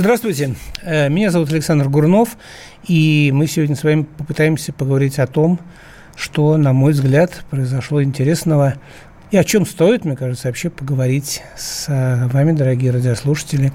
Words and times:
Здравствуйте, 0.00 0.54
э, 0.80 1.10
меня 1.10 1.30
зовут 1.30 1.52
Александр 1.52 1.90
Гурнов, 1.90 2.38
и 2.88 3.30
мы 3.34 3.46
сегодня 3.46 3.76
с 3.76 3.84
вами 3.84 4.06
попытаемся 4.16 4.72
поговорить 4.72 5.18
о 5.18 5.26
том, 5.26 5.60
что, 6.16 6.56
на 6.56 6.72
мой 6.72 6.92
взгляд, 6.92 7.44
произошло 7.50 8.02
интересного 8.02 8.76
и 9.30 9.36
о 9.36 9.44
чем 9.44 9.64
стоит, 9.64 10.04
мне 10.04 10.16
кажется, 10.16 10.48
вообще 10.48 10.70
поговорить 10.70 11.42
с 11.56 11.86
э, 11.88 12.26
вами, 12.28 12.50
дорогие 12.50 12.90
радиослушатели, 12.90 13.72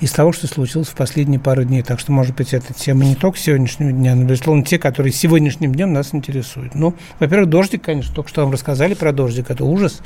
из 0.00 0.10
того, 0.10 0.32
что 0.32 0.48
случилось 0.48 0.88
в 0.88 0.94
последние 0.94 1.38
пару 1.38 1.62
дней. 1.62 1.82
Так 1.82 2.00
что, 2.00 2.10
может 2.10 2.34
быть, 2.34 2.52
эта 2.52 2.74
тема 2.74 3.04
не 3.04 3.14
только 3.14 3.38
сегодняшнего 3.38 3.92
дня, 3.92 4.16
но, 4.16 4.24
безусловно, 4.24 4.64
те, 4.64 4.80
которые 4.80 5.12
сегодняшним 5.12 5.72
днем 5.72 5.92
нас 5.92 6.12
интересуют. 6.12 6.74
Ну, 6.74 6.94
во-первых, 7.20 7.48
дождик, 7.48 7.82
конечно, 7.82 8.12
только 8.12 8.28
что 8.28 8.42
вам 8.42 8.52
рассказали 8.52 8.94
про 8.94 9.12
дождик, 9.12 9.50
это 9.50 9.64
ужас. 9.64 10.00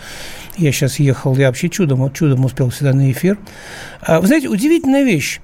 Я 0.59 0.71
сейчас 0.71 0.99
ехал, 0.99 1.35
я 1.35 1.47
вообще 1.47 1.71
чудом, 1.71 2.13
чудом 2.13 2.45
успел 2.45 2.71
сюда 2.71 2.93
на 2.93 3.11
эфир. 3.11 3.39
А, 4.03 4.21
вы 4.21 4.27
знаете, 4.27 4.49
удивительная 4.49 5.05
вещь. 5.05 5.41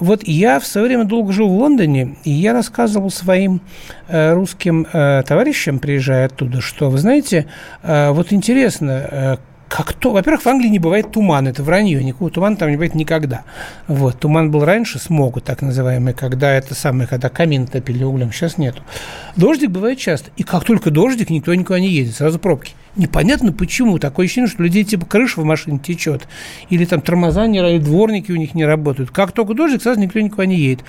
Вот 0.00 0.22
я 0.24 0.60
в 0.60 0.66
свое 0.66 0.86
время 0.86 1.04
долго 1.04 1.32
жил 1.32 1.48
в 1.48 1.56
Лондоне, 1.56 2.16
и 2.24 2.30
я 2.30 2.52
рассказывал 2.52 3.10
своим 3.10 3.62
э, 4.08 4.34
русским 4.34 4.86
э, 4.92 5.22
товарищам, 5.26 5.78
приезжая 5.78 6.26
оттуда, 6.26 6.60
что, 6.60 6.90
вы 6.90 6.98
знаете, 6.98 7.46
вот 7.82 8.32
интересно, 8.32 8.97
как 9.68 9.92
то, 9.92 10.12
во-первых, 10.12 10.42
в 10.42 10.46
Англии 10.46 10.68
не 10.68 10.78
бывает 10.78 11.12
тумана, 11.12 11.48
это 11.48 11.62
вранье, 11.62 12.02
никакого 12.02 12.30
тумана 12.30 12.56
там 12.56 12.70
не 12.70 12.76
бывает 12.76 12.94
никогда. 12.94 13.44
Вот, 13.86 14.18
туман 14.18 14.50
был 14.50 14.64
раньше, 14.64 14.98
смогу 14.98 15.40
так 15.40 15.60
называемый, 15.62 16.14
когда 16.14 16.52
это 16.52 16.74
самое, 16.74 17.06
когда 17.06 17.28
камин 17.28 17.66
топили 17.66 18.02
углем, 18.02 18.32
сейчас 18.32 18.56
нету. 18.56 18.82
Дождик 19.36 19.70
бывает 19.70 19.98
часто, 19.98 20.30
и 20.36 20.42
как 20.42 20.64
только 20.64 20.90
дождик, 20.90 21.28
никто 21.28 21.54
никуда 21.54 21.80
не 21.80 21.88
едет, 21.88 22.16
сразу 22.16 22.38
пробки. 22.38 22.72
Непонятно 22.96 23.52
почему, 23.52 23.98
такое 23.98 24.24
ощущение, 24.24 24.48
что 24.48 24.62
людей 24.62 24.84
типа 24.84 25.04
крыша 25.04 25.40
в 25.40 25.44
машине 25.44 25.78
течет, 25.78 26.26
или 26.70 26.84
там 26.84 27.02
тормоза 27.02 27.46
не 27.46 27.60
работают, 27.60 27.84
дворники 27.84 28.32
у 28.32 28.36
них 28.36 28.54
не 28.54 28.64
работают. 28.64 29.10
Как 29.10 29.32
только 29.32 29.54
дождик, 29.54 29.82
сразу 29.82 30.00
никто 30.00 30.18
никуда 30.18 30.46
не 30.46 30.56
едет. 30.56 30.84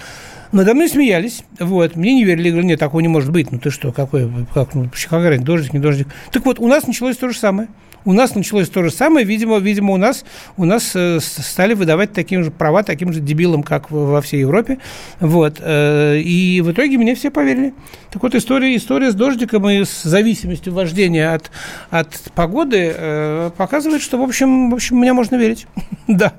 Надо 0.51 0.73
мной 0.73 0.89
смеялись, 0.89 1.43
вот, 1.59 1.95
мне 1.95 2.15
не 2.15 2.23
верили, 2.23 2.49
говорили, 2.49 2.69
нет, 2.69 2.79
такого 2.79 3.01
не 3.01 3.07
может 3.07 3.31
быть, 3.31 3.51
ну 3.51 3.59
ты 3.59 3.69
что, 3.69 3.91
какой, 3.91 4.31
как, 4.53 4.73
ну, 4.73 4.89
какая 5.09 5.37
дождик, 5.39 5.73
не 5.73 5.79
дождик. 5.79 6.07
Так 6.31 6.45
вот, 6.45 6.59
у 6.59 6.67
нас 6.67 6.87
началось 6.87 7.17
то 7.17 7.29
же 7.29 7.37
самое– 7.37 7.67
у 8.05 8.13
нас 8.13 8.35
началось 8.35 8.69
то 8.69 8.83
же 8.83 8.91
самое. 8.91 9.25
Видимо, 9.25 9.57
видимо 9.57 9.93
у 9.93 9.97
нас, 9.97 10.25
у 10.57 10.65
нас 10.65 10.91
э, 10.95 11.19
стали 11.19 11.73
выдавать 11.73 12.13
таким 12.13 12.43
же 12.43 12.51
права, 12.51 12.83
таким 12.83 13.13
же 13.13 13.19
дебилам, 13.19 13.63
как 13.63 13.91
во 13.91 14.21
всей 14.21 14.41
Европе. 14.41 14.79
Вот. 15.19 15.57
Э, 15.59 16.17
и 16.19 16.61
в 16.61 16.71
итоге 16.71 16.97
мне 16.97 17.15
все 17.15 17.31
поверили. 17.31 17.73
Так 18.11 18.23
вот, 18.23 18.35
история, 18.35 18.75
история 18.75 19.11
с 19.11 19.15
дождиком 19.15 19.69
и 19.69 19.83
с 19.83 20.03
зависимостью 20.03 20.73
вождения 20.73 21.33
от, 21.33 21.51
от 21.89 22.09
погоды 22.33 22.93
э, 22.95 23.51
показывает, 23.55 24.01
что, 24.01 24.17
в 24.17 24.21
общем, 24.21 24.71
в 24.71 24.73
общем, 24.73 24.97
мне 24.97 25.13
можно 25.13 25.35
верить. 25.35 25.67
да, 26.07 26.33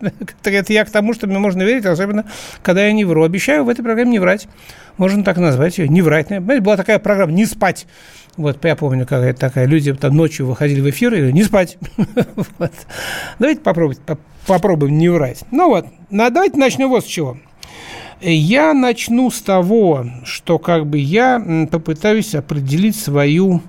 это 0.44 0.72
я 0.72 0.84
к 0.84 0.90
тому, 0.90 1.14
что 1.14 1.26
мне 1.26 1.38
можно 1.38 1.62
верить, 1.62 1.86
особенно, 1.86 2.24
когда 2.62 2.84
я 2.84 2.92
не 2.92 3.04
вру. 3.04 3.22
Обещаю 3.22 3.64
в 3.64 3.68
этой 3.68 3.82
программе 3.82 4.10
не 4.10 4.18
врать. 4.18 4.48
Можно 4.96 5.24
так 5.24 5.38
назвать 5.38 5.78
ее, 5.78 5.88
не 5.88 6.02
врать. 6.02 6.28
Была 6.40 6.76
такая 6.76 6.98
программа 6.98 7.32
«Не 7.32 7.46
спать». 7.46 7.86
Вот 8.36 8.64
я 8.64 8.76
помню, 8.76 9.06
какая 9.06 9.34
такая, 9.34 9.66
люди 9.66 9.92
там 9.92 10.16
ночью 10.16 10.46
выходили 10.46 10.80
в 10.80 10.88
эфир 10.88 11.12
и 11.14 11.32
не 11.32 11.42
спать. 11.50 11.78
вот. 12.58 12.72
Давайте 13.38 13.60
попробовать, 13.60 14.00
попробуем 14.46 14.98
не 14.98 15.08
врать. 15.08 15.42
Ну 15.50 15.68
вот, 15.68 15.86
на, 16.10 16.30
давайте 16.30 16.56
начнем 16.56 16.88
вот 16.88 17.04
с 17.04 17.08
чего. 17.08 17.36
Я 18.20 18.72
начну 18.74 19.30
с 19.30 19.40
того, 19.40 20.06
что 20.24 20.58
как 20.58 20.86
бы 20.86 20.98
я 20.98 21.68
попытаюсь 21.70 22.34
определить 22.34 22.96
свою 22.96 23.62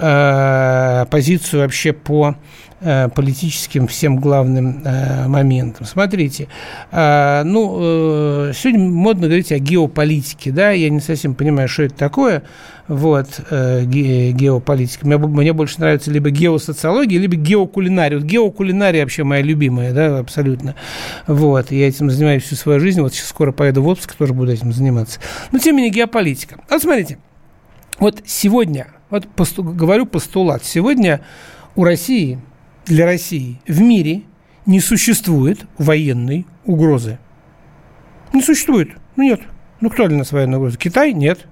э, 0.00 1.06
позицию 1.10 1.62
вообще 1.62 1.92
по 1.92 2.36
Э, 2.82 3.10
политическим 3.14 3.86
всем 3.86 4.16
главным 4.16 4.82
э, 4.82 5.28
моментам. 5.28 5.84
Смотрите, 5.84 6.48
э, 6.90 7.42
ну, 7.44 7.76
э, 7.78 8.52
сегодня 8.54 8.88
модно 8.88 9.26
говорить 9.26 9.52
о 9.52 9.58
геополитике, 9.58 10.50
да, 10.50 10.70
я 10.70 10.88
не 10.88 11.00
совсем 11.00 11.34
понимаю, 11.34 11.68
что 11.68 11.82
это 11.82 11.94
такое, 11.94 12.42
вот, 12.88 13.38
э, 13.50 13.84
ге, 13.84 14.32
геополитика. 14.32 15.06
Мне, 15.06 15.18
мне 15.18 15.52
больше 15.52 15.78
нравится 15.78 16.10
либо 16.10 16.30
геосоциология, 16.30 17.18
либо 17.18 17.36
геокулинария. 17.36 18.18
Вот 18.18 18.26
геокулинария 18.26 19.02
вообще 19.02 19.24
моя 19.24 19.42
любимая, 19.42 19.92
да, 19.92 20.18
абсолютно. 20.18 20.74
Вот, 21.26 21.72
я 21.72 21.86
этим 21.86 22.10
занимаюсь 22.10 22.44
всю 22.44 22.54
свою 22.54 22.80
жизнь, 22.80 23.02
вот 23.02 23.12
сейчас 23.12 23.28
скоро 23.28 23.52
поеду 23.52 23.82
в 23.82 23.88
отпуск, 23.88 24.14
тоже 24.14 24.32
буду 24.32 24.52
этим 24.52 24.72
заниматься. 24.72 25.20
Но, 25.52 25.58
тем 25.58 25.76
не 25.76 25.82
менее, 25.82 25.94
геополитика. 25.94 26.58
Вот 26.70 26.80
смотрите, 26.80 27.18
вот 27.98 28.22
сегодня, 28.24 28.86
вот 29.10 29.28
посту, 29.28 29.62
говорю 29.62 30.06
постулат, 30.06 30.64
сегодня 30.64 31.20
у 31.74 31.84
России– 31.84 32.38
для 32.90 33.06
России 33.06 33.60
в 33.66 33.80
мире 33.80 34.22
не 34.66 34.80
существует 34.80 35.66
военной 35.78 36.46
угрозы. 36.64 37.18
Не 38.32 38.42
существует. 38.42 38.90
Ну 39.16 39.22
нет. 39.22 39.40
Ну 39.80 39.90
кто 39.90 40.06
для 40.08 40.18
нас 40.18 40.32
военная 40.32 40.58
угроза? 40.58 40.76
Китай? 40.78 41.12
Нет. 41.12 41.46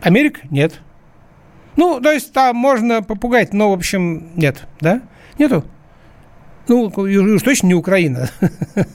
Америка? 0.00 0.40
Нет. 0.50 0.80
Ну, 1.76 2.00
то 2.00 2.12
есть 2.12 2.32
там 2.32 2.56
можно 2.56 3.02
попугать, 3.02 3.54
но, 3.54 3.70
в 3.70 3.72
общем, 3.72 4.32
нет, 4.36 4.66
да? 4.80 5.00
Нету. 5.38 5.64
Ну, 6.68 6.82
уж 6.84 7.42
точно 7.42 7.68
не 7.68 7.74
Украина. 7.74 8.28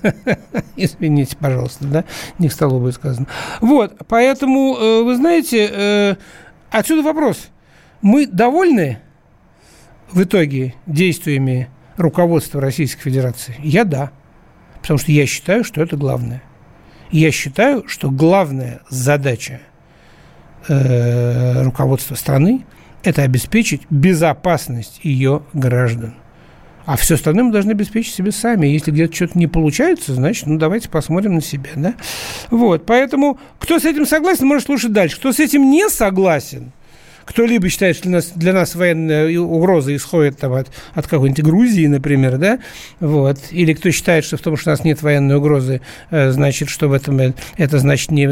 Извините, 0.75 1.35
пожалуйста, 1.37 1.85
да? 1.85 2.05
Не 2.37 2.49
к 2.49 2.53
столу 2.53 2.79
будет 2.79 2.93
сказано. 2.93 3.25
Вот, 3.61 3.97
поэтому, 4.07 4.77
э, 4.77 5.03
вы 5.03 5.15
знаете, 5.15 5.69
э, 5.71 6.15
отсюда 6.71 7.03
вопрос. 7.03 7.49
Мы 8.01 8.27
довольны 8.27 8.99
в 10.11 10.23
итоге 10.23 10.75
действиями 10.85 11.69
руководства 11.97 12.61
Российской 12.61 13.01
Федерации? 13.01 13.55
Я 13.59 13.83
да. 13.83 14.11
Потому 14.81 14.99
что 14.99 15.11
я 15.11 15.25
считаю, 15.25 15.63
что 15.63 15.81
это 15.81 15.97
главное. 15.97 16.41
Я 17.11 17.31
считаю, 17.31 17.87
что 17.87 18.11
главная 18.11 18.81
задача 18.89 19.61
э, 20.67 21.63
руководства 21.63 22.15
страны– 22.15 22.65
это 23.03 23.23
обеспечить 23.23 23.83
безопасность 23.89 24.99
ее 25.03 25.43
граждан. 25.53 26.15
А 26.87 26.95
все 26.95 27.15
остальное 27.15 27.43
мы 27.43 27.51
должны 27.51 27.71
обеспечить 27.71 28.15
себе 28.15 28.31
сами. 28.31 28.65
Если 28.67 28.91
где-то 28.91 29.13
что-то 29.13 29.37
не 29.37 29.47
получается, 29.47 30.13
значит, 30.13 30.47
ну 30.47 30.57
давайте 30.57 30.87
посмотрим 30.87 31.35
на 31.35 31.41
себя, 31.41 31.69
да? 31.75 31.95
Вот, 32.49 32.85
поэтому 32.85 33.37
кто 33.59 33.77
с 33.77 33.83
этим 33.83 34.05
согласен, 34.05 34.47
может 34.47 34.67
слушать 34.67 34.93
дальше. 34.93 35.17
Кто 35.17 35.33
с 35.33 35.39
этим 35.41 35.69
не 35.69 35.89
согласен, 35.89 36.71
кто-либо 37.27 37.67
считает, 37.69 37.97
что 37.97 38.03
для 38.03 38.17
нас, 38.17 38.31
для 38.33 38.53
нас 38.53 38.73
военная 38.73 39.37
угроза 39.39 39.93
исходит 39.95 40.39
там, 40.39 40.53
от, 40.53 40.69
от 40.93 41.07
какой-нибудь 41.07 41.43
Грузии, 41.43 41.85
например, 41.85 42.37
да, 42.37 42.59
вот, 43.01 43.37
или 43.51 43.73
кто 43.73 43.91
считает, 43.91 44.23
что 44.23 44.37
в 44.37 44.41
том, 44.41 44.55
что 44.55 44.69
у 44.69 44.73
нас 44.73 44.85
нет 44.85 45.01
военной 45.01 45.35
угрозы, 45.35 45.81
э, 46.09 46.31
значит, 46.31 46.69
что 46.69 46.87
в 46.87 46.93
этом 46.93 47.19
э, 47.19 47.33
это 47.57 47.79
значит 47.79 48.11
не 48.11 48.27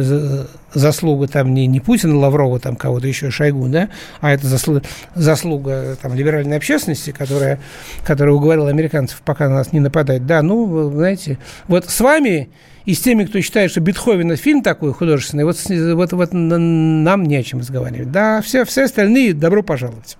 заслуга 0.74 1.28
там 1.28 1.54
не, 1.54 1.68
не 1.68 1.82
Путина, 1.82 2.18
Лаврова, 2.18 2.60
там 2.60 2.78
кого-то 2.78 3.08
еще, 3.08 3.32
Шойгу, 3.32 3.68
да, 3.68 3.90
а 4.22 4.32
это 4.32 4.48
заслуга, 4.48 4.84
заслуга 5.14 5.98
там 6.02 6.16
либеральной 6.16 6.56
общественности, 6.56 7.12
которая, 7.12 7.60
которая 8.06 8.34
уговорила 8.34 8.70
американцев 8.70 9.22
пока 9.26 9.50
на 9.50 9.56
нас 9.56 9.74
не 9.74 9.82
нападать. 9.82 10.26
Да, 10.26 10.42
ну, 10.42 10.90
знаете, 10.92 11.38
вот 11.68 11.90
с 11.90 12.00
вами 12.00 12.50
и 12.86 12.94
с 12.94 13.00
теми, 13.00 13.26
кто 13.26 13.42
считает, 13.42 13.72
что 13.72 13.82
Бетховен 13.82 14.36
фильм 14.38 14.62
такой 14.62 14.94
художественный, 14.94 15.44
вот, 15.44 15.58
вот, 15.68 16.14
вот 16.14 16.34
нам 16.34 17.24
не 17.24 17.36
о 17.36 17.44
чем 17.44 17.60
разговаривать. 17.60 18.12
Да, 18.12 18.42
все, 18.42 18.64
все 18.66 18.84
остальные 18.84 19.34
добро 19.34 19.64
пожаловать 19.64 20.18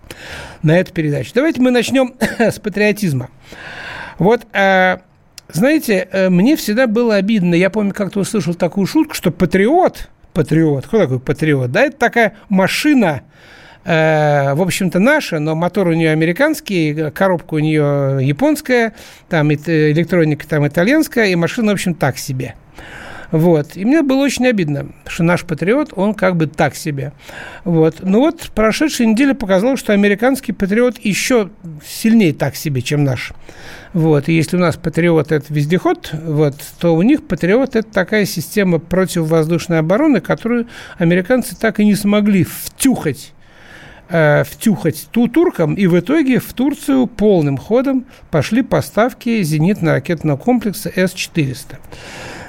на 0.64 0.78
эту 0.78 0.92
передачу. 0.94 1.32
Давайте 1.34 1.62
мы 1.62 1.72
начнем 1.72 2.16
с 2.40 2.60
патриотизма. 2.60 3.30
Вот, 4.18 4.48
э, 4.54 4.98
знаете, 5.52 6.08
э, 6.12 6.30
мне 6.30 6.56
всегда 6.56 6.88
было 6.88 7.16
обидно, 7.16 7.54
я 7.54 7.70
помню, 7.70 7.94
как-то 7.94 8.22
услышал 8.22 8.56
такую 8.56 8.88
шутку, 8.88 9.14
что 9.14 9.32
патриот, 9.32 10.10
патриот, 10.34 10.88
кто 10.88 11.00
такой 11.00 11.20
патриот, 11.20 11.72
да, 11.72 11.84
это 11.84 11.98
такая 11.98 12.34
машина, 12.50 13.22
Э, 13.86 14.56
в 14.56 14.62
общем-то, 14.64 14.98
наша, 14.98 15.38
но 15.38 15.54
мотор 15.54 15.88
у 15.88 15.94
нее 15.94 16.10
американский, 16.10 17.12
коробка 17.12 17.54
у 17.54 17.60
нее 17.60 18.18
японская, 18.22 18.96
там 19.30 19.52
электроника 19.54 20.48
там 20.48 20.68
итальянская, 20.68 21.28
и 21.28 21.36
машина, 21.36 21.72
в 21.72 21.76
общем, 21.76 21.94
так 21.94 22.18
себе. 22.18 22.56
Вот. 23.32 23.76
И 23.76 23.86
мне 23.86 24.02
было 24.02 24.24
очень 24.24 24.48
обидно, 24.48 24.88
что 25.08 25.24
наш 25.24 25.44
патриот, 25.44 25.94
он 25.96 26.14
как 26.14 26.36
бы 26.36 26.48
так 26.48 26.76
себе. 26.76 27.14
Вот. 27.64 27.98
Ну 28.02 28.20
вот, 28.20 28.52
прошедшая 28.54 29.08
неделя 29.08 29.34
показала, 29.34 29.78
что 29.78 29.94
американский 29.94 30.52
патриот 30.52 30.98
еще 31.00 31.50
сильнее 31.86 32.34
так 32.34 32.56
себе, 32.56 32.82
чем 32.82 33.04
наш. 33.04 33.34
Вот. 33.94 34.30
И 34.30 34.34
если 34.34 34.58
у 34.58 34.60
нас 34.60 34.76
патриот– 34.76 35.32
это 35.34 35.54
вездеход, 35.54 36.12
вот, 36.14 36.56
то 36.80 36.96
у 36.96 37.02
них 37.02 37.26
патриот– 37.26 37.76
это 37.78 37.90
такая 37.90 38.26
система 38.26 38.80
противовоздушной 38.80 39.80
обороны, 39.80 40.22
которую 40.22 40.68
американцы 40.98 41.56
так 41.56 41.80
и 41.80 41.86
не 41.86 41.96
смогли 41.96 42.44
втюхать 42.44 43.34
э, 44.10 44.44
втюхать 44.44 45.08
ту 45.12 45.28
туркам, 45.28 45.74
и 45.76 45.88
в 45.88 46.00
итоге 46.00 46.40
в 46.40 46.54
Турцию 46.54 47.08
полным 47.08 47.58
ходом 47.58 48.06
пошли 48.32 48.62
поставки 48.62 49.42
зенитно-ракетного 49.42 50.38
комплекса 50.38 50.92
С-400. 50.96 51.78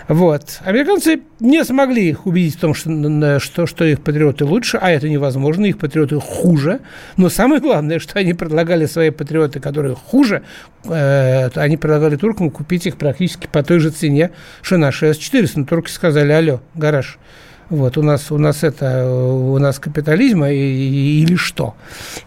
Вот. 0.09 0.61
Американцы 0.65 1.23
не 1.41 1.65
смогли 1.65 2.11
их 2.11 2.27
убедить 2.27 2.57
в 2.57 2.61
том, 2.61 2.75
что, 2.75 3.41
что, 3.41 3.67
что 3.67 3.85
их 3.85 4.01
патриоты 4.01 4.45
лучше, 4.45 4.79
а 4.81 4.91
это 4.91 5.09
невозможно, 5.09 5.67
их 5.67 5.79
патриоты 5.79 6.21
хуже. 6.21 6.81
Но 7.17 7.29
самое 7.29 7.61
главное, 7.61 7.99
что 7.99 8.19
они 8.19 8.33
предлагали 8.33 8.87
свои 8.87 9.11
патриоты, 9.11 9.59
которые 9.59 9.97
хуже, 9.97 10.43
э, 10.85 11.49
они 11.57 11.77
предлагали 11.77 12.17
туркам 12.17 12.51
купить 12.51 12.87
их 12.87 12.97
практически 12.97 13.49
по 13.51 13.65
той 13.65 13.81
же 13.81 13.91
цене, 13.91 14.31
что 14.63 14.77
наши 14.77 15.13
С-400. 15.13 15.53
Но 15.57 15.65
турки 15.65 15.91
сказали, 15.91 16.31
алло, 16.31 16.61
гараж, 16.75 17.19
вот, 17.69 17.99
у 17.99 18.03
нас, 18.03 18.31
у 18.31 18.39
нас 18.39 18.63
это, 18.63 19.11
у 19.11 19.59
нас 19.59 19.81
капитализма 19.81 20.53
и, 20.53 20.57
и, 20.57 21.23
или 21.23 21.35
что? 21.35 21.75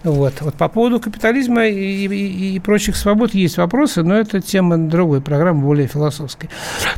Вот. 0.03 0.33
вот 0.41 0.55
по 0.55 0.67
поводу 0.67 0.99
капитализма 0.99 1.65
и, 1.67 2.07
и, 2.07 2.55
и 2.55 2.59
прочих 2.59 2.97
свобод 2.97 3.33
есть 3.33 3.57
вопросы, 3.57 4.03
но 4.03 4.15
это 4.15 4.41
тема 4.41 4.77
другой 4.77 5.21
программы, 5.21 5.61
более 5.61 5.87
философской. 5.87 6.49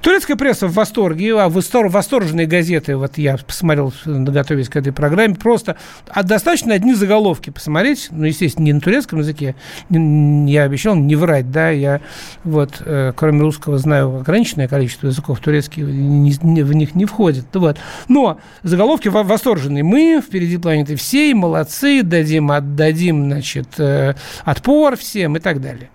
Турецкая 0.02 0.38
пресса 0.38 0.68
в 0.68 0.74
восторге, 0.74 1.40
а 1.40 1.50
востор, 1.50 1.88
восторженные 1.88 2.48
газеты, 2.48 2.98
вот 2.98 3.18
я 3.18 3.38
посмотрел, 3.38 3.94
готовясь 4.06 4.70
к 4.70 4.76
этой 4.76 4.92
программе, 4.92 5.36
просто 5.36 5.78
а 6.10 6.24
достаточно 6.24 6.74
одни 6.74 6.96
заголовки 6.96 7.52
посмотреть, 7.52 8.08
ну, 8.10 8.26
естественно, 8.26 8.66
не 8.66 8.74
на 8.74 8.82
турецком 8.82 9.20
языке, 9.20 9.56
я 9.90 10.64
обещал 10.64 10.96
не 10.96 11.16
врать, 11.16 11.52
да, 11.52 11.70
я 11.70 12.02
вот, 12.44 12.82
э, 12.84 13.14
кроме 13.16 13.42
русского, 13.42 13.78
знаю 13.78 14.18
ограниченное 14.18 14.68
количество 14.68 15.08
языков, 15.08 15.40
турецкий 15.40 15.84
не, 15.84 16.34
не, 16.42 16.64
в 16.64 16.74
них 16.74 16.96
не 16.96 17.06
входит, 17.06 17.46
вот. 17.54 17.78
но 18.08 18.31
заголовки 18.64 19.08
восторженные. 19.08 19.84
Мы 19.84 20.22
впереди 20.26 20.58
планеты 20.58 20.96
всей, 20.96 21.34
молодцы, 21.34 22.04
дадим, 22.04 22.52
отдадим, 22.52 23.26
значит, 23.26 23.80
э, 23.80 24.16
отпор 24.44 24.96
всем 24.96 25.38
и 25.38 25.40
так 25.40 25.62
далее. 25.62 25.90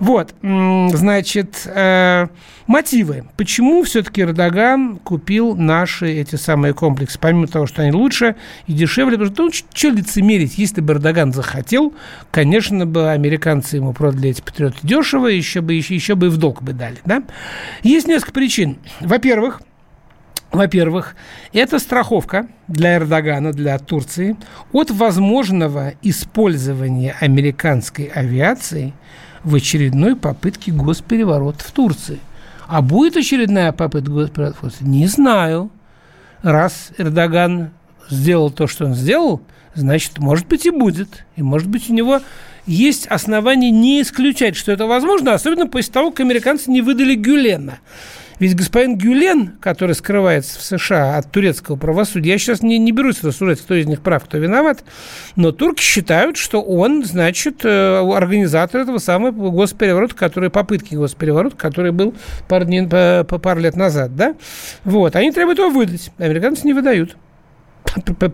Вот, 0.00 0.34
значит, 0.42 1.62
э, 1.66 2.26
мотивы. 2.66 3.24
Почему 3.36 3.82
все-таки 3.82 4.22
Эрдоган 4.22 4.96
купил 4.96 5.54
наши 5.56 6.10
эти 6.12 6.36
самые 6.36 6.74
комплексы? 6.74 7.18
Помимо 7.18 7.46
того, 7.46 7.66
что 7.66 7.82
они 7.82 7.92
лучше 7.92 8.36
и 8.66 8.72
дешевле, 8.72 9.18
потому 9.18 9.34
что, 9.34 9.42
ну, 9.44 9.50
что 9.52 9.88
лицемерить, 9.88 10.58
если 10.58 10.80
бы 10.80 10.94
Эрдоган 10.94 11.32
захотел, 11.32 11.94
конечно 12.30 12.86
бы 12.86 13.10
американцы 13.10 13.76
ему 13.76 13.92
продали 13.92 14.30
эти 14.30 14.40
патриоты 14.40 14.78
дешево, 14.82 15.26
еще 15.26 15.60
бы, 15.60 15.74
еще, 15.74 15.94
еще 15.94 16.14
бы 16.14 16.26
и 16.26 16.30
в 16.30 16.36
долг 16.36 16.62
бы 16.62 16.72
дали, 16.72 16.98
да? 17.04 17.22
Есть 17.82 18.08
несколько 18.08 18.32
причин. 18.32 18.78
Во-первых, 19.00 19.60
во-первых, 20.54 21.16
это 21.52 21.78
страховка 21.78 22.46
для 22.68 22.96
Эрдогана, 22.96 23.52
для 23.52 23.78
Турции 23.78 24.36
от 24.72 24.90
возможного 24.90 25.94
использования 26.02 27.16
американской 27.20 28.06
авиации 28.06 28.94
в 29.42 29.54
очередной 29.54 30.16
попытке 30.16 30.72
госпереворота 30.72 31.64
в 31.64 31.70
Турции. 31.72 32.18
А 32.66 32.82
будет 32.82 33.16
очередная 33.16 33.72
попытка 33.72 34.10
госпереворота 34.10 34.58
в 34.58 34.60
Турции? 34.60 34.84
Не 34.84 35.06
знаю. 35.06 35.70
Раз 36.42 36.90
Эрдоган 36.98 37.70
сделал 38.10 38.50
то, 38.50 38.66
что 38.66 38.86
он 38.86 38.94
сделал, 38.94 39.40
значит, 39.74 40.18
может 40.18 40.46
быть, 40.46 40.66
и 40.66 40.70
будет. 40.70 41.24
И, 41.36 41.42
может 41.42 41.68
быть, 41.68 41.90
у 41.90 41.94
него 41.94 42.20
есть 42.66 43.06
основания 43.06 43.70
не 43.70 44.00
исключать, 44.00 44.56
что 44.56 44.72
это 44.72 44.86
возможно, 44.86 45.34
особенно 45.34 45.66
после 45.66 45.92
того, 45.92 46.10
как 46.10 46.20
американцы 46.20 46.70
не 46.70 46.80
выдали 46.80 47.14
Гюлена. 47.14 47.78
Ведь 48.38 48.56
господин 48.56 48.98
Гюлен, 48.98 49.52
который 49.60 49.94
скрывается 49.94 50.58
в 50.58 50.62
США 50.62 51.18
от 51.18 51.30
турецкого 51.30 51.76
правосудия, 51.76 52.32
я 52.32 52.38
сейчас 52.38 52.62
не, 52.62 52.78
не 52.78 52.92
берусь 52.92 53.22
рассуждать, 53.22 53.60
кто 53.60 53.74
из 53.74 53.86
них 53.86 54.00
прав, 54.00 54.24
кто 54.24 54.38
виноват, 54.38 54.84
но 55.36 55.52
турки 55.52 55.82
считают, 55.82 56.36
что 56.36 56.60
он, 56.60 57.04
значит, 57.04 57.64
э, 57.64 58.14
организатор 58.14 58.82
этого 58.82 58.98
самого 58.98 59.50
госпереворота, 59.50 60.14
который, 60.14 60.50
попытки 60.50 60.94
госпереворота, 60.94 61.56
который 61.56 61.92
был 61.92 62.14
пару, 62.48 62.64
дней, 62.64 62.86
пару 62.88 63.60
лет 63.60 63.76
назад, 63.76 64.16
да? 64.16 64.34
Вот, 64.84 65.16
они 65.16 65.30
требуют 65.30 65.58
его 65.58 65.70
выдать, 65.70 66.10
американцы 66.18 66.66
не 66.66 66.72
выдают. 66.72 67.16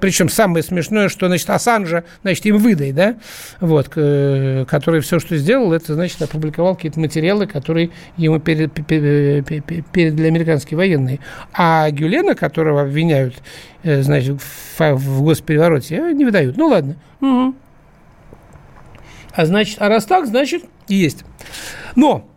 Причем 0.01 0.29
самое 0.29 0.63
смешное, 0.63 1.09
что, 1.09 1.27
значит, 1.27 1.51
Ассанжа, 1.51 2.05
значит, 2.23 2.47
им 2.47 2.59
выдай, 2.59 2.93
да, 2.93 3.17
вот, 3.61 3.89
который 3.89 5.01
все, 5.01 5.19
что 5.19 5.37
сделал, 5.37 5.73
это, 5.73 5.95
значит, 5.95 6.21
опубликовал 6.23 6.77
какие-то 6.77 7.01
материалы, 7.01 7.47
которые 7.47 7.91
ему 8.17 8.39
перед, 8.39 8.73
передали 8.73 10.27
американские 10.27 10.79
военные. 10.79 11.21
А 11.53 11.91
Гюлена, 11.91 12.35
которого 12.35 12.83
обвиняют, 12.83 13.35
э, 13.83 14.03
значит, 14.03 14.41
в, 14.41 14.95
в 14.95 15.23
госперевороте, 15.23 15.97
э, 15.97 16.13
не 16.13 16.25
выдают. 16.25 16.57
Ну, 16.57 16.69
ладно. 16.69 16.97
Угу. 17.21 17.55
А 19.33 19.47
значит, 19.47 19.77
а 19.81 19.89
раз 19.89 20.07
так, 20.07 20.27
значит, 20.27 20.65
есть. 20.89 21.25
Но 21.97 22.29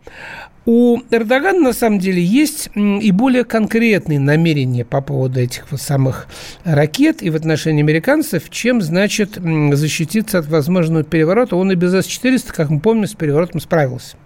у 0.66 0.98
Эрдогана, 1.10 1.60
на 1.60 1.72
самом 1.72 1.98
деле, 1.98 2.22
есть 2.22 2.70
и 2.74 3.10
более 3.10 3.44
конкретные 3.44 4.18
намерения 4.18 4.84
по 4.84 5.02
поводу 5.02 5.40
этих 5.40 5.70
вот 5.70 5.80
самых 5.80 6.26
ракет 6.64 7.22
и 7.22 7.30
в 7.30 7.36
отношении 7.36 7.82
американцев, 7.82 8.48
чем, 8.50 8.80
значит, 8.80 9.38
защититься 9.72 10.38
от 10.38 10.46
возможного 10.46 11.04
переворота. 11.04 11.56
Он 11.56 11.70
и 11.72 11.74
без 11.74 11.92
С-400, 11.92 12.52
как 12.52 12.70
мы 12.70 12.80
помним, 12.80 13.06
с 13.06 13.14
переворотом 13.14 13.60
справился 13.60 14.16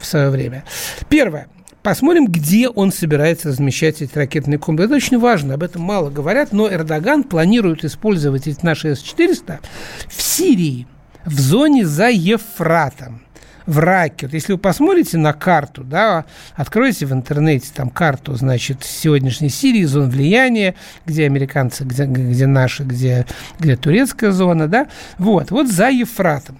в 0.00 0.06
свое 0.06 0.30
время. 0.30 0.64
Первое. 1.08 1.46
Посмотрим, 1.82 2.26
где 2.26 2.68
он 2.68 2.90
собирается 2.90 3.50
размещать 3.50 4.02
эти 4.02 4.18
ракетные 4.18 4.58
комплексы. 4.58 4.88
Это 4.88 4.96
очень 4.96 5.20
важно, 5.20 5.54
об 5.54 5.62
этом 5.62 5.82
мало 5.82 6.10
говорят, 6.10 6.52
но 6.52 6.68
Эрдоган 6.68 7.22
планирует 7.22 7.84
использовать 7.84 8.48
эти 8.48 8.64
наши 8.64 8.96
С-400 8.96 9.58
в 10.08 10.20
Сирии, 10.20 10.88
в 11.24 11.38
зоне 11.38 11.86
за 11.86 12.08
Ефратом 12.08 13.20
в 13.66 13.78
раке. 13.78 14.26
Вот 14.26 14.34
если 14.34 14.52
вы 14.52 14.58
посмотрите 14.58 15.18
на 15.18 15.32
карту, 15.32 15.84
да, 15.84 16.24
откройте 16.54 17.06
в 17.06 17.12
интернете 17.12 17.68
там 17.74 17.90
карту, 17.90 18.34
значит, 18.34 18.84
сегодняшней 18.84 19.48
Сирии, 19.48 19.84
зон 19.84 20.08
влияния, 20.08 20.74
где 21.04 21.26
американцы, 21.26 21.84
где, 21.84 22.04
где 22.04 22.46
наши, 22.46 22.84
где, 22.84 23.26
где 23.58 23.76
турецкая 23.76 24.30
зона, 24.30 24.68
да, 24.68 24.86
вот, 25.18 25.50
вот 25.50 25.68
за 25.68 25.88
Ефратом. 25.88 26.58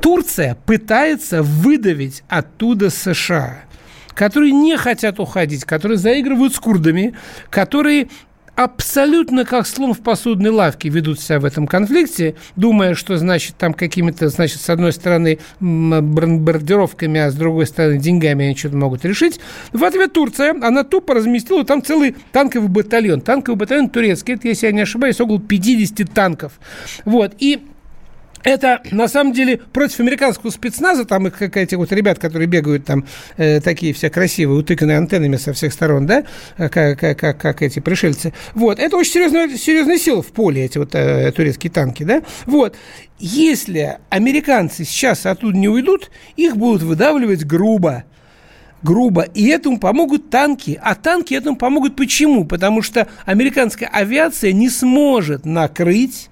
Турция 0.00 0.56
пытается 0.66 1.42
выдавить 1.42 2.22
оттуда 2.28 2.90
США 2.90 3.58
которые 4.14 4.52
не 4.52 4.76
хотят 4.76 5.18
уходить, 5.18 5.64
которые 5.64 5.98
заигрывают 5.98 6.54
с 6.54 6.60
курдами, 6.60 7.14
которые 7.50 8.08
абсолютно 8.56 9.44
как 9.44 9.66
слон 9.66 9.94
в 9.94 10.00
посудной 10.00 10.50
лавке 10.50 10.88
ведут 10.88 11.20
себя 11.20 11.40
в 11.40 11.44
этом 11.44 11.66
конфликте, 11.66 12.34
думая, 12.56 12.94
что, 12.94 13.16
значит, 13.16 13.56
там 13.56 13.74
какими-то, 13.74 14.28
значит, 14.28 14.60
с 14.60 14.70
одной 14.70 14.92
стороны 14.92 15.38
бомбардировками, 15.60 17.20
а 17.20 17.30
с 17.30 17.34
другой 17.34 17.66
стороны 17.66 17.98
деньгами 17.98 18.46
они 18.46 18.56
что-то 18.56 18.76
могут 18.76 19.04
решить. 19.04 19.40
В 19.72 19.84
ответ 19.84 20.12
Турция, 20.12 20.54
она 20.62 20.84
тупо 20.84 21.14
разместила 21.14 21.64
там 21.64 21.82
целый 21.82 22.16
танковый 22.32 22.68
батальон. 22.68 23.20
Танковый 23.20 23.58
батальон 23.58 23.88
турецкий, 23.88 24.34
это, 24.34 24.48
если 24.48 24.66
я 24.66 24.72
не 24.72 24.82
ошибаюсь, 24.82 25.20
около 25.20 25.40
50 25.40 26.12
танков. 26.12 26.52
Вот, 27.04 27.34
и 27.38 27.60
это 28.44 28.82
на 28.90 29.08
самом 29.08 29.32
деле 29.32 29.56
против 29.72 30.00
американского 30.00 30.50
спецназа, 30.50 31.04
там 31.04 31.26
их 31.26 31.36
как 31.36 31.56
эти 31.56 31.74
вот 31.74 31.90
ребят, 31.92 32.18
которые 32.18 32.46
бегают 32.46 32.84
там 32.84 33.06
э, 33.36 33.60
такие 33.60 33.92
все 33.94 34.10
красивые, 34.10 34.60
утыканные 34.60 34.98
антеннами 34.98 35.36
со 35.36 35.52
всех 35.52 35.72
сторон, 35.72 36.06
да, 36.06 36.24
как, 36.56 36.98
как, 36.98 37.18
как, 37.18 37.38
как 37.40 37.62
эти 37.62 37.80
пришельцы. 37.80 38.32
Вот, 38.54 38.78
это 38.78 38.96
очень 38.96 39.12
серьезная, 39.12 39.48
серьезная 39.48 39.98
сила 39.98 40.22
в 40.22 40.32
поле, 40.32 40.64
эти 40.64 40.78
вот 40.78 40.94
э, 40.94 41.32
турецкие 41.32 41.70
танки, 41.72 42.04
да. 42.04 42.22
Вот, 42.44 42.76
если 43.18 43.98
американцы 44.10 44.84
сейчас 44.84 45.24
оттуда 45.24 45.56
не 45.56 45.68
уйдут, 45.68 46.10
их 46.36 46.56
будут 46.56 46.82
выдавливать 46.82 47.44
грубо 47.44 48.04
грубо. 48.82 49.22
И 49.22 49.46
этому 49.46 49.78
помогут 49.78 50.28
танки. 50.28 50.78
А 50.82 50.94
танки 50.94 51.32
этому 51.32 51.56
помогут 51.56 51.96
почему? 51.96 52.44
Потому 52.44 52.82
что 52.82 53.08
американская 53.24 53.88
авиация 53.88 54.52
не 54.52 54.68
сможет 54.68 55.46
накрыть 55.46 56.28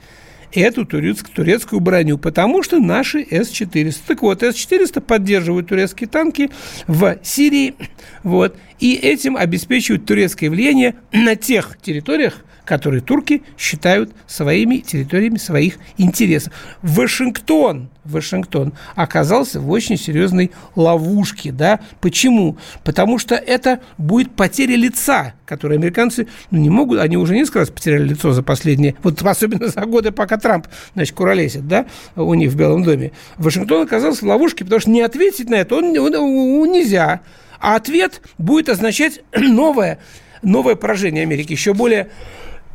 эту 0.52 0.84
турецкую, 0.84 1.80
броню, 1.80 2.18
потому 2.18 2.62
что 2.62 2.78
наши 2.78 3.26
С-400. 3.30 3.96
Так 4.06 4.22
вот, 4.22 4.42
С-400 4.42 5.00
поддерживают 5.00 5.68
турецкие 5.68 6.08
танки 6.08 6.50
в 6.86 7.18
Сирии, 7.22 7.74
вот, 8.22 8.56
и 8.78 8.94
этим 8.94 9.36
обеспечивают 9.36 10.06
турецкое 10.06 10.50
влияние 10.50 10.94
на 11.12 11.36
тех 11.36 11.78
территориях, 11.80 12.44
которые 12.64 13.00
турки 13.00 13.42
считают 13.58 14.12
своими 14.26 14.78
территориями 14.78 15.38
своих 15.38 15.78
интересов. 15.98 16.52
Вашингтон, 16.82 17.90
Вашингтон 18.04 18.72
оказался 18.94 19.60
в 19.60 19.70
очень 19.70 19.96
серьезной 19.96 20.52
ловушке. 20.76 21.52
Да? 21.52 21.80
Почему? 22.00 22.56
Потому 22.84 23.18
что 23.18 23.34
это 23.34 23.80
будет 23.98 24.32
потеря 24.32 24.76
лица, 24.76 25.34
которую 25.44 25.78
американцы 25.78 26.28
ну, 26.50 26.58
не 26.58 26.70
могут, 26.70 27.00
они 27.00 27.16
уже 27.16 27.34
несколько 27.34 27.60
раз 27.60 27.70
потеряли 27.70 28.08
лицо 28.08 28.32
за 28.32 28.42
последние, 28.42 28.96
вот 29.02 29.22
особенно 29.22 29.68
за 29.68 29.80
годы, 29.82 30.12
пока 30.12 30.38
Трамп, 30.38 30.66
значит, 30.94 31.14
куролесит, 31.14 31.66
да, 31.66 31.86
у 32.16 32.34
них 32.34 32.50
в 32.50 32.56
Белом 32.56 32.82
доме. 32.82 33.12
Вашингтон 33.38 33.82
оказался 33.82 34.24
в 34.24 34.28
ловушке, 34.28 34.64
потому 34.64 34.80
что 34.80 34.90
не 34.90 35.02
ответить 35.02 35.48
на 35.48 35.56
это 35.56 35.76
он, 35.76 35.96
он, 35.96 36.14
он 36.14 36.72
нельзя. 36.72 37.20
А 37.60 37.76
ответ 37.76 38.22
будет 38.38 38.68
означать 38.68 39.20
новое, 39.36 39.98
новое 40.42 40.74
поражение 40.74 41.22
Америки, 41.22 41.52
еще 41.52 41.74
более 41.74 42.10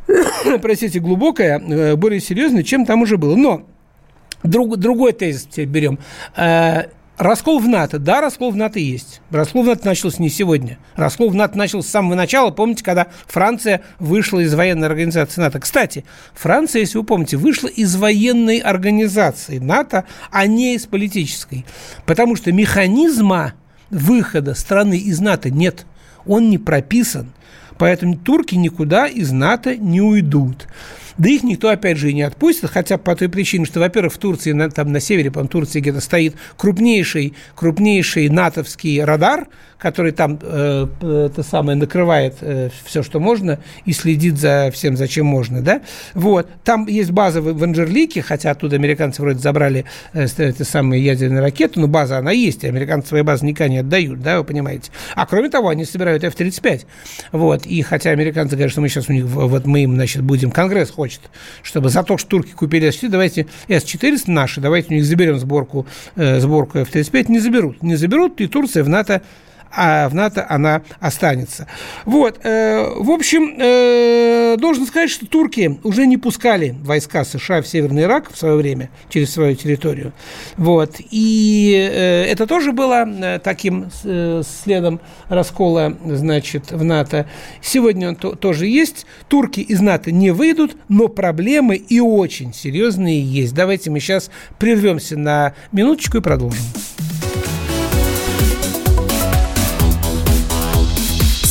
простите, 0.62 1.00
глубокое, 1.00 1.58
э, 1.58 1.96
более 1.96 2.20
серьезное, 2.20 2.62
чем 2.62 2.86
там 2.86 3.02
уже 3.02 3.16
было. 3.16 3.36
Но 3.36 3.66
друг, 4.42 4.76
другой 4.76 5.12
тезис 5.12 5.44
теперь 5.44 5.66
берем. 5.66 5.98
Э, 6.36 6.84
Раскол 7.18 7.58
в 7.58 7.66
НАТО. 7.66 7.98
Да, 7.98 8.20
раскол 8.20 8.52
в 8.52 8.56
НАТО 8.56 8.78
есть. 8.78 9.20
Раскол 9.32 9.64
в 9.64 9.66
НАТО 9.66 9.84
начался 9.84 10.22
не 10.22 10.28
сегодня. 10.28 10.78
Раскол 10.94 11.30
в 11.30 11.34
НАТО 11.34 11.58
начался 11.58 11.88
с 11.88 11.90
самого 11.90 12.14
начала. 12.14 12.52
Помните, 12.52 12.84
когда 12.84 13.08
Франция 13.26 13.82
вышла 13.98 14.38
из 14.38 14.54
военной 14.54 14.86
организации 14.86 15.40
НАТО? 15.40 15.58
Кстати, 15.58 16.04
Франция, 16.34 16.80
если 16.80 16.96
вы 16.96 17.02
помните, 17.02 17.36
вышла 17.36 17.66
из 17.66 17.96
военной 17.96 18.58
организации 18.58 19.58
НАТО, 19.58 20.04
а 20.30 20.46
не 20.46 20.76
из 20.76 20.86
политической. 20.86 21.66
Потому 22.06 22.36
что 22.36 22.52
механизма 22.52 23.54
выхода 23.90 24.54
страны 24.54 24.96
из 24.96 25.18
НАТО 25.18 25.50
нет. 25.50 25.86
Он 26.24 26.50
не 26.50 26.58
прописан. 26.58 27.32
Поэтому 27.78 28.16
турки 28.16 28.56
никуда 28.56 29.06
из 29.06 29.30
НАТО 29.32 29.76
не 29.76 30.00
уйдут. 30.00 30.66
Да 31.16 31.28
их 31.28 31.42
никто, 31.42 31.68
опять 31.68 31.98
же, 31.98 32.10
и 32.10 32.14
не 32.14 32.22
отпустит, 32.22 32.70
хотя 32.70 32.96
по 32.96 33.14
той 33.16 33.28
причине, 33.28 33.64
что, 33.64 33.80
во-первых, 33.80 34.12
в 34.12 34.18
Турции, 34.18 34.52
на, 34.52 34.70
там 34.70 34.92
на 34.92 35.00
севере, 35.00 35.32
по 35.32 35.44
Турции 35.46 35.80
где-то 35.80 36.00
стоит 36.00 36.36
крупнейший, 36.56 37.34
крупнейший 37.56 38.28
натовский 38.28 39.02
радар, 39.02 39.48
который 39.78 40.12
там 40.12 40.38
э, 40.42 40.86
это 41.00 41.42
самое 41.42 41.78
накрывает 41.78 42.36
э, 42.40 42.68
все, 42.84 43.02
что 43.02 43.20
можно, 43.20 43.60
и 43.84 43.92
следит 43.92 44.38
за 44.38 44.70
всем, 44.72 44.96
за 44.96 45.06
чем 45.06 45.26
можно, 45.26 45.62
да, 45.62 45.82
вот, 46.14 46.48
там 46.64 46.86
есть 46.86 47.12
база 47.12 47.40
в, 47.40 47.62
Анжерлике, 47.62 48.22
хотя 48.22 48.50
оттуда 48.50 48.76
американцы 48.76 49.22
вроде 49.22 49.38
забрали 49.38 49.84
э, 50.12 50.26
эти 50.38 50.62
самые 50.64 51.04
ядерные 51.04 51.40
ракеты, 51.40 51.78
но 51.80 51.86
база 51.86 52.18
она 52.18 52.32
есть, 52.32 52.64
американцы 52.64 53.08
свои 53.08 53.22
базы 53.22 53.46
никогда 53.46 53.72
не 53.72 53.78
отдают, 53.78 54.20
да, 54.20 54.38
вы 54.38 54.44
понимаете, 54.44 54.90
а 55.14 55.26
кроме 55.26 55.48
того, 55.48 55.68
они 55.68 55.84
собирают 55.84 56.24
F-35, 56.24 56.84
вот, 57.32 57.66
и 57.66 57.82
хотя 57.82 58.10
американцы 58.10 58.56
говорят, 58.56 58.72
что 58.72 58.80
мы 58.80 58.88
сейчас 58.88 59.08
у 59.08 59.12
них, 59.12 59.24
вот 59.24 59.64
мы 59.66 59.84
им, 59.84 59.94
значит, 59.94 60.22
будем, 60.22 60.50
Конгресс 60.50 60.90
хочет, 60.90 61.20
чтобы 61.62 61.88
за 61.88 62.02
то, 62.02 62.18
что 62.18 62.28
турки 62.28 62.50
купили 62.50 62.88
S-4, 62.88 63.08
давайте 63.08 63.46
S-400 63.68 64.24
наши, 64.26 64.60
давайте 64.60 64.88
у 64.90 64.94
них 64.94 65.04
заберем 65.04 65.38
сборку, 65.38 65.86
э, 66.16 66.40
сборку 66.40 66.78
F-35, 66.78 67.26
не 67.28 67.38
заберут, 67.38 67.82
не 67.82 67.94
заберут, 67.94 68.40
и 68.40 68.48
Турция 68.48 68.82
в 68.82 68.88
НАТО 68.88 69.22
а 69.74 70.08
в 70.08 70.14
НАТО 70.14 70.46
она 70.48 70.82
останется. 71.00 71.66
Вот, 72.04 72.40
э, 72.42 72.86
в 72.96 73.10
общем, 73.10 73.56
э, 73.58 74.56
должен 74.58 74.86
сказать, 74.86 75.10
что 75.10 75.26
турки 75.26 75.78
уже 75.84 76.06
не 76.06 76.16
пускали 76.16 76.74
войска 76.82 77.24
США 77.24 77.62
в 77.62 77.68
Северный 77.68 78.02
Ирак 78.04 78.32
в 78.32 78.38
свое 78.38 78.56
время 78.56 78.90
через 79.08 79.32
свою 79.32 79.54
территорию. 79.54 80.12
Вот, 80.56 80.96
и 81.10 81.74
э, 81.90 82.24
это 82.24 82.46
тоже 82.46 82.72
было 82.72 83.40
таким 83.42 83.90
следом 84.02 85.00
раскола, 85.28 85.96
значит, 86.04 86.70
в 86.70 86.84
НАТО. 86.84 87.26
Сегодня 87.62 88.08
он 88.08 88.16
то, 88.16 88.34
тоже 88.34 88.66
есть. 88.66 89.06
Турки 89.28 89.60
из 89.60 89.80
НАТО 89.80 90.10
не 90.12 90.30
выйдут, 90.30 90.76
но 90.88 91.08
проблемы 91.08 91.76
и 91.76 92.00
очень 92.00 92.52
серьезные 92.52 93.22
есть. 93.22 93.54
Давайте 93.54 93.90
мы 93.90 94.00
сейчас 94.00 94.30
прервемся 94.58 95.16
на 95.16 95.54
минуточку 95.72 96.18
и 96.18 96.20
продолжим. 96.20 96.64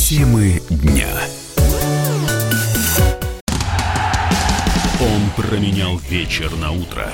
Темы 0.08 0.62
дня. 0.70 1.06
Он 5.02 5.30
променял 5.36 5.98
вечер 5.98 6.50
на 6.56 6.70
утро, 6.70 7.12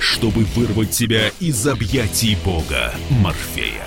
чтобы 0.00 0.42
вырвать 0.56 0.90
тебя 0.90 1.28
из 1.38 1.64
объятий 1.68 2.36
Бога 2.44 2.92
Морфея. 3.10 3.86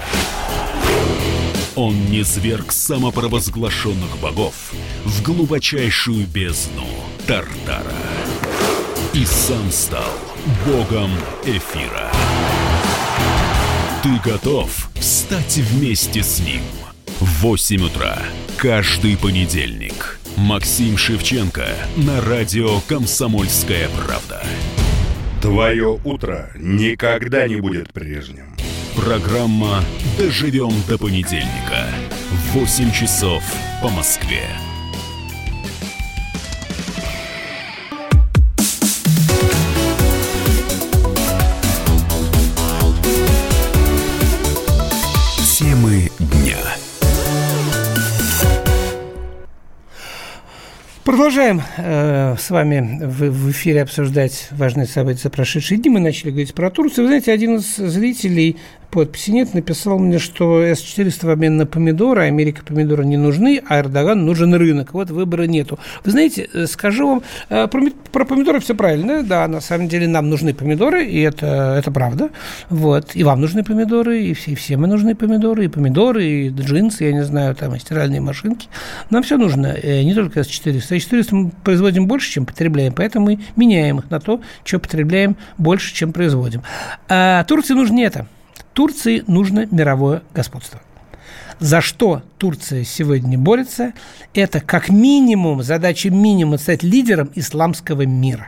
Он 1.75 2.05
не 2.05 2.23
зверг 2.23 2.71
самопровозглашенных 2.71 4.17
богов 4.21 4.71
в 5.03 5.21
глубочайшую 5.21 6.25
бездну 6.25 6.87
Тартара 7.27 7.91
и 9.13 9.25
сам 9.25 9.69
стал 9.69 10.13
богом 10.65 11.11
эфира. 11.43 12.09
Ты 14.01 14.17
готов 14.23 14.89
стать 15.01 15.57
вместе 15.57 16.23
с 16.23 16.39
ним– 16.39 16.61
в 17.23 17.41
8 17.41 17.85
утра 17.85 18.17
каждый 18.57 19.15
понедельник. 19.15 20.19
Максим 20.35 20.97
Шевченко 20.97 21.67
на 21.95 22.19
радио 22.19 22.81
«Комсомольская 22.81 23.87
правда». 23.87 24.43
Твое 25.41 26.01
утро 26.03 26.51
никогда 26.55 27.47
не 27.47 27.61
будет 27.61 27.93
прежним. 27.93 28.53
Программа 28.97 29.85
«Доживем 30.17 30.73
до 30.89 30.97
понедельника» 30.97 31.87
в 32.29 32.57
8 32.57 32.91
часов 32.91 33.41
по 33.81 33.87
Москве. 33.87 34.45
Продолжаем 51.13 51.61
э, 51.77 52.35
с 52.39 52.49
вами 52.49 53.05
в, 53.05 53.29
в 53.29 53.51
эфире 53.51 53.83
обсуждать 53.83 54.47
важные 54.49 54.87
события 54.87 55.29
прошедшие 55.29 55.77
дни. 55.77 55.87
Мы 55.91 55.99
начали 55.99 56.31
говорить 56.31 56.55
про 56.55 56.71
Турцию. 56.71 57.03
Вы 57.03 57.09
знаете, 57.09 57.31
один 57.31 57.57
из 57.57 57.75
зрителей 57.75 58.57
подписи 58.93 59.31
нет, 59.31 59.55
написал 59.55 59.97
мне, 59.97 60.19
что 60.19 60.61
С-400 60.61 61.25
в 61.25 61.29
обмен 61.31 61.57
на 61.57 61.65
помидоры, 61.65 62.21
а 62.21 62.25
Америка 62.25 62.61
помидоры 62.63 63.03
не 63.03 63.17
нужны, 63.17 63.59
а 63.67 63.79
Эрдоган 63.79 64.23
нужен 64.23 64.53
рынок. 64.53 64.93
Вот 64.93 65.09
выбора 65.09 65.43
нету. 65.43 65.79
Вы 66.05 66.11
знаете, 66.11 66.47
э, 66.53 66.67
скажу 66.67 67.07
вам, 67.07 67.23
э, 67.49 67.67
про, 67.67 68.25
помидоры 68.25 68.59
все 68.59 68.75
правильно. 68.75 69.23
Да, 69.23 69.47
на 69.47 69.61
самом 69.61 69.87
деле 69.87 70.07
нам 70.07 70.29
нужны 70.29 70.53
помидоры, 70.53 71.05
и 71.05 71.21
это, 71.21 71.75
это 71.79 71.89
правда. 71.89 72.29
Вот. 72.69 73.15
И 73.15 73.23
вам 73.23 73.41
нужны 73.41 73.63
помидоры, 73.63 74.21
и 74.21 74.33
все, 74.35 74.51
и 74.51 74.55
все 74.55 74.77
мы 74.77 74.85
нужны 74.85 75.15
помидоры, 75.15 75.65
и 75.65 75.67
помидоры, 75.69 76.23
и 76.23 76.49
джинсы, 76.49 77.05
я 77.05 77.13
не 77.13 77.23
знаю, 77.23 77.55
там, 77.55 77.73
и 77.73 77.79
стиральные 77.79 78.21
машинки. 78.21 78.67
Нам 79.09 79.23
все 79.23 79.37
нужно, 79.37 79.73
э, 79.73 80.03
не 80.03 80.13
только 80.13 80.43
С-400. 80.43 80.99
С-400 80.99 81.27
мы 81.31 81.51
производим 81.63 82.05
больше, 82.05 82.31
чем 82.31 82.45
потребляем, 82.45 82.93
поэтому 82.93 83.25
мы 83.25 83.39
меняем 83.55 83.97
их 83.97 84.11
на 84.11 84.19
то, 84.19 84.39
что 84.63 84.77
потребляем 84.77 85.35
больше, 85.57 85.95
чем 85.95 86.13
производим. 86.13 86.61
А 87.09 87.43
Турции 87.45 87.73
нужно 87.73 87.99
это. 88.01 88.27
Турции 88.73 89.23
нужно 89.27 89.67
мировое 89.69 90.23
господство. 90.33 90.81
За 91.59 91.81
что 91.81 92.23
Турция 92.37 92.83
сегодня 92.83 93.37
борется, 93.37 93.93
это 94.33 94.59
как 94.59 94.89
минимум, 94.89 95.63
задача 95.63 96.09
минимум 96.09 96.57
стать 96.57 96.83
лидером 96.83 97.31
исламского 97.35 98.05
мира. 98.05 98.47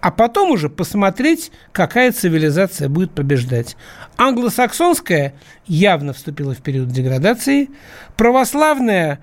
А 0.00 0.10
потом 0.10 0.50
уже 0.50 0.68
посмотреть, 0.68 1.52
какая 1.72 2.12
цивилизация 2.12 2.88
будет 2.88 3.12
побеждать. 3.12 3.76
Англосаксонская 4.16 5.34
явно 5.66 6.12
вступила 6.12 6.54
в 6.54 6.58
период 6.58 6.88
деградации, 6.88 7.70
православная 8.16 9.20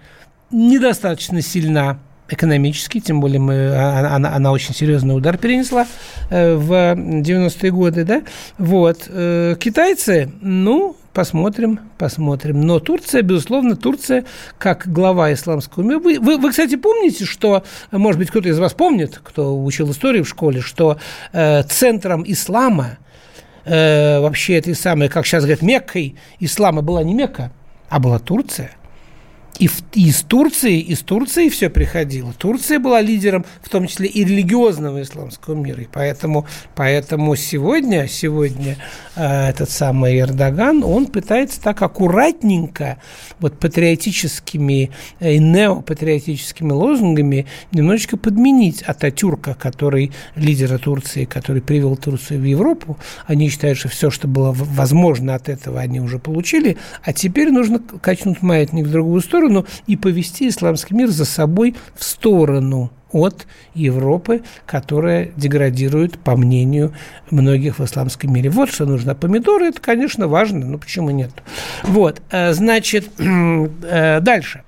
недостаточно 0.51 1.41
сильна, 1.41 1.99
экономически, 2.33 2.99
тем 2.99 3.19
более 3.19 3.39
мы, 3.39 3.69
а, 3.69 3.99
а, 3.99 4.15
она, 4.15 4.35
она 4.35 4.51
очень 4.51 4.73
серьезный 4.73 5.15
удар 5.15 5.37
перенесла 5.37 5.87
э, 6.29 6.55
в 6.55 6.71
90-е 6.71 7.71
годы, 7.71 8.03
да, 8.03 8.23
вот. 8.57 9.07
Э, 9.07 9.55
китайцы, 9.59 10.31
ну, 10.41 10.95
посмотрим, 11.13 11.79
посмотрим. 11.97 12.61
Но 12.61 12.79
Турция, 12.79 13.21
безусловно, 13.21 13.75
Турция 13.75 14.25
как 14.57 14.87
глава 14.87 15.31
исламского 15.33 15.83
мира. 15.83 15.99
Вы, 15.99 16.19
вы, 16.19 16.37
вы 16.37 16.49
кстати, 16.49 16.75
помните, 16.75 17.25
что, 17.25 17.63
может 17.91 18.19
быть, 18.19 18.29
кто-то 18.29 18.49
из 18.49 18.59
вас 18.59 18.73
помнит, 18.73 19.19
кто 19.23 19.63
учил 19.63 19.91
историю 19.91 20.25
в 20.25 20.29
школе, 20.29 20.61
что 20.61 20.97
э, 21.31 21.63
центром 21.63 22.23
ислама, 22.25 22.97
э, 23.65 24.19
вообще 24.19 24.57
этой 24.57 24.75
самой, 24.75 25.09
как 25.09 25.25
сейчас 25.25 25.43
говорят, 25.43 25.61
Меккой 25.61 26.15
ислама 26.39 26.81
была 26.81 27.03
не 27.03 27.13
Мекка, 27.13 27.51
а 27.89 27.99
была 27.99 28.19
Турция– 28.19 28.71
и 29.59 29.69
из 29.93 30.23
Турции, 30.23 30.79
из 30.79 31.01
Турции 31.01 31.49
все 31.49 31.69
приходило. 31.69 32.33
Турция 32.33 32.79
была 32.79 33.01
лидером, 33.01 33.45
в 33.61 33.69
том 33.69 33.87
числе 33.87 34.07
и 34.07 34.23
религиозного 34.23 35.01
исламского 35.03 35.53
мира. 35.53 35.83
И 35.83 35.87
поэтому, 35.91 36.47
поэтому 36.75 37.35
сегодня, 37.35 38.07
сегодня 38.07 38.77
э, 39.15 39.49
этот 39.49 39.69
самый 39.69 40.19
Эрдоган, 40.19 40.83
он 40.83 41.05
пытается 41.05 41.61
так 41.61 41.81
аккуратненько, 41.83 42.97
вот 43.39 43.59
патриотическими 43.59 44.91
э, 45.19 45.33
и 45.33 45.39
неопатриотическими 45.39 46.71
лозунгами 46.71 47.45
немножечко 47.71 48.17
подменить 48.17 48.81
Ататюрка, 48.81 49.53
который 49.53 50.11
лидера 50.35 50.79
Турции, 50.79 51.25
который 51.25 51.61
привел 51.61 51.95
Турцию 51.95 52.41
в 52.41 52.43
Европу. 52.43 52.97
Они 53.27 53.49
считают, 53.49 53.77
что 53.77 53.89
все, 53.89 54.09
что 54.09 54.27
было 54.27 54.51
возможно 54.51 55.35
от 55.35 55.47
этого, 55.47 55.79
они 55.79 55.99
уже 55.99 56.17
получили, 56.17 56.77
а 57.03 57.13
теперь 57.13 57.51
нужно 57.51 57.79
качнуть 57.79 58.41
маятник 58.41 58.87
в 58.87 58.91
другую 58.91 59.21
сторону, 59.21 59.42
сторону 59.43 59.65
и 59.87 59.95
повести 59.95 60.47
исламский 60.47 60.95
мир 60.95 61.09
за 61.09 61.25
собой 61.25 61.75
в 61.95 62.03
сторону 62.03 62.91
от 63.11 63.45
Европы, 63.75 64.41
которая 64.65 65.31
деградирует, 65.35 66.17
по 66.17 66.35
мнению 66.35 66.93
многих 67.29 67.77
в 67.77 67.85
исламском 67.85 68.33
мире. 68.33 68.49
Вот 68.49 68.69
что 68.69 68.85
нужно. 68.85 69.13
Помидоры, 69.13 69.65
это, 69.65 69.79
конечно, 69.81 70.27
важно, 70.27 70.65
но 70.65 70.77
почему 70.77 71.11
нет? 71.11 71.31
Вот, 71.83 72.21
э, 72.31 72.53
значит, 72.53 73.11
э, 73.19 74.19
дальше. 74.21 74.63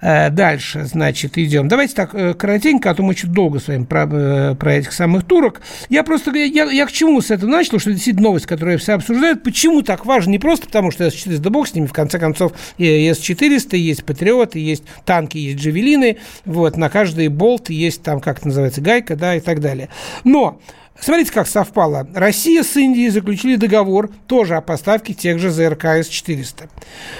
Э, 0.00 0.30
дальше, 0.30 0.84
значит, 0.84 1.38
идем. 1.38 1.68
Давайте 1.68 1.94
так 1.94 2.10
коротенько, 2.38 2.90
а 2.90 2.94
то 2.94 3.02
мы 3.02 3.14
чуть 3.14 3.32
долго 3.32 3.58
с 3.58 3.68
вами 3.68 3.84
про, 3.84 4.54
про 4.54 4.74
этих 4.74 4.92
самых 4.92 5.24
турок. 5.24 5.60
Я 5.88 6.02
просто, 6.02 6.30
я, 6.32 6.64
я 6.64 6.86
к 6.86 6.92
чему 6.92 7.20
с 7.20 7.30
этого 7.30 7.50
начал, 7.50 7.78
что 7.78 7.90
это 7.90 7.96
действительно 7.96 8.28
новость, 8.28 8.46
которую 8.46 8.78
все 8.78 8.94
обсуждают. 8.94 9.42
Почему 9.42 9.82
так 9.82 10.06
важно? 10.06 10.30
Не 10.30 10.38
просто 10.38 10.66
потому, 10.66 10.90
что 10.90 11.10
С-400, 11.10 11.38
да 11.38 11.50
бог 11.50 11.68
с 11.68 11.74
ними, 11.74 11.86
в 11.86 11.92
конце 11.92 12.18
концов, 12.18 12.52
С-400, 12.78 13.76
есть 13.76 14.04
Патриоты, 14.04 14.58
есть 14.58 14.84
танки, 15.04 15.38
есть 15.38 15.58
Джавелины, 15.58 16.18
вот, 16.44 16.76
на 16.76 16.88
каждый 16.88 17.28
болт 17.28 17.70
есть 17.70 18.02
там, 18.02 18.20
как 18.20 18.38
это 18.38 18.48
называется, 18.48 18.80
гайка, 18.80 19.16
да, 19.16 19.36
и 19.36 19.40
так 19.40 19.60
далее. 19.60 19.88
Но 20.24 20.60
Смотрите, 21.00 21.32
как 21.32 21.46
совпало. 21.46 22.08
Россия 22.14 22.62
с 22.62 22.76
Индией 22.76 23.10
заключили 23.10 23.56
договор 23.56 24.10
тоже 24.26 24.56
о 24.56 24.60
поставке 24.60 25.14
тех 25.14 25.38
же 25.38 25.50
ЗРК 25.50 25.84
С-400. 25.84 26.68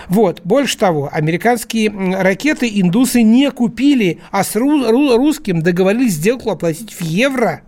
Вот. 0.09 0.41
Больше 0.45 0.79
того, 0.79 1.11
американские 1.13 1.91
ракеты 1.91 2.69
индусы 2.81 3.23
не 3.23 3.51
купили, 3.51 4.21
а 4.31 4.45
с 4.45 4.57
русским 4.57 5.63
договорились 5.63 6.15
сделку 6.15 6.51
оплатить 6.51 6.95
в 6.95 7.03
евро. 7.03 7.63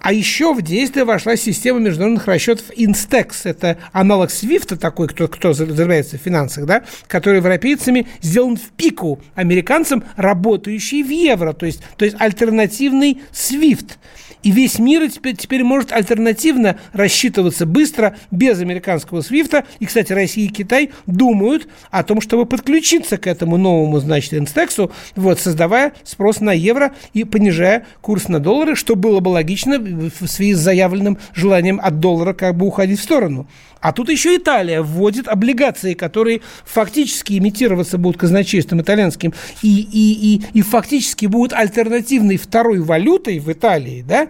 А 0.00 0.12
еще 0.12 0.54
в 0.54 0.62
действие 0.62 1.04
вошла 1.04 1.36
система 1.36 1.80
международных 1.80 2.26
расчетов 2.26 2.66
Instex. 2.76 3.32
Это 3.44 3.78
аналог 3.92 4.30
SWIFT 4.30 4.76
такой, 4.76 5.08
кто, 5.08 5.28
кто 5.28 5.52
занимается 5.52 6.18
в 6.18 6.20
финансах, 6.20 6.66
да, 6.66 6.84
который 7.06 7.36
европейцами 7.36 8.06
сделан 8.20 8.56
в 8.56 8.70
пику 8.76 9.20
американцам, 9.34 10.04
работающий 10.16 11.02
в 11.02 11.10
евро. 11.10 11.52
То 11.52 11.66
есть, 11.66 11.82
то 11.96 12.04
есть 12.04 12.16
альтернативный 12.18 13.20
SWIFT. 13.32 13.96
И 14.46 14.52
весь 14.52 14.78
мир 14.78 15.10
теперь, 15.10 15.34
теперь 15.34 15.64
может 15.64 15.90
альтернативно 15.90 16.78
рассчитываться 16.92 17.66
быстро, 17.66 18.16
без 18.30 18.60
американского 18.60 19.20
свифта. 19.20 19.64
И, 19.80 19.86
кстати, 19.86 20.12
Россия 20.12 20.44
и 20.44 20.52
Китай 20.52 20.90
думают 21.06 21.66
о 21.90 22.04
том, 22.04 22.20
чтобы 22.20 22.46
подключиться 22.46 23.18
к 23.18 23.26
этому 23.26 23.56
новому, 23.56 23.98
значит, 23.98 24.34
инстексу, 24.34 24.92
вот, 25.16 25.40
создавая 25.40 25.94
спрос 26.04 26.38
на 26.40 26.52
евро 26.52 26.94
и 27.12 27.24
понижая 27.24 27.86
курс 28.00 28.28
на 28.28 28.38
доллары, 28.38 28.76
что 28.76 28.94
было 28.94 29.18
бы 29.18 29.30
логично 29.30 29.55
в 29.64 30.26
связи 30.26 30.54
с 30.54 30.58
заявленным 30.58 31.18
желанием 31.34 31.80
от 31.82 32.00
доллара 32.00 32.34
как 32.34 32.56
бы 32.56 32.66
уходить 32.66 33.00
в 33.00 33.02
сторону. 33.02 33.48
А 33.80 33.92
тут 33.92 34.08
еще 34.08 34.36
Италия 34.36 34.82
вводит 34.82 35.28
облигации, 35.28 35.94
которые 35.94 36.40
фактически 36.64 37.38
имитироваться 37.38 37.98
будут 37.98 38.20
казначейством 38.20 38.80
итальянским 38.80 39.32
и, 39.62 39.80
и, 39.80 40.34
и, 40.34 40.42
и 40.58 40.62
фактически 40.62 41.26
будут 41.26 41.52
альтернативной 41.52 42.36
второй 42.36 42.80
валютой 42.80 43.38
в 43.38 43.52
Италии, 43.52 44.04
да, 44.06 44.28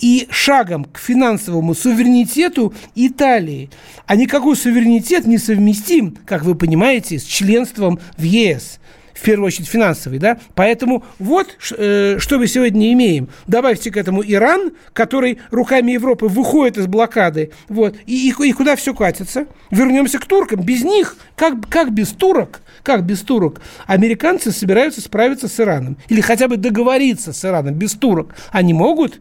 и 0.00 0.28
шагом 0.30 0.84
к 0.84 0.98
финансовому 0.98 1.74
суверенитету 1.74 2.74
Италии. 2.94 3.70
А 4.06 4.14
никакой 4.14 4.56
суверенитет 4.56 5.26
не 5.26 5.38
совместим, 5.38 6.16
как 6.24 6.44
вы 6.44 6.54
понимаете, 6.54 7.18
с 7.18 7.24
членством 7.24 7.98
в 8.16 8.22
ЕС 8.22 8.78
в 9.22 9.24
первую 9.24 9.46
очередь 9.46 9.68
финансовый, 9.68 10.18
да, 10.18 10.36
поэтому 10.56 11.04
вот 11.20 11.56
э, 11.78 12.16
что 12.18 12.38
мы 12.38 12.48
сегодня 12.48 12.92
имеем. 12.92 13.28
Добавьте 13.46 13.92
к 13.92 13.96
этому 13.96 14.20
Иран, 14.24 14.72
который 14.92 15.38
руками 15.52 15.92
Европы 15.92 16.26
выходит 16.26 16.76
из 16.76 16.88
блокады, 16.88 17.52
вот, 17.68 17.94
и, 18.04 18.30
и, 18.30 18.48
и 18.48 18.52
куда 18.52 18.74
все 18.74 18.94
катится? 18.94 19.46
Вернемся 19.70 20.18
к 20.18 20.26
туркам. 20.26 20.62
Без 20.62 20.82
них, 20.82 21.16
как, 21.36 21.68
как 21.68 21.92
без 21.92 22.08
турок, 22.08 22.62
как 22.82 23.04
без 23.04 23.20
турок, 23.20 23.60
американцы 23.86 24.50
собираются 24.50 25.00
справиться 25.00 25.46
с 25.46 25.60
Ираном 25.60 25.98
или 26.08 26.20
хотя 26.20 26.48
бы 26.48 26.56
договориться 26.56 27.32
с 27.32 27.44
Ираном 27.44 27.74
без 27.74 27.92
турок. 27.92 28.34
Они 28.50 28.74
могут? 28.74 29.20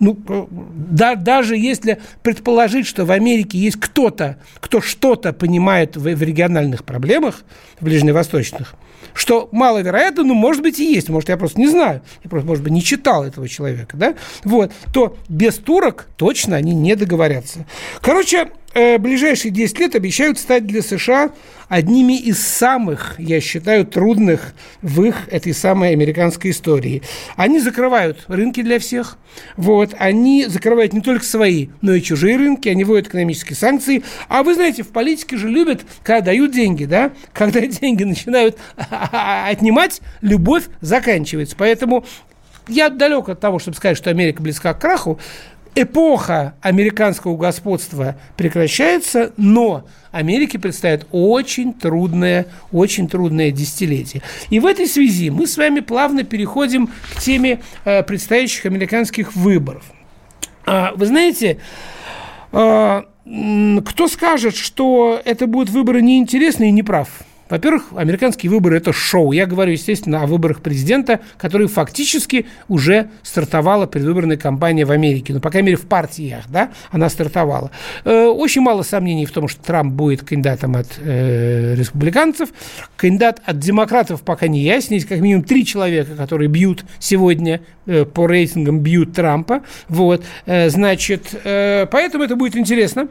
Ну, 0.00 0.18
э, 0.28 0.46
да, 0.50 1.14
даже 1.14 1.56
если 1.56 2.00
предположить, 2.24 2.88
что 2.88 3.04
в 3.04 3.12
Америке 3.12 3.56
есть 3.56 3.78
кто-то, 3.78 4.38
кто 4.58 4.80
что-то 4.80 5.32
понимает 5.32 5.96
в, 5.96 6.02
в 6.02 6.22
региональных 6.22 6.84
проблемах, 6.84 7.44
в 7.78 7.84
ближневосточных, 7.84 8.74
что 9.14 9.48
маловероятно, 9.52 10.24
но 10.24 10.34
может 10.34 10.62
быть 10.62 10.78
и 10.80 10.92
есть, 10.92 11.08
может 11.08 11.28
я 11.28 11.36
просто 11.36 11.60
не 11.60 11.68
знаю, 11.68 12.02
я 12.24 12.30
просто, 12.30 12.46
может 12.46 12.62
быть, 12.62 12.72
не 12.72 12.82
читал 12.82 13.24
этого 13.24 13.48
человека, 13.48 13.96
да, 13.96 14.14
вот, 14.44 14.72
то 14.92 15.16
без 15.28 15.56
турок 15.56 16.06
точно 16.16 16.56
они 16.56 16.74
не 16.74 16.94
договорятся. 16.94 17.66
Короче, 18.00 18.50
ближайшие 18.74 19.50
10 19.50 19.78
лет 19.78 19.94
обещают 19.94 20.38
стать 20.38 20.66
для 20.66 20.82
США 20.82 21.30
одними 21.68 22.18
из 22.18 22.46
самых, 22.46 23.14
я 23.18 23.40
считаю, 23.40 23.84
трудных 23.86 24.54
в 24.82 25.04
их 25.04 25.28
этой 25.30 25.52
самой 25.54 25.92
американской 25.92 26.50
истории. 26.50 27.02
Они 27.36 27.60
закрывают 27.60 28.24
рынки 28.28 28.62
для 28.62 28.78
всех, 28.78 29.18
вот, 29.56 29.94
они 29.98 30.46
закрывают 30.46 30.92
не 30.92 31.00
только 31.00 31.24
свои, 31.24 31.68
но 31.82 31.94
и 31.94 32.02
чужие 32.02 32.36
рынки, 32.36 32.68
они 32.68 32.84
вводят 32.84 33.08
экономические 33.08 33.56
санкции. 33.56 34.02
А 34.28 34.42
вы 34.42 34.54
знаете, 34.54 34.82
в 34.82 34.88
политике 34.88 35.36
же 35.36 35.48
любят, 35.48 35.82
когда 36.02 36.26
дают 36.26 36.52
деньги, 36.52 36.84
да, 36.84 37.12
когда 37.32 37.60
деньги 37.66 38.04
начинают 38.04 38.58
отнимать, 39.12 40.00
любовь 40.20 40.64
заканчивается. 40.80 41.56
Поэтому 41.56 42.04
я 42.68 42.90
далек 42.90 43.28
от 43.28 43.40
того, 43.40 43.58
чтобы 43.58 43.76
сказать, 43.76 43.96
что 43.96 44.10
Америка 44.10 44.42
близка 44.42 44.74
к 44.74 44.80
краху 44.80 45.18
эпоха 45.74 46.54
американского 46.60 47.36
господства 47.36 48.16
прекращается, 48.36 49.32
но 49.36 49.86
Америке 50.10 50.58
предстоит 50.58 51.06
очень 51.12 51.72
трудное, 51.72 52.46
очень 52.72 53.08
трудное 53.08 53.50
десятилетие. 53.50 54.22
И 54.50 54.60
в 54.60 54.66
этой 54.66 54.86
связи 54.86 55.30
мы 55.30 55.46
с 55.46 55.56
вами 55.56 55.80
плавно 55.80 56.24
переходим 56.24 56.88
к 57.14 57.20
теме 57.20 57.60
э, 57.84 58.02
предстоящих 58.02 58.66
американских 58.66 59.34
выборов. 59.34 59.84
А, 60.66 60.92
вы 60.94 61.06
знаете, 61.06 61.58
э, 62.52 63.02
кто 63.84 64.08
скажет, 64.08 64.56
что 64.56 65.20
это 65.24 65.46
будут 65.46 65.70
выборы 65.70 66.02
неинтересные 66.02 66.70
не 66.70 66.82
прав? 66.82 67.08
Во-первых, 67.48 67.84
американские 67.96 68.50
выборы– 68.50 68.76
это 68.78 68.92
шоу. 68.92 69.32
Я 69.32 69.46
говорю, 69.46 69.72
естественно, 69.72 70.22
о 70.22 70.26
выборах 70.26 70.60
президента, 70.60 71.20
которые 71.38 71.68
фактически 71.68 72.46
уже 72.68 73.08
стартовала 73.22 73.86
предвыборная 73.86 74.36
кампания 74.36 74.84
в 74.84 74.90
Америке. 74.90 75.32
Ну, 75.32 75.40
по 75.40 75.50
крайней 75.50 75.68
мере, 75.68 75.78
в 75.78 75.86
партиях, 75.86 76.44
да, 76.48 76.70
она 76.90 77.08
стартовала. 77.08 77.70
Э, 78.04 78.26
очень 78.26 78.60
мало 78.60 78.82
сомнений 78.82 79.24
в 79.24 79.32
том, 79.32 79.48
что 79.48 79.62
Трамп 79.62 79.94
будет 79.94 80.22
кандидатом 80.22 80.76
от 80.76 80.88
э, 80.98 81.74
республиканцев. 81.74 82.50
Кандидат 82.96 83.40
от 83.44 83.58
демократов 83.58 84.22
пока 84.22 84.46
не 84.46 84.60
ясен. 84.60 84.94
Есть 84.94 85.06
как 85.06 85.20
минимум 85.20 85.44
три 85.44 85.64
человека, 85.64 86.14
которые 86.16 86.48
бьют 86.48 86.84
сегодня 86.98 87.62
э, 87.86 88.04
по 88.04 88.26
рейтингам, 88.26 88.80
бьют 88.80 89.14
Трампа. 89.14 89.62
Вот, 89.88 90.22
э, 90.46 90.68
значит, 90.68 91.34
э, 91.44 91.86
поэтому 91.90 92.24
это 92.24 92.36
будет 92.36 92.56
интересно. 92.56 93.08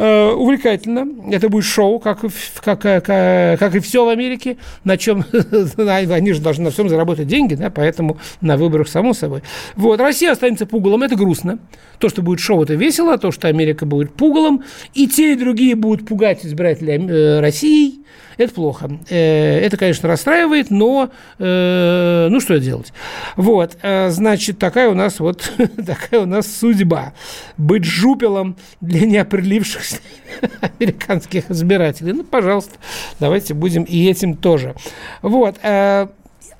Э, 0.00 0.30
увлекательно. 0.30 1.08
Это 1.34 1.48
будет 1.48 1.64
шоу, 1.64 1.98
как, 1.98 2.20
как, 2.62 2.80
как, 2.80 3.04
как 3.04 3.74
и 3.74 3.80
все 3.80 4.04
в 4.04 4.08
Америке, 4.08 4.56
на 4.84 4.96
чем 4.96 5.24
они 5.76 6.32
же 6.32 6.40
должны 6.40 6.66
на 6.66 6.70
всем 6.70 6.88
заработать 6.88 7.26
деньги, 7.26 7.56
да, 7.56 7.68
поэтому 7.68 8.16
на 8.40 8.56
выборах, 8.56 8.86
само 8.86 9.12
собой. 9.12 9.42
Вот, 9.74 9.98
Россия 9.98 10.30
останется 10.30 10.66
пугалом, 10.66 11.02
это 11.02 11.16
грустно. 11.16 11.58
То, 11.98 12.08
что 12.08 12.22
будет 12.22 12.38
шоу, 12.38 12.62
это 12.62 12.74
весело, 12.74 13.18
то, 13.18 13.32
что 13.32 13.48
Америка 13.48 13.86
будет 13.86 14.14
пугалом, 14.14 14.62
и 14.94 15.08
те, 15.08 15.32
и 15.32 15.36
другие 15.36 15.74
будут 15.74 16.06
пугать 16.06 16.46
избирателей 16.46 16.92
э, 16.92 17.40
России, 17.40 18.04
это 18.38 18.54
плохо. 18.54 18.90
Э, 19.10 19.58
это, 19.58 19.76
конечно, 19.76 20.08
расстраивает, 20.08 20.70
но 20.70 21.10
э, 21.38 22.28
ну 22.30 22.40
что 22.40 22.58
делать? 22.58 22.92
Вот, 23.36 23.76
э, 23.82 24.10
значит, 24.10 24.58
такая 24.58 24.88
у 24.88 24.94
нас 24.94 25.20
вот 25.20 25.52
такая 25.86 26.20
у 26.20 26.26
нас 26.26 26.46
судьба. 26.46 27.12
Быть 27.56 27.84
жупелом 27.84 28.56
для 28.80 29.06
неопределившихся 29.06 29.98
американских 30.60 31.50
избирателей. 31.50 32.12
Ну, 32.12 32.24
пожалуйста, 32.24 32.76
давайте 33.18 33.54
будем 33.54 33.82
и 33.82 34.08
этим 34.08 34.36
тоже. 34.36 34.74
Вот. 35.22 35.56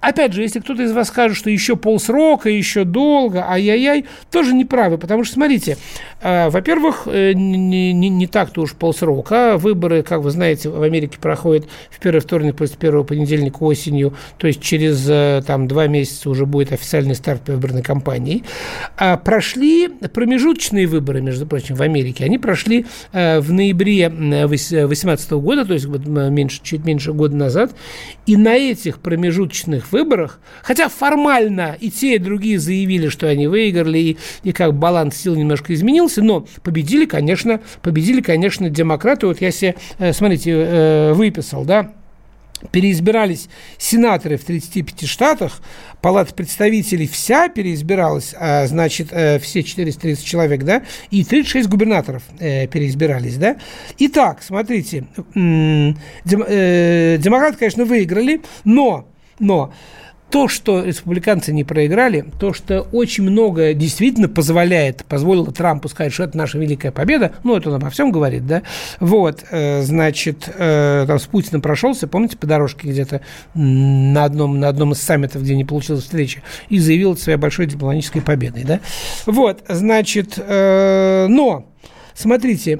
Опять 0.00 0.32
же, 0.32 0.42
если 0.42 0.60
кто-то 0.60 0.84
из 0.84 0.92
вас 0.92 1.08
скажет, 1.08 1.36
что 1.36 1.50
еще 1.50 1.74
полсрока, 1.74 2.48
еще 2.48 2.84
долго, 2.84 3.44
ай-яй-яй, 3.48 4.06
тоже 4.30 4.54
неправы, 4.54 4.96
потому 4.96 5.24
что, 5.24 5.34
смотрите, 5.34 5.76
э, 6.20 6.50
во-первых, 6.50 7.08
э, 7.10 7.32
не, 7.32 7.92
не, 7.92 8.08
не 8.08 8.26
так-то 8.28 8.62
уж 8.62 8.74
полсрока. 8.74 9.56
Выборы, 9.56 10.04
как 10.04 10.20
вы 10.20 10.30
знаете, 10.30 10.68
в 10.68 10.80
Америке 10.82 11.18
проходят 11.20 11.66
в 11.90 11.98
первый 11.98 12.20
вторник 12.20 12.54
после 12.54 12.76
первого 12.76 13.02
понедельника 13.02 13.60
осенью, 13.64 14.14
то 14.36 14.46
есть 14.46 14.60
через 14.60 15.04
э, 15.08 15.42
там, 15.44 15.66
два 15.66 15.88
месяца 15.88 16.30
уже 16.30 16.46
будет 16.46 16.72
официальный 16.72 17.16
старт 17.16 17.48
выборной 17.48 17.82
кампании. 17.82 18.44
А 18.96 19.16
прошли 19.16 19.88
промежуточные 19.88 20.86
выборы, 20.86 21.22
между 21.22 21.44
прочим, 21.44 21.74
в 21.74 21.82
Америке. 21.82 22.24
Они 22.24 22.38
прошли 22.38 22.86
в 23.12 23.52
ноябре 23.52 24.08
2018 24.08 25.30
года, 25.32 25.64
то 25.64 25.74
есть 25.74 25.86
меньше, 25.86 26.60
чуть 26.62 26.84
меньше 26.84 27.12
года 27.12 27.34
назад, 27.34 27.74
и 28.26 28.36
на 28.36 28.54
этих 28.54 29.00
промежуточных 29.00 29.87
выборах, 29.92 30.40
хотя 30.62 30.88
формально 30.88 31.76
и 31.78 31.90
те, 31.90 32.16
и 32.16 32.18
другие 32.18 32.58
заявили, 32.58 33.08
что 33.08 33.28
они 33.28 33.46
выиграли, 33.46 33.98
и, 33.98 34.18
и 34.42 34.52
как 34.52 34.74
баланс 34.74 35.16
сил 35.16 35.34
немножко 35.34 35.74
изменился, 35.74 36.22
но 36.22 36.46
победили, 36.62 37.06
конечно, 37.06 37.60
победили, 37.82 38.20
конечно, 38.20 38.70
демократы. 38.70 39.26
Вот 39.26 39.40
я 39.40 39.50
себе, 39.50 39.74
э, 39.98 40.12
смотрите, 40.12 40.52
э, 40.52 41.12
выписал, 41.12 41.64
да, 41.64 41.92
переизбирались 42.72 43.48
сенаторы 43.78 44.36
в 44.36 44.44
35 44.44 45.06
штатах, 45.06 45.60
палата 46.02 46.34
представителей 46.34 47.06
вся 47.06 47.48
переизбиралась, 47.48 48.34
а, 48.36 48.66
значит, 48.66 49.08
э, 49.12 49.38
все 49.38 49.62
430 49.62 50.24
человек, 50.24 50.64
да, 50.64 50.82
и 51.10 51.24
36 51.24 51.68
губернаторов 51.68 52.24
переизбирались, 52.38 53.36
да. 53.36 53.58
Итак, 53.98 54.42
смотрите, 54.42 55.04
демократы, 56.24 57.58
конечно, 57.58 57.84
выиграли, 57.84 58.40
но 58.64 59.06
но 59.38 59.72
то, 60.30 60.48
что 60.48 60.84
республиканцы 60.84 61.52
не 61.52 61.64
проиграли, 61.64 62.24
то, 62.38 62.52
что 62.52 62.82
очень 62.92 63.24
многое 63.24 63.74
действительно 63.74 64.28
позволяет, 64.28 65.04
позволило 65.06 65.50
Трампу 65.52 65.88
сказать, 65.88 66.12
что 66.12 66.24
это 66.24 66.36
наша 66.36 66.58
великая 66.58 66.90
победа, 66.90 67.32
ну, 67.44 67.56
это 67.56 67.70
он 67.70 67.76
обо 67.76 67.88
всем 67.90 68.12
говорит, 68.12 68.46
да, 68.46 68.62
вот, 69.00 69.44
э, 69.50 69.82
значит, 69.82 70.50
э, 70.54 71.04
там 71.06 71.18
с 71.18 71.26
Путиным 71.26 71.62
прошелся, 71.62 72.06
помните, 72.06 72.36
по 72.36 72.46
дорожке 72.46 72.88
где-то 72.88 73.22
на 73.54 74.24
одном, 74.24 74.60
на 74.60 74.68
одном 74.68 74.92
из 74.92 75.00
саммитов, 75.00 75.42
где 75.42 75.56
не 75.56 75.64
получилась 75.64 76.04
встреча, 76.04 76.42
и 76.68 76.78
заявил 76.78 77.14
это 77.14 77.22
своей 77.22 77.38
большой 77.38 77.66
дипломатической 77.66 78.20
победой, 78.20 78.64
да, 78.64 78.80
вот, 79.24 79.62
значит, 79.68 80.34
э, 80.36 81.26
но, 81.28 81.66
смотрите, 82.14 82.78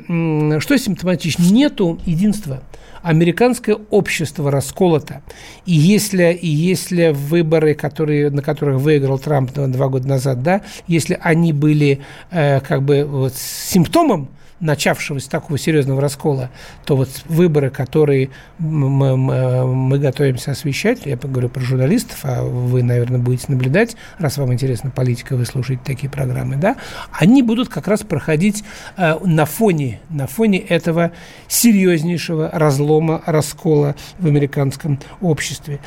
что 0.60 0.76
симптоматично, 0.76 1.44
нету 1.44 1.98
единства– 2.04 2.62
американское 3.02 3.76
общество 3.90 4.50
расколото. 4.50 5.22
И 5.66 5.74
если, 5.74 6.32
и 6.32 6.48
если 6.48 7.08
выборы, 7.08 7.74
которые, 7.74 8.30
на 8.30 8.42
которых 8.42 8.80
выиграл 8.80 9.18
Трамп 9.18 9.52
два 9.52 9.88
года 9.88 10.08
назад, 10.08 10.42
да, 10.42 10.62
если 10.86 11.18
они 11.22 11.52
были 11.52 12.00
э, 12.30 12.60
как 12.60 12.82
бы 12.82 13.04
вот, 13.04 13.34
симптомом 13.34 14.28
начавшегося 14.60 15.30
такого 15.30 15.58
серьезного 15.58 16.00
раскола, 16.00 16.50
то 16.84 16.96
вот 16.96 17.08
выборы, 17.26 17.70
которые 17.70 18.30
мы, 18.58 19.16
мы, 19.16 19.98
готовимся 19.98 20.52
освещать, 20.52 21.06
я 21.06 21.16
говорю 21.16 21.48
про 21.48 21.60
журналистов, 21.60 22.20
а 22.22 22.42
вы, 22.42 22.82
наверное, 22.82 23.20
будете 23.20 23.46
наблюдать, 23.48 23.96
раз 24.18 24.38
вам 24.38 24.52
интересна 24.52 24.90
политика, 24.90 25.36
вы 25.36 25.44
слушаете 25.44 25.82
такие 25.84 26.10
программы, 26.10 26.56
да, 26.56 26.76
они 27.12 27.42
будут 27.42 27.68
как 27.68 27.88
раз 27.88 28.02
проходить 28.02 28.64
э, 28.96 29.16
на 29.24 29.44
фоне, 29.44 30.00
на 30.10 30.26
фоне 30.26 30.58
этого 30.58 31.12
серьезнейшего 31.46 32.50
разлома, 32.52 33.22
раскола 33.26 33.94
в 34.18 34.26
американском 34.26 34.98
обществе. 35.20 35.80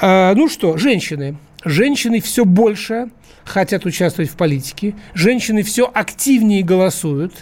Э, 0.00 0.34
ну 0.34 0.48
что, 0.48 0.76
женщины, 0.76 1.36
женщины 1.68 2.20
все 2.20 2.44
больше 2.44 3.08
хотят 3.48 3.86
участвовать 3.86 4.30
в 4.30 4.36
политике, 4.36 4.94
женщины 5.14 5.62
все 5.62 5.90
активнее 5.92 6.62
голосуют, 6.62 7.32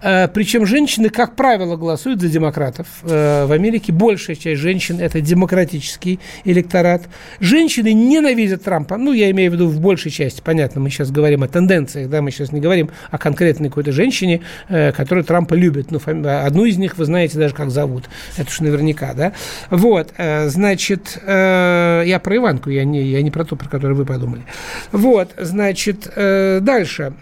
э, 0.00 0.28
причем 0.28 0.64
женщины, 0.64 1.10
как 1.10 1.36
правило, 1.36 1.76
голосуют 1.76 2.20
за 2.20 2.28
демократов. 2.28 2.86
Э, 3.02 3.46
в 3.46 3.52
Америке 3.52 3.92
большая 3.92 4.36
часть 4.36 4.60
женщин– 4.60 4.98
это 5.00 5.20
демократический 5.20 6.20
электорат. 6.44 7.02
Женщины 7.40 7.92
ненавидят 7.92 8.64
Трампа, 8.64 8.96
ну, 8.96 9.12
я 9.12 9.30
имею 9.30 9.50
в 9.50 9.54
виду 9.54 9.68
в 9.68 9.80
большей 9.80 10.10
части, 10.10 10.40
понятно, 10.40 10.80
мы 10.80 10.90
сейчас 10.90 11.10
говорим 11.10 11.42
о 11.42 11.48
тенденциях, 11.48 12.08
да, 12.08 12.22
мы 12.22 12.30
сейчас 12.30 12.52
не 12.52 12.60
говорим 12.60 12.90
о 13.10 13.18
конкретной 13.18 13.68
какой-то 13.68 13.92
женщине, 13.92 14.42
э, 14.68 14.92
которая 14.92 15.24
Трампа 15.24 15.54
любит, 15.54 15.90
ну, 15.90 15.98
фами... 15.98 16.26
одну 16.28 16.64
из 16.64 16.76
них 16.76 16.96
вы 16.96 17.04
знаете 17.04 17.38
даже, 17.38 17.54
как 17.54 17.70
зовут, 17.70 18.04
это 18.36 18.48
уж 18.48 18.60
наверняка, 18.60 19.14
да. 19.14 19.32
Вот, 19.70 20.12
значит, 20.16 21.20
я 21.26 22.20
про 22.22 22.36
Иванку, 22.36 22.70
я 22.70 22.84
не, 22.84 23.02
я 23.02 23.22
не 23.22 23.30
про 23.30 23.44
то, 23.44 23.56
про 23.60 23.68
которое 23.68 23.94
вы 23.94 24.04
подумали. 24.04 24.42
Вот, 24.90 25.34
значит, 25.38 26.10
э, 26.16 26.60
дальше. 26.60 27.12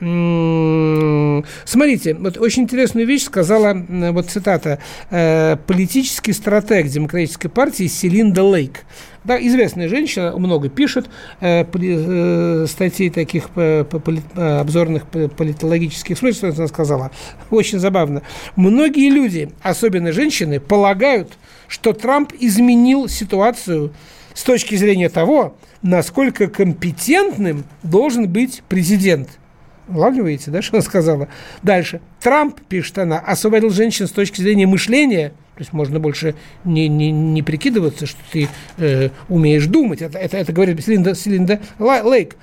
Смотрите, 1.65 2.15
вот 2.15 2.39
очень 2.39 2.63
интересную 2.63 3.07
вещь 3.07 3.25
сказала, 3.25 3.75
вот 4.13 4.31
цитата, 4.31 4.79
э, 5.11 5.57
политический 5.67 6.33
стратег 6.33 6.87
Демократической 6.87 7.49
партии 7.49 7.89
Селинда 7.89 8.43
Лейк. 8.43 8.85
Да, 9.25 9.37
известная 9.37 9.89
женщина, 9.89 10.35
много 10.39 10.69
пишет 10.69 11.11
э, 11.41 11.65
э, 11.65 12.67
статей 12.67 13.11
таких 13.11 13.51
по, 13.51 13.85
по, 13.85 13.99
по, 13.99 14.61
обзорных 14.61 15.07
политологических. 15.07 16.17
Смотрите, 16.17 16.39
что 16.39 16.57
она 16.57 16.69
сказала. 16.69 17.11
Очень 17.51 17.79
забавно. 17.79 18.23
Многие 18.57 19.11
люди, 19.11 19.51
особенно 19.61 20.13
женщины, 20.13 20.61
полагают, 20.61 21.37
что 21.67 21.93
Трамп 21.93 22.33
изменил 22.39 23.09
ситуацию 23.09 23.93
с 24.39 24.45
точки 24.45 24.77
зрения 24.77 25.09
того, 25.09 25.57
насколько 25.83 26.47
компетентным 26.47 27.65
должен 27.83 28.29
быть 28.29 28.63
президент. 28.69 29.31
Улавливаете, 29.89 30.53
да, 30.53 30.63
что 30.63 30.77
она 30.77 30.85
сказала? 30.85 31.27
Дальше. 31.65 32.01
Трамп, 32.21 32.61
пишет 32.69 32.99
она, 32.99 33.19
освободил 33.19 33.71
женщин 33.71 34.07
с 34.07 34.13
точки 34.13 34.41
зрения 34.41 34.69
мышления, 34.69 35.31
то 35.57 35.63
есть 35.63 35.73
можно 35.73 35.99
больше 35.99 36.37
не, 36.63 36.87
не, 36.87 37.11
не 37.11 37.43
прикидываться, 37.43 38.07
что 38.07 38.21
ты 38.31 38.49
э, 38.77 39.09
умеешь 39.29 39.67
думать. 39.67 40.03
Это, 40.03 40.19
это, 40.19 40.37
это 40.37 40.53
говорит 40.53 40.85
Селинда, 40.85 41.17
Селинда 41.17 41.61
Лейк. 41.81 42.37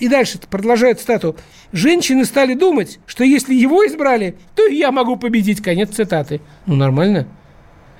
И 0.00 0.08
дальше 0.08 0.40
продолжает 0.50 0.98
стату. 0.98 1.36
Женщины 1.70 2.24
стали 2.24 2.54
думать, 2.54 2.98
что 3.06 3.22
если 3.22 3.54
его 3.54 3.86
избрали, 3.86 4.34
то 4.56 4.66
я 4.66 4.90
могу 4.90 5.14
победить. 5.14 5.62
Конец 5.62 5.90
цитаты. 5.90 6.40
Ну, 6.66 6.74
нормально. 6.74 7.28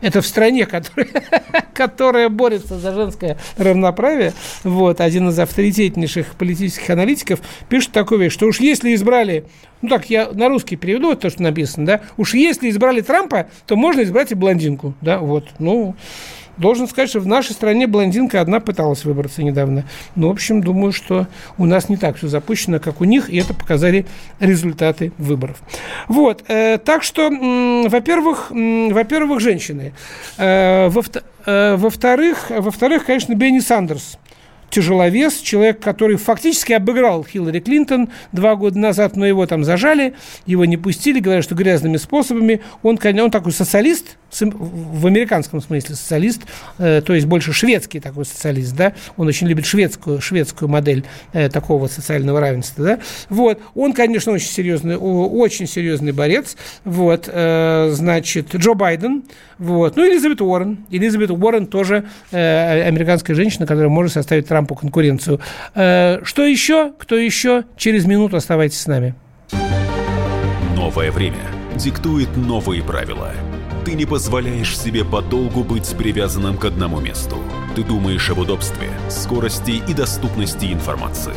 Это 0.01 0.21
в 0.21 0.27
стране, 0.27 0.67
которая, 0.67 1.09
которая 1.75 2.29
борется 2.29 2.79
за 2.79 2.95
женское 2.95 3.37
равноправие. 3.57 4.33
Вот, 4.65 5.01
один 5.01 5.29
из 5.29 5.39
авторитетнейших 5.39 6.35
политических 6.37 6.91
аналитиков 6.91 7.41
пишет 7.69 7.93
такую 7.93 8.21
вещь, 8.21 8.33
что 8.33 8.47
уж 8.47 8.61
если 8.61 8.95
избрали, 8.95 9.45
ну 9.83 9.89
так, 9.89 10.11
я 10.11 10.31
на 10.33 10.49
русский 10.49 10.77
переведу 10.77 11.15
то, 11.15 11.31
что 11.31 11.43
написано, 11.43 11.87
да, 11.87 12.01
уж 12.17 12.35
если 12.35 12.71
избрали 12.71 13.01
Трампа, 13.01 13.49
то 13.67 13.77
можно 13.77 14.03
избрать 14.03 14.33
и 14.33 14.35
блондинку, 14.35 14.95
да, 15.01 15.19
вот, 15.19 15.49
ну, 15.59 15.97
Должен 16.59 16.89
сказать, 16.89 17.11
что 17.11 17.21
в 17.21 17.27
нашей 17.27 17.53
стране 17.53 17.87
блондинка 17.87 18.41
одна 18.41 18.61
пыталась 18.61 19.05
выбраться 19.05 19.43
недавно. 19.43 19.85
Ну, 20.17 20.29
в 20.29 20.33
общем, 20.33 20.61
думаю, 20.61 20.93
что 20.93 21.27
у 21.57 21.65
нас 21.65 21.89
не 21.89 21.97
так 21.97 22.17
все 22.17 22.29
запущено, 22.29 22.81
как 22.81 23.01
у 23.01 23.05
них, 23.05 23.31
и 23.31 23.37
это 23.37 23.55
показали 23.55 24.07
результаты 24.41 25.13
выборов. 25.19 25.59
Вот, 26.09 26.45
э, 26.49 26.79
так 26.79 27.03
что, 27.03 27.31
э, 27.31 27.89
во-первых, 27.89 28.51
э, 28.51 28.93
во-первых, 28.93 29.41
женщины. 29.41 29.93
Э, 30.37 30.89
во-вторых, 30.89 31.29
э, 31.47 31.77
во-вторых, 31.77 32.51
во-вторых, 32.51 33.05
конечно, 33.07 33.35
Бенни 33.35 33.61
Сандерс 33.61 34.19
тяжеловес, 34.71 35.39
человек, 35.39 35.81
который 35.81 36.17
фактически 36.17 36.73
обыграл 36.73 37.25
Хиллари 37.25 37.61
Клинтон 37.61 38.11
два 38.33 38.55
года 38.55 38.79
назад, 38.79 39.17
но 39.17 39.27
его 39.27 39.47
там 39.47 39.65
зажали, 39.65 40.15
его 40.45 40.65
не 40.65 40.77
пустили, 40.77 41.21
говорят, 41.21 41.45
что 41.45 41.55
грязными 41.55 41.97
способами. 41.97 42.61
Он, 42.83 42.99
он 43.03 43.31
такой 43.31 43.53
социалист, 43.53 44.18
в 44.31 45.07
американском 45.07 45.61
смысле 45.61 45.97
социалист, 45.97 46.43
э, 46.79 47.03
то 47.05 47.15
есть 47.15 47.27
больше 47.27 47.53
шведский 47.53 48.01
такой 48.01 48.25
социалист, 48.25 48.75
да, 48.75 48.93
он 49.17 49.27
очень 49.27 49.47
любит 49.47 49.67
шведскую, 49.67 50.21
шведскую 50.21 50.69
модель 50.69 51.05
э, 51.33 51.49
такого 51.49 51.89
социального 51.89 52.41
равенства, 52.41 52.85
да, 52.85 52.99
вот, 53.29 53.61
он, 53.75 53.93
конечно, 53.93 54.33
очень 54.33 54.49
серьезный, 54.49 54.97
очень 54.97 55.67
серьезный 55.67 56.13
борец, 56.13 56.57
вот, 56.85 57.29
э, 57.33 57.91
значит, 57.93 58.55
Джо 58.55 58.75
Байден, 58.75 59.25
вот, 59.59 59.97
ну, 59.97 60.07
Элизабет 60.07 60.41
Уоррен, 60.41 60.85
Элизабет 60.91 61.31
Уоррен 61.31 61.67
тоже 61.67 62.05
американская 62.31 63.35
женщина, 63.35 63.67
которая 63.67 63.89
может 63.89 64.13
составить 64.13 64.47
Трампу 64.47 64.75
конкуренцию. 64.75 65.41
Что 65.73 66.45
еще? 66.45 66.93
Кто 66.99 67.17
еще? 67.17 67.65
Через 67.77 68.05
минуту 68.05 68.37
оставайтесь 68.37 68.81
с 68.81 68.87
нами. 68.87 69.15
Новое 70.77 71.11
время 71.11 71.39
диктует 71.77 72.29
новые 72.37 72.83
правила– 72.83 73.33
ты 73.85 73.95
не 73.95 74.05
позволяешь 74.05 74.77
себе 74.77 75.05
подолгу 75.05 75.65
быть 75.65 75.89
привязанным 75.97 76.59
к 76.59 76.65
одному 76.65 77.01
месту. 77.01 77.39
Ты 77.75 77.83
думаешь 77.83 78.29
об 78.31 78.39
удобстве, 78.39 78.91
скорости 79.11 79.83
и 79.87 79.95
доступности 79.95 80.73
информации. 80.73 81.35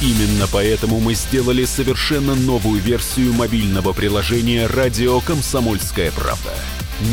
Именно 0.00 0.46
поэтому 0.52 1.00
мы 1.00 1.14
сделали 1.14 1.64
совершенно 1.64 2.34
новую 2.34 2.80
версию 2.80 3.32
мобильного 3.34 3.92
приложения 3.92 4.66
«Радио 4.66 5.20
Комсомольская 5.20 6.10
правда». 6.10 6.52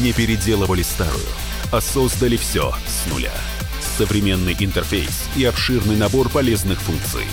Не 0.02 0.12
переделывали 0.12 0.82
старую, 0.82 1.26
а 1.72 1.82
создали 1.82 2.36
все 2.38 2.74
с 2.88 3.12
нуля. 3.12 3.34
Современный 3.98 4.56
интерфейс 4.60 5.30
и 5.36 5.46
обширный 5.46 5.98
набор 5.98 6.30
полезных 6.30 6.80
функций. 6.80 7.26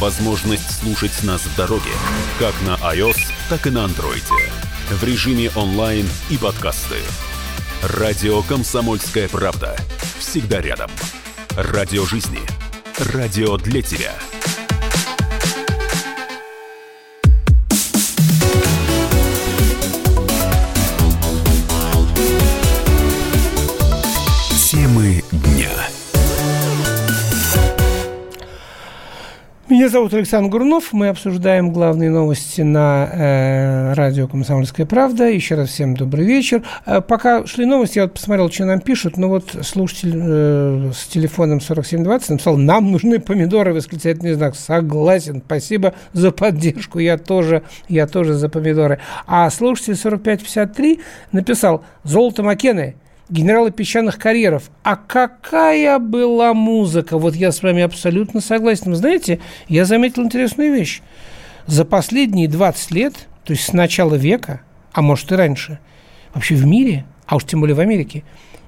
Возможность 0.00 0.80
слушать 0.80 1.22
нас 1.22 1.42
в 1.42 1.56
дороге, 1.56 1.92
как 2.38 2.54
на 2.66 2.74
iOS, 2.92 3.18
так 3.48 3.66
и 3.66 3.70
на 3.70 3.86
Android 3.86 4.24
в 4.90 5.04
режиме 5.04 5.50
онлайн 5.56 6.08
и 6.30 6.38
подкасты. 6.38 6.96
Радио 7.82 8.42
«Комсомольская 8.42 9.28
правда». 9.28 9.76
Всегда 10.18 10.60
рядом. 10.60 10.90
Радио 11.56 12.04
жизни. 12.04 12.40
Радио 13.12 13.56
для 13.56 13.82
тебя. 13.82 14.14
Меня 29.86 29.92
зовут 29.92 30.14
Александр 30.14 30.50
Гурнов. 30.50 30.92
Мы 30.92 31.06
обсуждаем 31.06 31.72
главные 31.72 32.10
новости 32.10 32.60
на 32.60 33.08
э, 33.12 33.92
радио 33.94 34.26
«Комсомольская 34.26 34.84
правда». 34.84 35.28
Еще 35.28 35.54
раз 35.54 35.68
всем 35.68 35.96
добрый 35.96 36.26
вечер. 36.26 36.64
Э, 36.86 37.00
пока 37.00 37.46
шли 37.46 37.66
новости, 37.66 37.98
я 37.98 38.06
вот 38.06 38.14
посмотрел, 38.14 38.50
что 38.50 38.64
нам 38.64 38.80
пишут. 38.80 39.16
Ну 39.16 39.28
вот 39.28 39.56
слушатель 39.62 40.12
э, 40.12 40.90
с 40.92 41.06
телефоном 41.06 41.60
4720 41.60 42.30
написал, 42.30 42.56
нам 42.56 42.90
нужны 42.90 43.20
помидоры, 43.20 43.74
восклицательный 43.74 44.34
знак. 44.34 44.56
Согласен, 44.56 45.40
спасибо 45.46 45.94
за 46.12 46.32
поддержку. 46.32 46.98
Я 46.98 47.16
тоже, 47.16 47.62
я 47.88 48.08
тоже 48.08 48.34
за 48.34 48.48
помидоры. 48.48 48.98
А 49.28 49.48
слушатель 49.50 49.94
4553 49.96 51.00
написал, 51.30 51.84
золото 52.02 52.42
Макены– 52.42 52.96
генералы 53.28 53.70
песчаных 53.70 54.18
карьеров. 54.18 54.70
А 54.82 54.96
какая 54.96 55.98
была 55.98 56.54
музыка? 56.54 57.18
Вот 57.18 57.34
я 57.34 57.52
с 57.52 57.62
вами 57.62 57.82
абсолютно 57.82 58.40
согласен. 58.40 58.90
Вы 58.90 58.96
знаете, 58.96 59.40
я 59.68 59.84
заметил 59.84 60.24
интересную 60.24 60.72
вещь. 60.72 61.02
За 61.66 61.84
последние 61.84 62.48
20 62.48 62.90
лет, 62.92 63.14
то 63.44 63.52
есть 63.52 63.64
с 63.64 63.72
начала 63.72 64.14
века, 64.14 64.62
а 64.92 65.02
может 65.02 65.30
и 65.32 65.34
раньше, 65.34 65.78
вообще 66.34 66.54
в 66.54 66.64
мире, 66.64 67.04
а 67.26 67.36
уж 67.36 67.44
тем 67.44 67.60
более 67.60 67.74
в 67.74 67.80
Америке, 67.80 68.22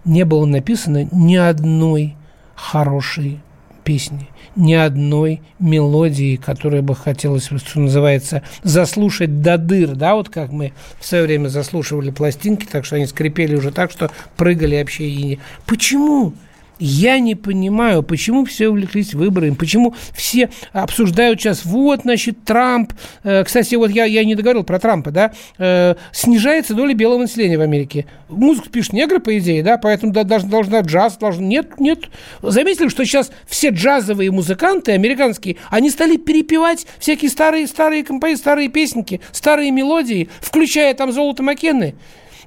не 0.04 0.24
было 0.24 0.44
написано 0.46 1.08
ни 1.12 1.36
одной 1.36 2.16
хорошей 2.54 3.40
песни, 3.84 4.28
ни 4.58 4.74
одной 4.74 5.40
мелодии, 5.60 6.36
которая 6.36 6.82
бы 6.82 6.94
хотелось, 6.94 7.44
что 7.44 7.80
называется, 7.80 8.42
заслушать 8.64 9.40
до 9.40 9.56
дыр, 9.56 9.94
да, 9.94 10.14
вот 10.14 10.28
как 10.28 10.50
мы 10.50 10.72
в 11.00 11.06
свое 11.06 11.24
время 11.24 11.48
заслушивали 11.48 12.10
пластинки, 12.10 12.66
так 12.66 12.84
что 12.84 12.96
они 12.96 13.06
скрипели 13.06 13.54
уже 13.54 13.70
так, 13.70 13.90
что 13.90 14.10
прыгали 14.36 14.76
вообще 14.76 15.08
и 15.08 15.22
не... 15.22 15.38
Почему? 15.64 16.34
Я 16.78 17.18
не 17.18 17.34
понимаю, 17.34 18.02
почему 18.02 18.44
все 18.44 18.68
увлеклись 18.68 19.14
выборами, 19.14 19.54
почему 19.54 19.94
все 20.14 20.50
обсуждают 20.72 21.40
сейчас, 21.40 21.64
вот, 21.64 22.02
значит, 22.02 22.44
Трамп, 22.44 22.92
э, 23.24 23.44
кстати, 23.44 23.74
вот 23.74 23.90
я, 23.90 24.04
я 24.04 24.24
не 24.24 24.34
договорил 24.34 24.62
про 24.62 24.78
Трампа, 24.78 25.10
да, 25.10 25.32
э, 25.58 25.94
снижается 26.12 26.74
доля 26.74 26.94
белого 26.94 27.18
населения 27.18 27.58
в 27.58 27.62
Америке. 27.62 28.06
Музыку 28.28 28.70
пишут 28.70 28.92
негры, 28.92 29.18
по 29.18 29.36
идее, 29.38 29.62
да, 29.62 29.76
поэтому 29.78 30.12
да, 30.12 30.22
должна, 30.22 30.48
должна 30.48 30.80
джаз, 30.80 31.16
должен, 31.16 31.48
нет, 31.48 31.80
нет. 31.80 32.04
Заметили, 32.42 32.88
что 32.88 33.04
сейчас 33.04 33.30
все 33.46 33.70
джазовые 33.70 34.30
музыканты 34.30 34.92
американские, 34.92 35.56
они 35.70 35.90
стали 35.90 36.16
перепевать 36.16 36.86
всякие 36.98 37.30
старые, 37.30 37.66
старые 37.66 38.04
композиции, 38.04 38.40
старые 38.40 38.68
песенки, 38.68 39.20
старые 39.32 39.70
мелодии, 39.70 40.28
включая 40.40 40.94
там 40.94 41.12
«Золото 41.12 41.42
Маккены». 41.42 41.94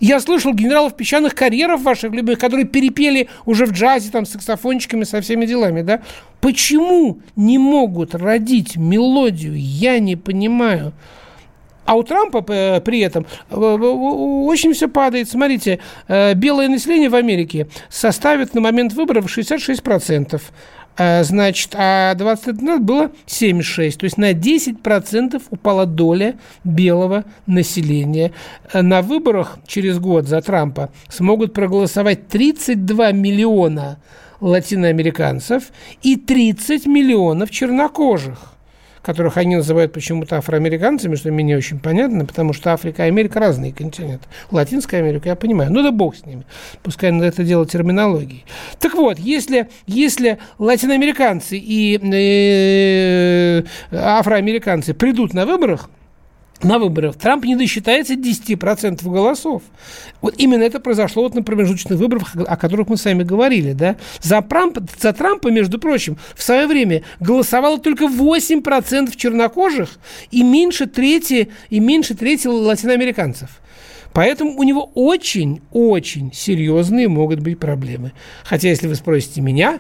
Я 0.02 0.20
слышал 0.20 0.54
генералов 0.54 0.98
песчаных 0.98 1.36
карьеров 1.36 1.84
ваших 1.84 2.12
любимых, 2.12 2.40
которые 2.40 2.66
перепели 2.66 3.30
уже 3.46 3.68
в 3.68 3.72
джазе 3.72 4.10
там 4.10 4.26
с 4.26 4.32
саксофончиками, 4.32 5.04
со 5.04 5.22
всеми 5.22 5.46
делами, 5.46 5.84
да? 5.84 6.02
Почему 6.42 7.20
не 7.36 7.60
могут 7.60 8.16
родить 8.16 8.78
мелодию? 8.78 9.54
Я 9.56 10.00
не 10.00 10.16
понимаю. 10.16 10.92
А 11.86 11.96
у 11.96 12.04
Трампа 12.04 12.44
э, 12.48 12.82
при 12.82 13.00
этом 13.02 13.28
э, 13.50 13.56
очень 13.56 14.74
все 14.74 14.88
падает. 14.88 15.30
Смотрите, 15.30 15.80
э, 16.08 16.34
белое 16.34 16.68
население 16.68 17.10
в 17.10 17.16
Америке 17.16 17.68
составит 17.90 18.56
на 18.56 18.62
момент 18.62 18.94
выборов 18.94 19.26
66%. 19.26 20.42
А, 20.98 21.24
значит, 21.24 21.74
а 21.76 22.14
20 22.16 22.48
лет 22.48 22.62
назад 22.62 22.84
было 22.84 23.12
7,6. 23.28 23.98
То 23.98 24.04
есть 24.06 24.18
на 24.18 24.34
10% 24.34 25.42
упала 25.50 25.86
доля 25.86 26.36
белого 26.64 27.26
населения. 27.48 28.32
На 28.74 29.02
выборах 29.02 29.60
через 29.66 30.00
год 30.00 30.28
за 30.28 30.42
Трампа 30.42 30.92
смогут 31.10 31.54
проголосовать 31.54 32.28
32 32.28 33.12
миллиона 33.12 34.00
латиноамериканцев 34.42 35.66
и 36.02 36.16
30 36.18 36.86
миллионов 36.88 37.52
чернокожих 37.52 38.52
которых 39.02 39.38
они 39.38 39.56
называют 39.56 39.94
почему-то 39.94 40.38
афроамериканцами, 40.38 41.16
что 41.16 41.32
мне 41.32 41.44
не 41.44 41.56
очень 41.56 41.80
понятно, 41.80 42.26
потому 42.26 42.54
что 42.54 42.74
Африка 42.74 43.06
и 43.06 43.08
Америка 43.08 43.40
разные 43.40 43.74
континенты. 43.74 44.28
Латинская 44.52 44.98
Америка, 44.98 45.30
я 45.30 45.36
понимаю. 45.36 45.72
Ну 45.72 45.82
да 45.84 45.92
бог 45.92 46.16
с 46.16 46.26
ними. 46.26 46.44
Пускай 46.84 47.12
надо 47.12 47.26
это 47.26 47.44
дело 47.44 47.66
терминологии. 47.66 48.46
Так 48.80 48.94
вот, 48.94 49.18
если, 49.20 49.70
если 49.88 50.38
латиноамериканцы 50.60 51.58
и 51.58 52.00
э, 52.02 53.64
афроамериканцы 53.92 54.94
придут 54.94 55.34
на 55.34 55.46
выборах, 55.46 55.90
на 56.64 56.80
выборах 56.80 57.16
Трамп 57.16 57.46
не 57.46 57.56
досчитается 57.56 58.14
10% 58.14 59.04
голосов. 59.10 59.64
Вот 60.22 60.36
именно 60.38 60.64
это 60.64 60.80
произошло 60.80 61.24
вот 61.24 61.34
на 61.34 61.44
промежуточных 61.44 61.98
выборах, 61.98 62.36
о 62.36 62.58
которых 62.58 62.90
мы 62.90 62.98
с 62.98 63.06
вами 63.06 63.24
говорили. 63.24 63.74
Да? 63.74 63.98
За, 64.22 64.42
Трампа, 64.42 64.84
за 65.00 65.14
Трампа, 65.14 65.50
между 65.50 65.80
прочим, 65.80 66.18
в 66.36 66.44
свое 66.44 66.68
время 66.68 67.04
голосовало 67.20 67.80
только 67.80 68.06
8% 68.06 69.16
чернокожих 69.16 69.90
и 70.30 70.44
меньше 70.44 70.88
трети, 70.88 71.50
и 71.70 71.80
меньше 71.80 72.16
трети 72.16 72.48
латиноамериканцев. 72.48 73.50
Поэтому 74.14 74.58
у 74.58 74.64
него 74.64 74.92
очень-очень 74.94 76.34
серьезные 76.34 77.08
могут 77.08 77.40
быть 77.40 77.60
проблемы. 77.60 78.12
Хотя, 78.44 78.70
если 78.70 78.88
вы 78.88 78.96
спросите 78.96 79.42
меня, 79.42 79.80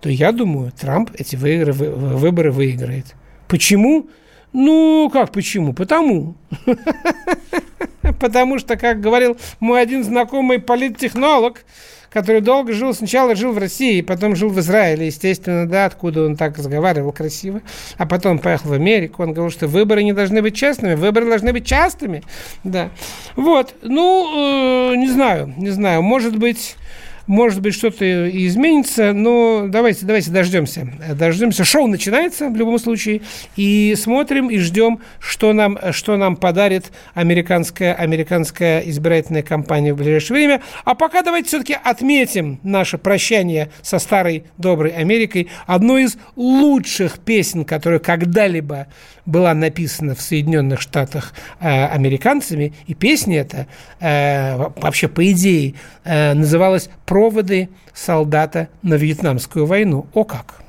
то 0.00 0.10
я 0.10 0.32
думаю, 0.32 0.72
Трамп 0.78 1.10
эти 1.18 1.36
выборы, 1.36 1.72
выборы 1.72 2.52
выиграет. 2.52 3.14
Почему? 3.48 4.08
Ну, 4.56 5.10
как 5.12 5.32
почему? 5.32 5.74
Потому. 5.74 6.34
Потому 8.18 8.58
что, 8.58 8.78
как 8.78 9.02
говорил 9.02 9.36
мой 9.60 9.82
один 9.82 10.02
знакомый 10.02 10.58
политтехнолог, 10.58 11.66
который 12.08 12.40
долго 12.40 12.72
жил, 12.72 12.94
сначала 12.94 13.34
жил 13.34 13.52
в 13.52 13.58
России, 13.58 14.00
потом 14.00 14.34
жил 14.34 14.48
в 14.48 14.58
Израиле, 14.60 15.08
естественно, 15.08 15.68
да, 15.68 15.84
откуда 15.84 16.24
он 16.24 16.36
так 16.36 16.56
разговаривал 16.56 17.12
красиво, 17.12 17.60
а 17.98 18.06
потом 18.06 18.38
поехал 18.38 18.70
в 18.70 18.72
Америку, 18.72 19.24
он 19.24 19.34
говорил, 19.34 19.52
что 19.52 19.66
выборы 19.66 20.02
не 20.02 20.14
должны 20.14 20.40
быть 20.40 20.56
честными, 20.56 20.94
выборы 20.94 21.26
должны 21.26 21.52
быть 21.52 21.66
частыми, 21.66 22.22
да. 22.64 22.88
Вот, 23.34 23.74
ну, 23.82 24.92
э, 24.92 24.96
не 24.96 25.08
знаю, 25.08 25.52
не 25.58 25.68
знаю, 25.68 26.00
может 26.00 26.38
быть, 26.38 26.76
может 27.26 27.60
быть, 27.60 27.74
что-то 27.74 28.28
изменится, 28.46 29.12
но 29.12 29.66
давайте, 29.68 30.06
давайте 30.06 30.30
дождемся. 30.30 30.88
Дождемся. 31.14 31.64
Шоу 31.64 31.86
начинается 31.86 32.48
в 32.48 32.56
любом 32.56 32.78
случае. 32.78 33.22
И 33.56 33.94
смотрим 33.96 34.48
и 34.48 34.58
ждем, 34.58 35.00
что 35.18 35.52
нам, 35.52 35.78
что 35.92 36.16
нам 36.16 36.36
подарит 36.36 36.92
американская, 37.14 37.94
американская 37.94 38.80
избирательная 38.80 39.42
кампания 39.42 39.92
в 39.92 39.96
ближайшее 39.96 40.36
время. 40.36 40.62
А 40.84 40.94
пока 40.94 41.22
давайте 41.22 41.48
все-таки 41.48 41.76
отметим 41.82 42.60
наше 42.62 42.98
прощание 42.98 43.70
со 43.82 43.98
старой 43.98 44.44
доброй 44.56 44.90
Америкой. 44.90 45.48
Одной 45.66 46.04
из 46.04 46.16
лучших 46.36 47.18
песен, 47.18 47.64
которая 47.64 47.98
когда-либо 47.98 48.86
была 49.26 49.52
написана 49.54 50.14
в 50.14 50.20
Соединенных 50.22 50.80
Штатах 50.80 51.34
э, 51.60 51.86
американцами. 51.86 52.72
И 52.86 52.94
песня 52.94 53.40
эта 53.40 53.66
э, 54.00 54.56
вообще, 54.56 55.08
по 55.08 55.30
идее, 55.30 55.74
э, 56.04 56.32
называлась 56.34 56.88
проводы 57.16 57.70
солдата 57.94 58.68
на 58.82 58.96
Вьетнамскую 58.96 59.64
войну. 59.64 60.04
О 60.12 60.24
как! 60.24 60.60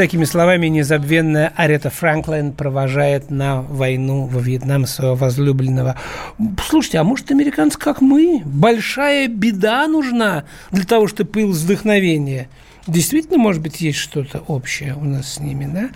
Такими 0.00 0.24
словами 0.24 0.68
незабвенная 0.68 1.52
Арета 1.56 1.90
Франклин 1.90 2.52
провожает 2.54 3.30
на 3.30 3.60
войну 3.60 4.24
во 4.24 4.40
Вьетнам 4.40 4.86
своего 4.86 5.14
возлюбленного. 5.14 5.94
Слушайте, 6.66 7.00
а 7.00 7.04
может, 7.04 7.30
американцы, 7.30 7.78
как 7.78 8.00
мы? 8.00 8.40
Большая 8.46 9.28
беда 9.28 9.86
нужна 9.88 10.44
для 10.70 10.84
того, 10.84 11.06
чтобы 11.06 11.28
появилось 11.28 11.58
вдохновение. 11.58 12.48
Действительно, 12.86 13.36
может 13.36 13.60
быть, 13.60 13.82
есть 13.82 13.98
что-то 13.98 14.38
общее 14.46 14.94
у 14.94 15.04
нас 15.04 15.34
с 15.34 15.38
ними, 15.38 15.68
да? 15.70 15.90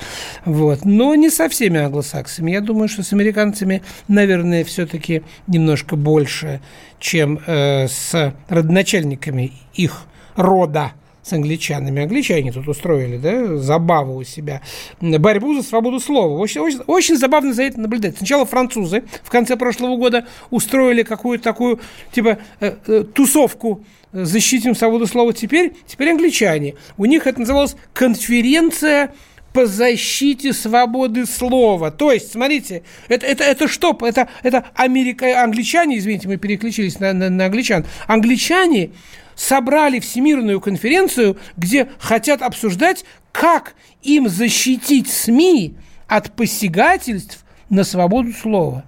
Вот. 0.44 0.84
Но 0.84 1.14
не 1.14 1.30
со 1.30 1.48
всеми 1.48 1.80
англосаксами. 1.80 2.50
Я 2.50 2.60
думаю, 2.60 2.90
что 2.90 3.02
с 3.02 3.14
американцами, 3.14 3.80
наверное, 4.06 4.64
все-таки 4.64 5.22
немножко 5.46 5.96
больше, 5.96 6.60
чем 6.98 7.40
э, 7.46 7.88
с 7.88 8.34
родоначальниками 8.50 9.52
их 9.72 10.02
рода– 10.36 10.92
с 11.24 11.32
англичанами. 11.32 12.02
Англичане 12.02 12.52
тут 12.52 12.68
устроили, 12.68 13.16
да, 13.16 13.56
забаву 13.56 14.16
у 14.16 14.24
себя. 14.24 14.60
Борьбу 15.00 15.54
за 15.54 15.62
свободу 15.62 15.98
слова. 15.98 16.38
Очень, 16.38 16.60
очень, 16.60 16.80
очень 16.86 17.16
забавно 17.16 17.54
за 17.54 17.64
это 17.64 17.80
наблюдать. 17.80 18.18
Сначала 18.18 18.44
французы 18.44 19.04
в 19.22 19.30
конце 19.30 19.56
прошлого 19.56 19.96
года 19.96 20.26
устроили 20.50 21.02
какую-то 21.02 21.44
такую, 21.44 21.80
типа, 22.12 22.38
э, 22.60 22.74
э, 22.86 23.04
тусовку 23.12 23.84
защитим 24.12 24.76
свободу 24.76 25.06
слова 25.06 25.32
теперь, 25.32 25.72
теперь 25.86 26.10
англичане. 26.10 26.74
У 26.96 27.04
них 27.04 27.26
это 27.26 27.40
называлось 27.40 27.74
конференция 27.92 29.12
по 29.54 29.66
защите 29.66 30.52
свободы 30.52 31.26
слова. 31.26 31.92
То 31.92 32.10
есть, 32.10 32.32
смотрите, 32.32 32.82
это, 33.06 33.24
это, 33.24 33.44
это 33.44 33.68
что? 33.68 33.96
Это, 34.02 34.28
это 34.42 34.66
Америка, 34.74 35.42
англичане, 35.44 35.96
извините, 35.96 36.26
мы 36.26 36.38
переключились 36.38 36.98
на, 36.98 37.12
на, 37.12 37.30
на 37.30 37.46
англичан. 37.46 37.86
Англичане 38.08 38.90
собрали 39.36 40.00
всемирную 40.00 40.60
конференцию, 40.60 41.38
где 41.56 41.88
хотят 42.00 42.42
обсуждать, 42.42 43.04
как 43.30 43.76
им 44.02 44.28
защитить 44.28 45.08
СМИ 45.08 45.76
от 46.08 46.32
посягательств 46.32 47.44
на 47.70 47.84
свободу 47.84 48.32
слова. 48.32 48.84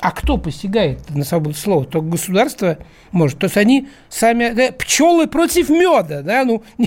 А 0.00 0.10
кто 0.10 0.36
посягает 0.36 0.98
на 1.10 1.24
свободу 1.24 1.54
слова? 1.54 1.84
Только 1.84 2.06
государство 2.08 2.78
может. 3.12 3.38
То 3.38 3.44
есть 3.46 3.56
они 3.56 3.88
сами... 4.10 4.70
Пчелы 4.72 5.26
против 5.26 5.70
меда, 5.70 6.22
да? 6.22 6.44
Ну, 6.44 6.62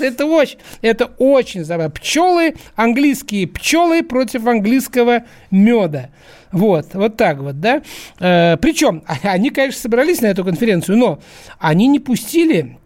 это 0.00 0.26
очень, 0.26 0.58
это 0.82 1.06
очень 1.18 1.64
забавно. 1.64 1.90
Пчелы, 1.90 2.56
английские 2.76 3.46
пчелы 3.46 4.02
против 4.02 4.46
английского 4.46 5.24
меда. 5.50 6.10
Вот, 6.52 6.92
вот 6.92 7.16
так 7.16 7.38
вот, 7.38 7.60
да. 7.60 7.82
Э, 8.20 8.58
причем, 8.58 9.02
они, 9.22 9.50
конечно, 9.50 9.80
собрались 9.80 10.20
на 10.20 10.26
эту 10.26 10.44
конференцию, 10.44 10.98
но 10.98 11.18
они 11.58 11.86
не 11.86 11.98
пустили 11.98 12.76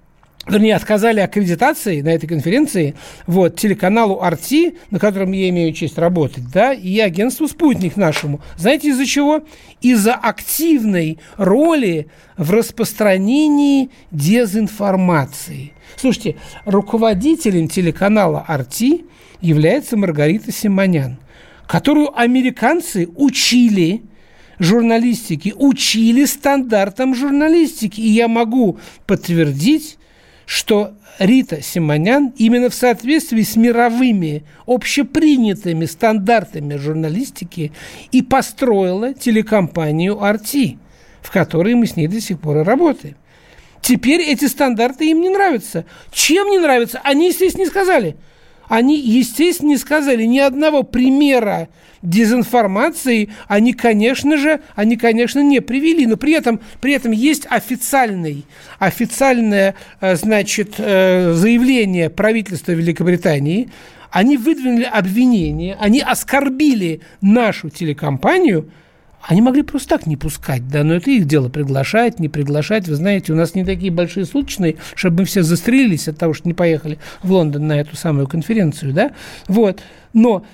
вернее, 0.49 0.77
отказали 0.77 1.21
аккредитации 1.21 2.01
на 2.01 2.11
этой 2.11 2.27
конференции 2.27 2.95
вот, 3.27 3.57
телеканалу 3.57 4.21
RT, 4.23 4.77
на 4.91 4.99
котором 4.99 5.33
я 5.33 5.49
имею 5.49 5.73
честь 5.73 5.99
работать, 5.99 6.45
да, 6.53 6.73
и 6.73 6.99
агентству 7.01 7.49
«Спутник» 7.49 7.97
нашему. 7.97 8.41
Знаете, 8.57 8.89
из-за 8.89 9.07
чего? 9.07 9.43
Из-за 9.81 10.15
активной 10.15 11.19
роли 11.37 12.09
в 12.37 12.51
распространении 12.51 13.91
дезинформации. 14.11 15.73
Слушайте, 15.97 16.37
руководителем 16.65 17.69
телеканала 17.69 18.45
RT 18.49 19.05
является 19.41 19.97
Маргарита 19.97 20.53
Симонян, 20.53 21.19
которую 21.67 22.17
американцы 22.19 23.09
учили 23.17 24.03
журналистики, 24.59 25.53
учили 25.57 26.25
стандартам 26.25 27.15
журналистики. 27.15 28.01
И 28.01 28.09
я 28.09 28.29
могу 28.29 28.79
подтвердить, 29.07 29.99
что 30.47 30.95
Рита 31.19 31.61
Симонян 31.61 32.33
именно 32.37 32.71
в 32.71 32.75
соответствии 32.75 33.43
с 33.43 33.57
мировыми 33.57 34.45
общепринятыми 34.67 35.85
стандартами 35.85 36.77
журналистики 36.77 37.73
и 38.13 38.23
построила 38.23 39.13
телекомпанию 39.13 40.15
RT, 40.15 40.79
в 41.23 41.31
которой 41.31 41.75
мы 41.75 41.87
с 41.87 41.97
ней 41.97 42.07
до 42.07 42.21
сих 42.21 42.41
пор 42.41 42.59
и 42.59 42.63
работаем. 42.63 43.17
Теперь 43.81 44.23
эти 44.23 44.47
стандарты 44.47 45.11
им 45.11 45.21
не 45.21 45.29
нравятся. 45.29 45.85
Чем 46.11 46.49
не 46.49 46.59
нравятся? 46.59 47.01
Они, 47.05 47.29
естественно, 47.29 47.65
не 47.65 47.69
сказали. 47.69 48.17
Они, 48.69 48.99
естественно, 48.99 49.69
не 49.69 49.77
сказали 49.77 50.25
ни 50.25 50.39
одного 50.39 50.83
примера 50.83 51.69
дезинформации 52.03 53.31
они, 53.49 53.73
конечно 53.73 54.37
же, 54.37 54.61
они, 54.75 54.97
конечно, 54.97 55.41
не 55.41 55.61
привели. 55.61 56.07
Но 56.07 56.17
при 56.17 56.35
этом, 56.35 56.61
при 56.81 56.93
этом 56.93 57.13
есть 57.13 57.47
официальный, 57.49 58.45
официальное, 58.79 59.75
э, 60.01 60.17
значит, 60.17 60.75
э, 60.79 61.33
заявление 61.33 62.11
правительства 62.11 62.73
Великобритании. 62.73 63.71
Они 64.11 64.37
выдвинули 64.37 64.85
обвинение, 64.85 65.77
они 65.81 66.01
оскорбили 66.01 67.01
нашу 67.21 67.71
телекомпанию– 67.71 68.71
они 69.27 69.43
могли 69.43 69.62
просто 69.62 69.89
так 69.89 70.07
не 70.07 70.17
пускать, 70.17 70.69
да, 70.69 70.85
но 70.85 70.95
это 70.95 71.11
их 71.11 71.27
дело 71.27 71.49
приглашать, 71.49 72.21
не 72.21 72.29
приглашать. 72.29 72.87
Вы 72.89 72.95
знаете, 72.95 73.33
у 73.33 73.37
нас 73.37 73.55
не 73.57 73.65
такие 73.65 73.91
большие 73.91 74.25
суточные, 74.25 74.77
чтобы 74.95 75.21
мы 75.21 75.25
все 75.25 75.43
застрелились 75.43 76.07
от 76.07 76.17
того, 76.17 76.33
что 76.33 76.47
не 76.47 76.55
поехали 76.55 76.99
в 77.23 77.33
Лондон 77.33 77.67
на 77.67 77.81
эту 77.81 77.97
самую 77.97 78.29
конференцию, 78.29 78.93
да. 78.93 79.12
Вот. 79.49 79.81
Но 80.12 80.45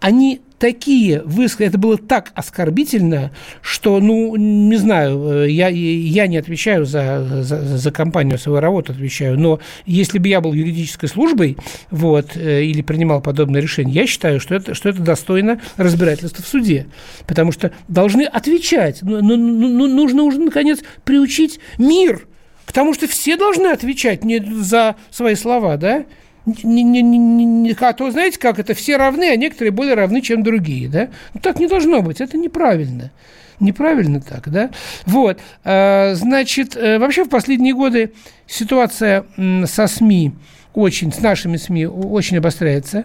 они 0.00 0.40
такие 0.58 1.22
высказы, 1.22 1.64
это 1.64 1.78
было 1.78 1.98
так 1.98 2.32
оскорбительно, 2.34 3.30
что, 3.60 4.00
ну, 4.00 4.36
не 4.36 4.76
знаю, 4.76 5.44
э, 5.44 5.50
я, 5.50 5.68
я 5.68 6.26
не 6.26 6.36
отвечаю 6.36 6.86
за, 6.86 7.42
за, 7.42 7.60
за 7.60 7.90
компанию, 7.90 8.38
свою 8.38 8.60
работу 8.60 8.92
отвечаю, 8.92 9.38
но 9.38 9.60
если 9.84 10.18
бы 10.18 10.28
я 10.28 10.40
был 10.40 10.52
юридической 10.52 11.08
службой, 11.08 11.56
вот, 11.90 12.36
э, 12.36 12.64
или 12.64 12.82
принимал 12.82 13.20
подобное 13.20 13.60
решение, 13.60 13.94
я 13.94 14.06
считаю, 14.06 14.40
что 14.40 14.54
это, 14.54 14.74
что 14.74 14.88
это 14.88 15.00
достойно 15.02 15.60
разбирательства 15.76 16.42
в 16.42 16.46
суде, 16.48 16.86
потому 17.26 17.52
что 17.52 17.72
должны 17.88 18.22
отвечать, 18.22 18.98
ну, 19.02 19.20
ну, 19.20 19.36
ну 19.36 19.86
нужно 19.86 20.22
уже, 20.22 20.40
наконец, 20.40 20.80
приучить 21.04 21.60
мир 21.78 22.26
к 22.64 22.72
тому, 22.72 22.94
что 22.94 23.06
все 23.06 23.36
должны 23.36 23.68
отвечать 23.68 24.24
не 24.24 24.40
за 24.40 24.96
свои 25.10 25.34
слова, 25.34 25.76
да, 25.76 26.04
не, 26.46 26.82
не, 26.82 27.02
не, 27.02 27.18
не, 27.44 27.76
а 27.78 27.92
то, 27.92 28.10
знаете, 28.10 28.38
как 28.38 28.58
это, 28.58 28.74
все 28.74 28.96
равны, 28.96 29.30
а 29.30 29.36
некоторые 29.36 29.72
более 29.72 29.94
равны, 29.94 30.20
чем 30.20 30.42
другие, 30.42 30.88
да? 30.88 31.08
Ну, 31.34 31.40
так 31.40 31.58
не 31.58 31.66
должно 31.66 32.02
быть, 32.02 32.20
это 32.20 32.38
неправильно. 32.38 33.10
Неправильно 33.58 34.20
так, 34.20 34.48
да? 34.50 34.70
Вот, 35.06 35.40
а, 35.64 36.14
значит, 36.14 36.76
э, 36.76 36.98
вообще 36.98 37.24
в 37.24 37.28
последние 37.28 37.74
годы 37.74 38.12
ситуация 38.46 39.24
со 39.64 39.86
СМИ 39.86 40.32
очень, 40.76 41.10
с 41.10 41.20
нашими 41.20 41.56
СМИ 41.56 41.86
очень 41.86 42.36
обостряется. 42.36 43.04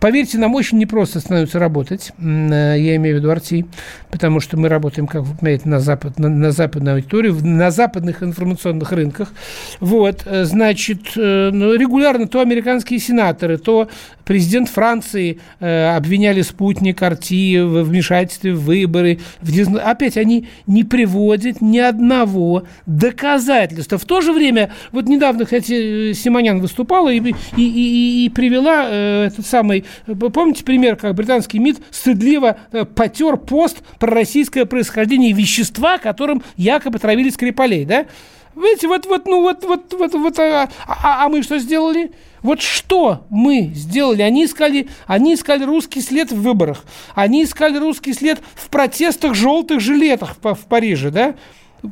Поверьте, 0.00 0.38
нам 0.38 0.54
очень 0.56 0.78
непросто 0.78 1.20
становится 1.20 1.60
работать, 1.60 2.10
э, 2.18 2.74
я 2.78 2.96
имею 2.96 3.16
в 3.16 3.18
виду 3.20 3.30
Арти, 3.30 3.64
потому 4.10 4.40
что 4.40 4.56
мы 4.56 4.68
работаем, 4.68 5.06
как 5.06 5.22
вы 5.22 5.36
понимаете, 5.38 5.68
на, 5.68 5.78
запад, 5.78 6.18
на, 6.18 6.28
на 6.28 6.50
западную 6.50 6.96
аудиторию, 6.96 7.36
на 7.40 7.70
западных 7.70 8.24
информационных 8.24 8.90
рынках. 8.90 9.32
Вот, 9.78 10.24
э, 10.26 10.44
значит, 10.44 11.12
э, 11.16 11.50
ну, 11.52 11.74
регулярно 11.74 12.26
то 12.26 12.40
американские 12.40 12.98
сенаторы, 12.98 13.56
то 13.56 13.88
президент 14.24 14.68
Франции 14.68 15.38
обвиняли 15.60 16.42
спутник 16.42 17.02
Арти 17.02 17.60
в 17.60 17.84
вмешательстве 17.84 18.52
в 18.52 18.62
выборы. 18.62 19.20
В 19.40 19.76
Опять 19.76 20.16
они 20.16 20.48
не 20.66 20.82
приводят 20.82 21.60
ни 21.60 21.78
одного 21.78 22.64
доказательства. 22.86 23.98
В 23.98 24.04
то 24.04 24.20
же 24.20 24.32
время, 24.32 24.72
вот 24.90 25.06
недавно, 25.06 25.44
кстати, 25.44 26.12
Симонян 26.14 26.60
выступала 26.60 27.11
и, 27.16 27.34
и, 27.56 27.62
и, 27.62 28.26
и 28.26 28.28
привела 28.30 28.86
э, 28.88 29.26
этот 29.26 29.46
самый... 29.46 29.84
Помните 30.06 30.64
пример, 30.64 30.96
как 30.96 31.14
британский 31.14 31.58
МИД 31.58 31.82
стыдливо 31.90 32.58
э, 32.72 32.84
потер 32.84 33.36
пост 33.36 33.82
про 33.98 34.12
российское 34.12 34.64
происхождение 34.64 35.32
вещества, 35.32 35.98
которым 35.98 36.42
якобы 36.56 36.98
травили 36.98 37.30
Скрипалей, 37.30 37.84
да? 37.84 38.06
Видите, 38.54 38.86
вот, 38.86 39.06
вот, 39.06 39.26
ну, 39.26 39.40
вот, 39.40 39.64
вот, 39.64 39.92
вот, 39.94 40.12
вот, 40.12 40.38
а, 40.38 40.68
а, 40.86 41.24
а 41.24 41.28
мы 41.30 41.42
что 41.42 41.58
сделали? 41.58 42.12
Вот 42.42 42.60
что 42.60 43.24
мы 43.30 43.70
сделали? 43.74 44.20
Они 44.20 44.44
искали, 44.44 44.88
они 45.06 45.34
искали 45.34 45.64
русский 45.64 46.02
след 46.02 46.30
в 46.30 46.42
выборах. 46.42 46.84
Они 47.14 47.44
искали 47.44 47.78
русский 47.78 48.12
след 48.12 48.42
в 48.54 48.68
протестах 48.68 49.34
желтых 49.34 49.80
жилетах 49.80 50.36
в, 50.42 50.54
в 50.54 50.66
Париже, 50.66 51.10
да? 51.10 51.34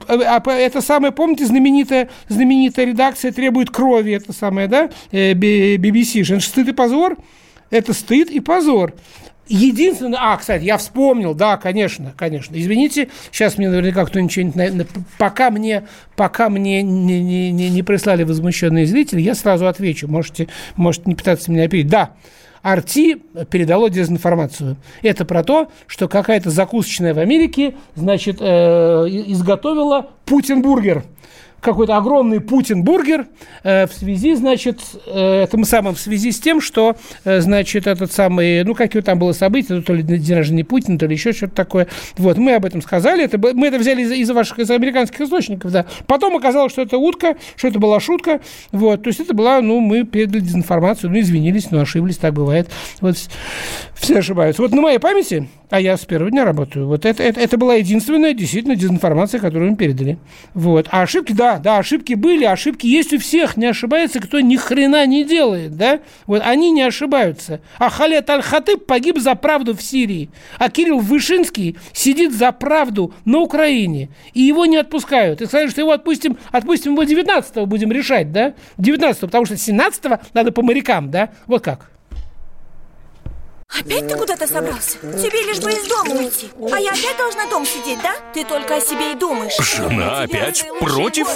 А, 0.08 0.42
это 0.50 0.80
самое, 0.80 1.12
помните, 1.12 1.46
знаменитая, 1.46 2.08
знаменитая 2.28 2.86
редакция 2.86 3.32
требует 3.32 3.70
крови, 3.70 4.12
это 4.12 4.32
самое, 4.32 4.68
да, 4.68 4.90
BBC, 5.10 6.20
э, 6.20 6.40
стыд 6.40 6.68
и 6.68 6.72
позор, 6.72 7.16
это 7.70 7.92
стыд 7.92 8.30
и 8.30 8.40
позор. 8.40 8.94
Единственное, 9.52 10.20
а, 10.22 10.36
кстати, 10.36 10.62
я 10.62 10.78
вспомнил, 10.78 11.34
да, 11.34 11.56
конечно, 11.56 12.14
конечно. 12.16 12.54
Извините, 12.56 13.08
сейчас 13.32 13.58
мне 13.58 13.68
наверняка 13.68 14.06
кто-нибудь, 14.06 14.86
пока 15.18 15.50
мне, 15.50 15.88
пока 16.14 16.48
мне 16.48 16.82
не, 16.82 17.20
не, 17.20 17.50
не, 17.50 17.68
не 17.68 17.82
прислали 17.82 18.22
возмущенные 18.22 18.86
зрители, 18.86 19.20
я 19.20 19.34
сразу 19.34 19.66
отвечу. 19.66 20.06
Можете, 20.06 20.46
можете 20.76 21.02
не 21.06 21.16
пытаться 21.16 21.50
меня 21.50 21.64
опередить. 21.64 21.90
Да, 21.90 22.10
Арти 22.62 23.22
передало 23.50 23.88
дезинформацию. 23.88 24.76
Это 25.02 25.24
про 25.24 25.42
то, 25.42 25.70
что 25.86 26.08
какая-то 26.08 26.50
закусочная 26.50 27.14
в 27.14 27.18
Америке, 27.18 27.74
значит, 27.94 28.36
э, 28.40 28.44
изготовила 28.46 30.10
Путин-бургер 30.26 31.04
какой-то 31.60 31.96
огромный 31.96 32.40
Путин-бургер 32.40 33.26
э, 33.62 33.86
в 33.86 33.92
связи, 33.92 34.34
значит, 34.34 34.80
э, 35.06 35.44
этим 35.44 35.64
самым, 35.64 35.94
в 35.94 36.00
связи 36.00 36.32
с 36.32 36.40
тем, 36.40 36.60
что, 36.60 36.96
э, 37.24 37.40
значит, 37.40 37.86
этот 37.86 38.12
самый, 38.12 38.64
ну, 38.64 38.74
какие 38.74 39.02
там 39.02 39.18
было 39.18 39.32
событие, 39.32 39.82
то 39.82 39.92
ли 39.92 40.02
день 40.02 40.36
рождения 40.36 40.64
Путина, 40.64 40.98
то 40.98 41.06
ли 41.06 41.14
еще 41.14 41.32
что-то 41.32 41.54
такое. 41.54 41.86
Вот, 42.16 42.38
мы 42.38 42.54
об 42.54 42.64
этом 42.64 42.82
сказали, 42.82 43.24
это, 43.24 43.38
мы 43.38 43.66
это 43.66 43.78
взяли 43.78 44.02
из, 44.02 44.12
из 44.12 44.30
ваших, 44.30 44.58
из 44.58 44.70
американских 44.70 45.20
источников, 45.20 45.70
да. 45.70 45.86
Потом 46.06 46.36
оказалось, 46.36 46.72
что 46.72 46.82
это 46.82 46.96
утка, 46.98 47.36
что 47.56 47.68
это 47.68 47.78
была 47.78 48.00
шутка, 48.00 48.40
вот, 48.72 49.02
то 49.02 49.08
есть 49.08 49.20
это 49.20 49.34
была, 49.34 49.60
ну, 49.60 49.80
мы 49.80 50.04
передали 50.04 50.40
дезинформацию, 50.40 51.10
ну, 51.10 51.20
извинились, 51.20 51.70
но 51.70 51.80
ошиблись, 51.80 52.16
так 52.16 52.34
бывает. 52.34 52.68
Вот, 53.00 53.16
все 53.94 54.18
ошибаются. 54.18 54.62
Вот 54.62 54.72
на 54.72 54.80
моей 54.80 54.98
памяти 54.98 55.48
А 55.70 55.80
я 55.80 55.96
с 55.96 56.04
первого 56.04 56.32
дня 56.32 56.44
работаю. 56.44 56.88
Вот 56.88 57.06
это, 57.06 57.22
это, 57.22 57.40
это 57.40 57.56
была 57.56 57.74
единственная 57.76 58.34
действительно 58.34 58.74
дезинформация, 58.74 59.40
которую 59.40 59.70
им 59.70 59.76
передали. 59.76 60.18
Вот. 60.52 60.88
А 60.90 61.02
ошибки, 61.02 61.32
да, 61.32 61.58
да, 61.58 61.78
ошибки 61.78 62.14
были, 62.14 62.44
ошибки 62.44 62.88
есть 62.88 63.12
у 63.12 63.20
всех. 63.20 63.56
Не 63.56 63.66
ошибается, 63.66 64.18
кто 64.18 64.40
ни 64.40 64.56
хрена 64.56 65.06
не 65.06 65.24
делает, 65.24 65.76
да? 65.76 66.00
Вот 66.26 66.42
они 66.44 66.72
не 66.72 66.82
ошибаются. 66.82 67.60
А 67.78 67.88
Халет 67.88 68.28
Аль-Хатыб 68.28 68.84
погиб 68.84 69.18
за 69.18 69.36
правду 69.36 69.76
в 69.76 69.80
Сирии. 69.80 70.28
А 70.58 70.70
Кирилл 70.70 70.98
Вышинский 70.98 71.76
сидит 71.92 72.32
за 72.32 72.50
правду 72.50 73.14
на 73.24 73.38
Украине. 73.38 74.10
И 74.34 74.40
его 74.40 74.66
не 74.66 74.76
отпускают. 74.76 75.40
И 75.40 75.46
сказали, 75.46 75.68
что 75.68 75.82
его 75.82 75.92
отпустим, 75.92 76.36
отпустим 76.50 76.94
его 76.94 77.04
19-го 77.04 77.66
будем 77.66 77.92
решать, 77.92 78.32
да? 78.32 78.54
19-го, 78.78 79.28
потому 79.28 79.46
что 79.46 79.54
17-го 79.54 80.18
надо 80.34 80.50
по 80.50 80.62
морякам, 80.62 81.12
да? 81.12 81.30
Вот 81.46 81.62
как. 81.62 81.90
Опять 83.78 84.08
ты 84.08 84.16
куда-то 84.16 84.46
собрался? 84.46 84.98
Тебе 84.98 85.42
лишь 85.44 85.60
бы 85.60 85.70
из 85.70 85.86
дома 85.86 86.12
уйти. 86.12 86.50
А 86.72 86.78
я 86.78 86.92
опять 86.92 87.16
должна 87.16 87.46
дом 87.46 87.64
сидеть, 87.64 88.00
да? 88.02 88.14
Ты 88.34 88.44
только 88.44 88.76
о 88.76 88.80
себе 88.80 89.12
и 89.12 89.14
думаешь. 89.14 89.56
Жена 89.58 90.22
опять 90.22 90.64
против? 90.80 91.28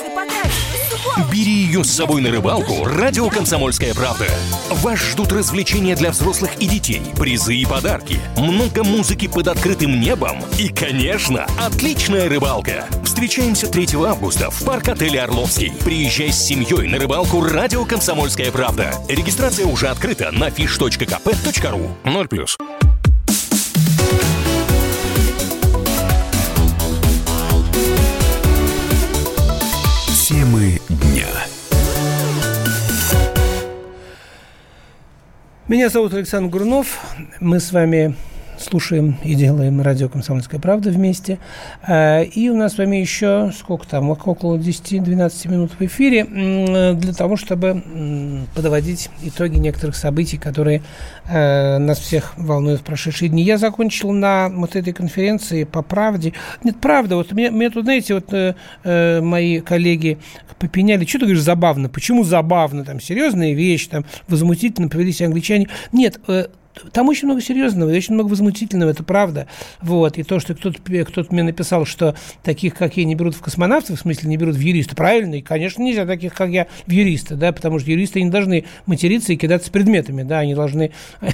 Бери 1.31 1.53
ее 1.53 1.85
с 1.85 1.91
собой 1.91 2.21
на 2.23 2.31
рыбалку. 2.31 2.85
Радио 2.85 3.29
«Комсомольская 3.29 3.95
правда» 3.95 4.27
Вас 4.71 4.99
ждут 4.99 5.33
развлечения 5.33 5.97
для 5.97 6.11
взрослых 6.11 6.51
и 6.61 6.67
детей 6.67 7.03
Призы 7.19 7.55
и 7.55 7.65
подарки 7.67 8.19
Много 8.37 8.85
музыки 8.85 9.27
под 9.29 9.49
открытым 9.49 10.01
небом 10.01 10.43
И, 10.59 10.69
конечно, 10.69 11.47
отличная 11.61 12.29
рыбалка. 12.29 12.87
Встречаемся 13.05 13.67
3 13.67 13.89
августа 14.07 14.51
в 14.51 14.65
парк-отеле 14.65 15.21
«Орловский» 15.23 15.73
Приезжай 15.85 16.33
с 16.33 16.39
семьей 16.43 16.89
на 16.89 16.99
рыбалку 16.99 17.43
Радио 17.43 17.85
«Комсомольская 17.85 18.51
правда» 18.51 18.95
Регистрация 19.09 19.67
уже 19.67 19.89
открыта 19.89 20.31
на 20.31 20.49
fish.kp.ru 20.49 21.91
0 22.25 22.29
плюс. 22.29 22.57
Темы 30.27 30.81
дня. 30.89 31.27
Меня 35.69 35.89
зовут 35.89 36.15
Александр 36.15 36.51
Гурнов. 36.51 36.99
Мы 37.41 37.61
с 37.61 37.73
вами 37.73 38.17
слушаем 38.65 39.17
и 39.23 39.35
делаем 39.35 39.81
радио 39.81 40.09
«Комсомольская 40.09 40.59
правда» 40.59 40.91
вместе. 40.91 41.39
Э, 41.87 42.25
и 42.25 42.49
у 42.49 42.57
нас 42.57 42.75
с 42.75 42.79
вами 42.79 42.97
еще, 42.97 43.53
сколько 43.57 43.87
там, 43.87 44.11
около 44.11 44.57
10-12 44.57 45.51
минут 45.51 45.73
в 45.79 45.83
эфире, 45.83 46.25
для 46.25 47.13
того, 47.13 47.37
чтобы 47.37 47.83
подводить 48.55 49.11
итоги 49.23 49.59
некоторых 49.59 49.97
событий, 49.97 50.39
которые 50.39 50.83
э, 51.29 51.79
нас 51.79 51.99
всех 51.99 52.37
волнуют 52.37 52.81
в 52.81 52.85
прошедшие 52.85 53.29
дни. 53.29 53.43
Я 53.43 53.59
закончил 53.59 54.13
на 54.13 54.49
вот 54.49 54.77
этой 54.77 54.93
конференции 54.93 55.65
по 55.65 55.83
правде. 55.83 56.33
Нет, 56.63 56.77
правда, 56.81 57.17
вот 57.17 57.33
мне, 57.33 57.51
мне 57.51 57.71
тут, 57.71 57.85
знаете, 57.85 58.15
вот 58.15 58.33
э, 58.33 59.21
мои 59.21 59.61
коллеги 59.61 60.19
попеняли, 60.59 61.05
что 61.05 61.19
ты 61.19 61.27
говоришь 61.27 61.43
забавно, 61.43 61.89
почему 61.89 62.25
забавно, 62.25 62.85
там, 62.85 63.01
серьезная 63.01 63.53
вещь, 63.53 63.87
там, 63.89 64.05
возмутительно 64.29 64.89
повели 64.89 65.13
себя 65.13 65.27
англичане. 65.27 65.69
Нет, 65.93 66.19
там 66.93 67.09
очень 67.09 67.27
много 67.27 67.41
серьезного 67.41 67.91
и 67.91 67.97
очень 67.97 68.15
много 68.15 68.29
возмутительного, 68.29 68.91
это 68.91 69.03
правда. 69.03 69.47
Вот. 69.81 70.19
И 70.19 70.23
то, 70.23 70.41
что 70.41 70.55
кто-то 70.55 70.81
кто 71.05 71.25
мне 71.31 71.43
написал, 71.43 71.85
что 71.85 72.15
таких, 72.43 72.75
как 72.75 72.97
я, 72.97 73.05
не 73.05 73.15
берут 73.15 73.35
в 73.35 73.41
космонавты, 73.41 73.95
в 73.95 74.01
смысле 74.01 74.29
не 74.29 74.37
берут 74.37 74.57
в 74.57 74.61
юристы, 74.61 74.97
правильно, 74.97 75.37
и, 75.37 75.43
конечно, 75.43 75.83
нельзя 75.83 76.07
таких, 76.07 76.35
как 76.35 76.51
я, 76.51 76.67
в 76.87 76.91
юристы, 76.91 77.37
да, 77.37 77.53
потому 77.53 77.79
что 77.79 77.91
юристы 77.91 78.23
не 78.23 78.31
должны 78.31 78.65
материться 78.87 79.33
и 79.33 79.37
кидаться 79.37 79.71
предметами, 79.71 80.23
да, 80.23 80.41
они 80.41 80.55
должны, 80.55 80.93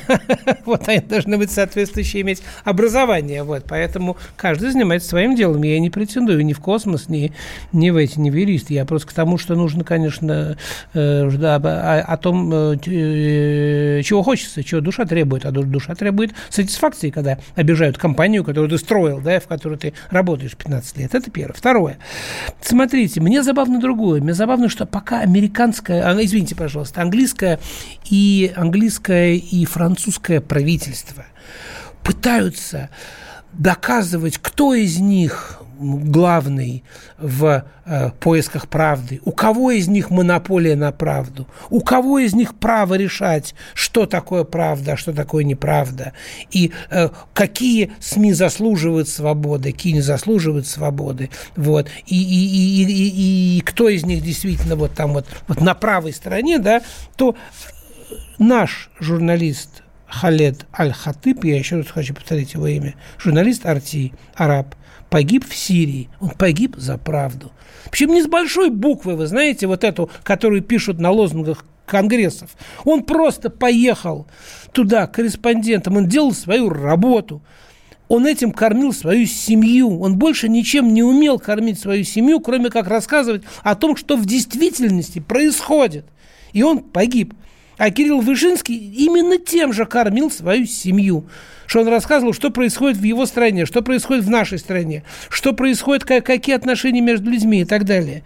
вот, 0.64 0.88
они 0.88 1.00
должны 1.00 1.38
быть 1.38 1.50
соответствующие, 1.50 2.22
иметь 2.22 2.42
образование, 2.64 3.42
вот, 3.42 3.64
поэтому 3.66 4.16
каждый 4.36 4.70
занимается 4.70 5.08
своим 5.08 5.34
делом, 5.34 5.62
я 5.62 5.78
не 5.78 5.90
претендую 5.90 6.44
ни 6.44 6.52
в 6.52 6.60
космос, 6.60 7.08
ни, 7.08 7.32
ни 7.72 7.90
в 7.90 7.96
эти, 7.96 8.18
ни 8.18 8.30
в 8.30 8.34
юристы, 8.34 8.74
я 8.74 8.84
просто 8.84 9.08
к 9.08 9.12
тому, 9.12 9.38
что 9.38 9.54
нужно, 9.54 9.84
конечно, 9.84 10.56
э, 10.94 11.30
да, 11.30 11.56
о, 11.56 12.00
о 12.00 12.16
том, 12.16 12.52
э, 12.52 12.76
э 12.86 14.02
чего 14.02 14.22
хочется, 14.22 14.64
чего 14.64 14.80
душа 14.80 15.04
требует, 15.04 15.29
требует, 15.30 15.46
а 15.46 15.50
душа 15.50 15.94
требует 15.94 16.32
сатисфакции, 16.48 17.10
когда 17.10 17.38
обижают 17.54 17.98
компанию, 17.98 18.44
которую 18.44 18.70
ты 18.70 18.78
строил, 18.78 19.20
да, 19.20 19.38
в 19.40 19.46
которой 19.46 19.78
ты 19.78 19.94
работаешь 20.10 20.56
15 20.56 20.98
лет. 20.98 21.14
Это 21.14 21.30
первое. 21.30 21.54
Второе. 21.54 21.98
Смотрите, 22.60 23.20
мне 23.20 23.42
забавно 23.42 23.80
другое. 23.80 24.20
Мне 24.20 24.34
забавно, 24.34 24.68
что 24.68 24.86
пока 24.86 25.20
американское, 25.20 26.08
а, 26.08 26.16
извините, 26.22 26.56
пожалуйста, 26.56 27.02
английское 27.02 27.60
и 28.08 28.52
английское 28.56 29.34
и 29.34 29.64
французское 29.64 30.40
правительство 30.40 31.24
пытаются 32.02 32.90
доказывать, 33.52 34.38
кто 34.38 34.74
из 34.74 34.98
них 34.98 35.60
главный 35.80 36.84
в 37.18 37.64
э, 37.84 38.10
поисках 38.20 38.68
правды? 38.68 39.20
У 39.24 39.32
кого 39.32 39.70
из 39.70 39.88
них 39.88 40.10
монополия 40.10 40.76
на 40.76 40.92
правду? 40.92 41.46
У 41.70 41.80
кого 41.80 42.18
из 42.18 42.34
них 42.34 42.54
право 42.54 42.94
решать, 42.94 43.54
что 43.74 44.06
такое 44.06 44.44
правда, 44.44 44.92
а 44.92 44.96
что 44.96 45.12
такое 45.12 45.44
неправда? 45.44 46.12
И 46.50 46.72
э, 46.90 47.08
какие 47.32 47.92
СМИ 48.00 48.32
заслуживают 48.32 49.08
свободы, 49.08 49.72
какие 49.72 49.94
не 49.94 50.00
заслуживают 50.00 50.66
свободы? 50.66 51.30
Вот. 51.56 51.88
И, 52.06 52.16
и, 52.16 52.82
и, 52.82 52.84
и, 52.84 53.58
и 53.58 53.60
кто 53.62 53.88
из 53.88 54.04
них 54.04 54.22
действительно 54.22 54.76
вот 54.76 54.92
там 54.94 55.14
вот, 55.14 55.26
вот 55.48 55.60
на 55.60 55.74
правой 55.74 56.12
стороне, 56.12 56.58
да, 56.58 56.82
то 57.16 57.34
наш 58.38 58.90
журналист 59.00 59.82
Халед 60.10 60.66
Аль-Хатыб, 60.76 61.44
я 61.44 61.56
еще 61.56 61.76
раз 61.76 61.86
хочу 61.88 62.14
повторить 62.14 62.54
его 62.54 62.66
имя, 62.66 62.94
журналист 63.18 63.64
Арти, 63.64 64.12
араб, 64.34 64.74
погиб 65.10 65.46
в 65.46 65.54
Сирии. 65.54 66.08
Он 66.20 66.30
погиб 66.30 66.76
за 66.76 66.96
правду. 66.96 67.52
Причем 67.90 68.14
не 68.14 68.22
с 68.22 68.26
большой 68.26 68.70
буквы, 68.70 69.16
вы 69.16 69.26
знаете, 69.26 69.66
вот 69.66 69.84
эту, 69.84 70.08
которую 70.22 70.62
пишут 70.62 70.98
на 71.00 71.10
лозунгах 71.10 71.64
конгрессов. 71.84 72.50
Он 72.84 73.02
просто 73.02 73.50
поехал 73.50 74.26
туда 74.72 75.06
корреспондентом, 75.08 75.96
он 75.96 76.06
делал 76.06 76.32
свою 76.32 76.70
работу. 76.70 77.42
Он 78.08 78.26
этим 78.26 78.50
кормил 78.50 78.92
свою 78.92 79.26
семью. 79.26 80.00
Он 80.00 80.18
больше 80.18 80.48
ничем 80.48 80.92
не 80.92 81.02
умел 81.04 81.38
кормить 81.38 81.78
свою 81.78 82.02
семью, 82.02 82.40
кроме 82.40 82.68
как 82.68 82.88
рассказывать 82.88 83.42
о 83.62 83.76
том, 83.76 83.96
что 83.96 84.16
в 84.16 84.26
действительности 84.26 85.20
происходит. 85.20 86.06
И 86.52 86.64
он 86.64 86.80
погиб. 86.80 87.34
А 87.80 87.90
Кирилл 87.90 88.20
Вышинский 88.20 88.76
именно 88.76 89.38
тем 89.38 89.72
же 89.72 89.86
кормил 89.86 90.30
свою 90.30 90.66
семью 90.66 91.24
что 91.64 91.82
он 91.82 91.88
рассказывал, 91.88 92.32
что 92.32 92.50
происходит 92.50 92.98
в 92.98 93.04
его 93.04 93.26
стране, 93.26 93.64
что 93.64 93.80
происходит 93.80 94.24
в 94.24 94.28
нашей 94.28 94.58
стране, 94.58 95.04
что 95.28 95.52
происходит, 95.52 96.02
как, 96.02 96.26
какие 96.26 96.56
отношения 96.56 97.00
между 97.00 97.30
людьми 97.30 97.60
и 97.60 97.64
так 97.64 97.84
далее. 97.84 98.24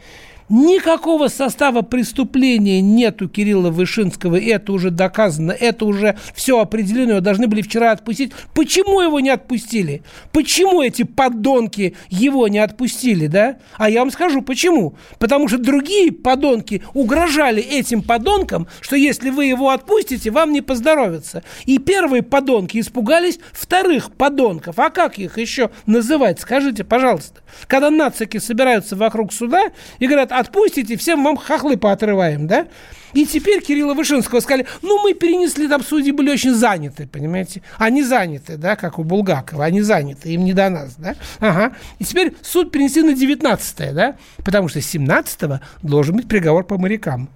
Никакого 0.51 1.29
состава 1.29 1.81
преступления 1.81 2.83
нет 2.83 3.23
у 3.23 3.29
Кирилла 3.29 3.71
Вышинского, 3.71 4.39
это 4.39 4.73
уже 4.73 4.91
доказано, 4.91 5.53
это 5.53 5.87
уже 5.87 6.19
все 6.35 6.61
определено, 6.61 7.13
его 7.13 7.21
должны 7.21 7.47
были 7.47 7.63
вчера 7.63 7.93
отпустить. 7.93 8.33
Почему 8.55 9.01
его 9.01 9.21
не 9.21 9.31
отпустили? 9.31 10.03
Почему 10.33 10.83
эти 10.83 11.05
подонки 11.05 11.97
его 12.11 12.47
не 12.49 12.59
отпустили, 12.59 13.27
да? 13.27 13.57
А 13.79 13.89
я 13.89 14.01
вам 14.01 14.11
скажу, 14.11 14.43
почему. 14.43 14.97
Потому 15.19 15.49
что 15.49 15.57
другие 15.57 16.13
подонки 16.13 16.83
угрожали 16.93 17.63
этим 17.63 18.03
подонкам, 18.03 18.69
что 18.83 18.97
если 18.97 19.31
вы 19.31 19.47
его 19.47 19.71
отпустите, 19.71 20.31
вам 20.31 20.53
не 20.53 20.61
поздоровится. 20.61 21.43
И 21.65 21.79
первые 21.79 22.23
подонки 22.23 22.79
испугались 22.79 23.39
вторых 23.53 24.13
подонков. 24.13 24.79
А 24.79 24.91
как 24.91 25.19
их 25.19 25.39
еще 25.39 25.71
называть? 25.87 26.41
Скажите, 26.41 26.85
пожалуйста. 26.85 27.41
Когда 27.67 27.89
нацики 27.91 28.37
собираются 28.37 28.95
вокруг 28.95 29.33
суда 29.33 29.71
и 29.99 30.07
говорят, 30.07 30.33
отпустите, 30.39 30.97
всем 30.97 31.25
вам 31.25 31.37
хохлы 31.37 31.77
поотрываем, 31.77 32.47
да? 32.47 32.67
И 33.13 33.27
теперь 33.27 33.63
Кирилла 33.63 33.95
Вышинского 33.95 34.41
сказали, 34.41 34.67
ну, 34.83 35.03
мы 35.03 35.15
перенесли, 35.15 35.69
там 35.69 35.83
судьи 35.85 36.11
были 36.11 36.31
очень 36.31 36.53
заняты, 36.53 37.07
понимаете? 37.07 37.63
Они 37.79 38.03
заняты, 38.03 38.57
да, 38.57 38.75
как 38.75 38.99
у 38.99 39.05
Булгакова, 39.05 39.65
они 39.65 39.83
заняты, 39.83 40.31
им 40.31 40.45
не 40.45 40.53
до 40.53 40.69
нас, 40.69 40.97
да? 40.99 41.15
Ага. 41.39 41.75
И 42.01 42.05
теперь 42.05 42.35
суд 42.43 42.73
перенесли 42.73 43.03
на 43.03 43.15
19 43.15 43.95
да? 43.95 44.17
Потому 44.45 44.69
что 44.69 44.81
с 44.81 44.87
17 44.87 45.61
должен 45.83 46.17
быть 46.17 46.29
приговор 46.29 46.65
по 46.65 46.77
морякам. 46.77 47.29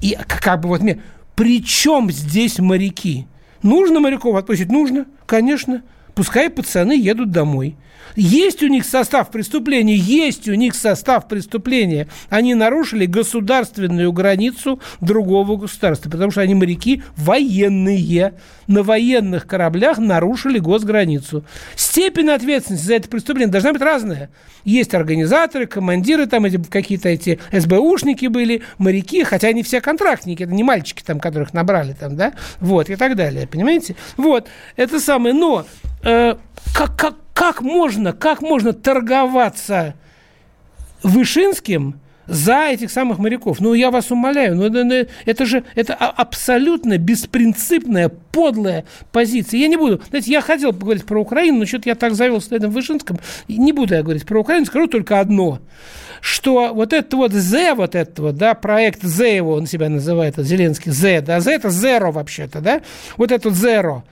И 0.00 0.16
как 0.26 0.60
бы 0.60 0.68
вот 0.68 0.80
мне, 0.80 1.02
при 1.36 1.62
чем 1.62 2.10
здесь 2.10 2.58
моряки? 2.58 3.26
Нужно 3.62 4.00
моряков 4.00 4.36
отпустить? 4.36 4.70
Нужно, 4.70 5.06
конечно. 5.26 5.82
Пускай 6.14 6.48
пацаны 6.48 6.92
едут 6.92 7.30
домой. 7.30 7.76
Есть 8.16 8.62
у 8.62 8.66
них 8.66 8.84
состав 8.84 9.30
преступления, 9.30 9.94
есть 9.94 10.48
у 10.48 10.54
них 10.54 10.74
состав 10.74 11.28
преступления. 11.28 12.08
Они 12.28 12.54
нарушили 12.54 13.06
государственную 13.06 14.12
границу 14.12 14.80
другого 15.00 15.56
государства, 15.56 16.10
потому 16.10 16.30
что 16.30 16.40
они 16.40 16.54
моряки 16.54 17.02
военные. 17.16 18.34
На 18.66 18.82
военных 18.82 19.46
кораблях 19.46 19.98
нарушили 19.98 20.58
госграницу. 20.58 21.44
Степень 21.74 22.30
ответственности 22.30 22.86
за 22.86 22.94
это 22.94 23.08
преступление 23.08 23.50
должна 23.50 23.72
быть 23.72 23.82
разная. 23.82 24.30
Есть 24.64 24.94
организаторы, 24.94 25.66
командиры, 25.66 26.26
там 26.26 26.44
эти, 26.44 26.56
какие-то 26.62 27.08
эти 27.08 27.40
СБУшники 27.52 28.26
были, 28.26 28.62
моряки, 28.78 29.24
хотя 29.24 29.48
они 29.48 29.62
все 29.62 29.80
контрактники, 29.80 30.42
это 30.42 30.52
не 30.52 30.62
мальчики, 30.62 31.02
там, 31.02 31.18
которых 31.18 31.54
набрали, 31.54 31.94
там, 31.94 32.16
да, 32.16 32.34
вот, 32.60 32.90
и 32.90 32.96
так 32.96 33.16
далее, 33.16 33.46
понимаете? 33.46 33.96
Вот, 34.16 34.48
это 34.76 35.00
самое, 35.00 35.34
но 35.34 35.64
э, 36.02 36.36
как, 36.74 36.96
как, 36.96 37.14
как 37.40 37.62
можно, 37.62 38.12
как 38.12 38.42
можно 38.42 38.74
торговаться 38.74 39.94
Вышинским 41.02 41.98
за 42.26 42.66
этих 42.66 42.90
самых 42.90 43.18
моряков. 43.18 43.60
Ну, 43.60 43.72
я 43.72 43.90
вас 43.90 44.10
умоляю, 44.10 44.56
ну, 44.56 44.64
это, 44.64 45.08
это 45.24 45.46
же 45.46 45.64
это 45.74 45.94
абсолютно 45.94 46.98
беспринципная, 46.98 48.10
подлая 48.10 48.84
позиция. 49.10 49.58
Я 49.58 49.68
не 49.68 49.78
буду, 49.78 50.02
знаете, 50.10 50.30
я 50.30 50.42
хотел 50.42 50.74
поговорить 50.74 51.06
про 51.06 51.18
Украину, 51.18 51.60
но 51.60 51.64
что-то 51.64 51.88
я 51.88 51.94
так 51.94 52.12
завелся 52.12 52.50
на 52.50 52.56
этом 52.56 52.72
Вышинском. 52.72 53.18
Не 53.48 53.72
буду 53.72 53.94
я 53.94 54.02
говорить 54.02 54.26
про 54.26 54.38
Украину, 54.38 54.66
скажу 54.66 54.86
только 54.86 55.18
одно 55.18 55.60
что 56.20 56.74
вот 56.74 56.92
этот 56.92 57.14
вот 57.14 57.32
Z, 57.32 57.72
вот 57.72 57.94
этого, 57.94 58.34
да, 58.34 58.52
проект 58.52 59.02
Z 59.02 59.36
его 59.36 59.54
он 59.54 59.66
себя 59.66 59.88
называет, 59.88 60.36
Зеленский, 60.36 60.92
Z, 60.92 61.22
да, 61.22 61.40
Z 61.40 61.50
это 61.52 61.68
Zero 61.68 62.12
вообще-то, 62.12 62.60
да, 62.60 62.82
вот 63.16 63.32
этот 63.32 63.54
Zero, 63.54 64.02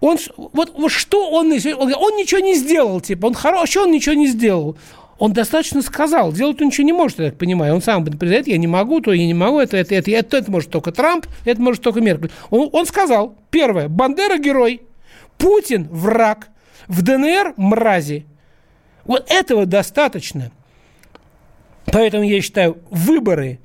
он, 0.00 0.18
вот, 0.36 0.74
вот 0.76 0.92
что 0.92 1.30
он, 1.30 1.52
он, 1.52 1.94
он 1.94 2.16
ничего 2.16 2.40
не 2.40 2.54
сделал, 2.54 3.00
типа, 3.00 3.26
он 3.26 3.34
хороший, 3.34 3.82
он 3.82 3.90
ничего 3.90 4.14
не 4.14 4.28
сделал. 4.28 4.76
Он 5.18 5.32
достаточно 5.32 5.82
сказал. 5.82 6.32
Делать 6.32 6.60
он 6.60 6.68
ничего 6.68 6.86
не 6.86 6.92
может, 6.92 7.18
я 7.18 7.30
так 7.30 7.38
понимаю. 7.38 7.74
Он 7.74 7.82
сам 7.82 8.04
признает, 8.04 8.46
я 8.46 8.56
не 8.56 8.68
могу, 8.68 9.00
то 9.00 9.12
я 9.12 9.26
не 9.26 9.34
могу, 9.34 9.58
это, 9.58 9.76
это, 9.76 9.96
это, 9.96 10.12
это, 10.12 10.36
это 10.36 10.50
может 10.50 10.70
только 10.70 10.92
Трамп, 10.92 11.26
это 11.44 11.60
может 11.60 11.82
только 11.82 12.00
Меркель. 12.00 12.30
Он, 12.50 12.70
он 12.72 12.86
сказал, 12.86 13.34
первое, 13.50 13.88
Бандера 13.88 14.38
герой, 14.38 14.82
Путин 15.36 15.88
враг, 15.90 16.48
в 16.86 17.02
ДНР 17.02 17.54
мрази. 17.56 18.26
Вот 19.04 19.28
этого 19.28 19.66
достаточно. 19.66 20.52
Поэтому 21.86 22.22
я 22.22 22.40
считаю, 22.40 22.78
выборы 22.90 23.58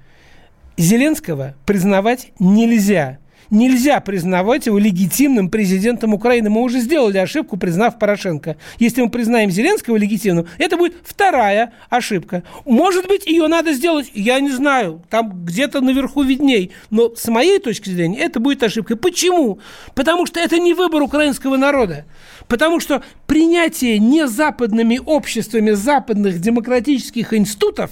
Зеленского 0.77 1.53
признавать 1.65 2.31
нельзя 2.39 3.19
нельзя 3.53 3.99
признавать 4.01 4.65
его 4.65 4.77
легитимным 4.77 5.49
президентом 5.49 6.13
Украины. 6.13 6.49
Мы 6.49 6.61
уже 6.61 6.79
сделали 6.79 7.17
ошибку, 7.17 7.57
признав 7.57 7.99
Порошенко. 7.99 8.57
Если 8.79 9.01
мы 9.01 9.09
признаем 9.09 9.51
Зеленского 9.51 9.95
легитимным, 9.95 10.47
это 10.57 10.75
будет 10.75 10.95
вторая 11.03 11.73
ошибка. 11.89 12.43
Может 12.65 13.07
быть, 13.07 13.25
ее 13.25 13.47
надо 13.47 13.73
сделать, 13.73 14.11
я 14.13 14.39
не 14.39 14.51
знаю, 14.51 15.03
там 15.09 15.45
где-то 15.45 15.81
наверху 15.81 16.23
видней. 16.23 16.71
Но 16.89 17.15
с 17.15 17.27
моей 17.27 17.59
точки 17.59 17.89
зрения 17.89 18.19
это 18.19 18.39
будет 18.39 18.63
ошибкой. 18.63 18.97
Почему? 18.97 19.59
Потому 19.95 20.25
что 20.25 20.39
это 20.39 20.59
не 20.59 20.73
выбор 20.73 21.01
украинского 21.01 21.55
народа. 21.55 22.05
Потому 22.47 22.79
что 22.79 23.03
принятие 23.27 23.99
незападными 23.99 24.99
обществами 25.03 25.71
западных 25.71 26.39
демократических 26.39 27.33
институтов 27.33 27.91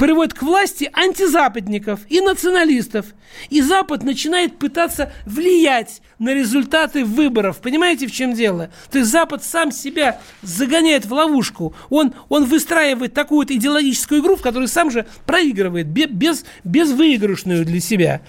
приводит 0.00 0.32
к 0.32 0.42
власти 0.42 0.88
антизападников 0.94 2.00
и 2.08 2.22
националистов. 2.22 3.04
И 3.50 3.60
Запад 3.60 4.02
начинает 4.02 4.58
пытаться 4.58 5.12
влиять 5.26 6.00
на 6.18 6.32
результаты 6.32 7.04
выборов. 7.04 7.58
Понимаете, 7.58 8.06
в 8.06 8.12
чем 8.12 8.32
дело? 8.32 8.70
То 8.90 8.96
есть 8.96 9.10
Запад 9.10 9.44
сам 9.44 9.70
себя 9.70 10.18
загоняет 10.40 11.04
в 11.04 11.12
ловушку. 11.12 11.74
Он, 11.90 12.14
он 12.30 12.46
выстраивает 12.46 13.12
такую 13.12 13.40
вот 13.40 13.50
идеологическую 13.50 14.22
игру, 14.22 14.36
в 14.36 14.42
которой 14.42 14.68
сам 14.68 14.90
же 14.90 15.04
проигрывает, 15.26 15.86
без, 15.88 16.46
без 16.64 16.92
выигрышную 16.92 17.66
для 17.66 17.80
себя. 17.80 18.22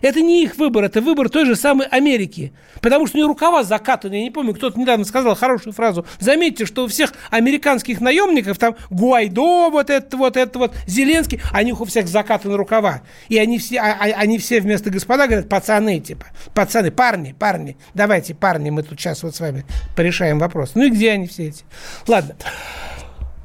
Это 0.00 0.20
не 0.20 0.42
их 0.44 0.56
выбор, 0.56 0.84
это 0.84 1.00
выбор 1.00 1.28
той 1.28 1.46
же 1.46 1.56
самой 1.56 1.86
Америки. 1.88 2.52
Потому 2.80 3.06
что 3.06 3.16
у 3.16 3.18
нее 3.18 3.26
рукава 3.26 3.62
закатаны. 3.62 4.14
Я 4.14 4.22
не 4.22 4.30
помню, 4.30 4.54
кто-то 4.54 4.78
недавно 4.78 5.04
сказал 5.04 5.34
хорошую 5.34 5.72
фразу. 5.72 6.06
Заметьте, 6.18 6.66
что 6.66 6.84
у 6.84 6.88
всех 6.88 7.12
американских 7.30 8.00
наемников, 8.00 8.58
там 8.58 8.76
Гуайдо, 8.90 9.70
вот 9.70 9.90
это 9.90 10.16
вот, 10.16 10.36
это 10.36 10.58
вот, 10.58 10.74
Зеленский, 10.86 11.40
они 11.52 11.72
у 11.72 11.84
всех 11.84 12.08
закатаны 12.08 12.56
рукава. 12.56 13.02
И 13.28 13.38
они 13.38 13.58
все, 13.58 13.78
а, 13.78 13.96
а, 13.98 14.04
они 14.16 14.38
все 14.38 14.60
вместо 14.60 14.90
господа 14.90 15.26
говорят, 15.26 15.48
пацаны, 15.48 16.00
типа, 16.00 16.26
пацаны, 16.54 16.90
парни, 16.90 17.34
парни, 17.38 17.76
давайте, 17.94 18.34
парни, 18.34 18.70
мы 18.70 18.82
тут 18.82 19.00
сейчас 19.00 19.22
вот 19.22 19.34
с 19.34 19.40
вами 19.40 19.64
порешаем 19.94 20.38
вопрос. 20.38 20.72
Ну 20.74 20.84
и 20.84 20.90
где 20.90 21.12
они 21.12 21.26
все 21.26 21.48
эти? 21.48 21.64
Ладно. 22.06 22.36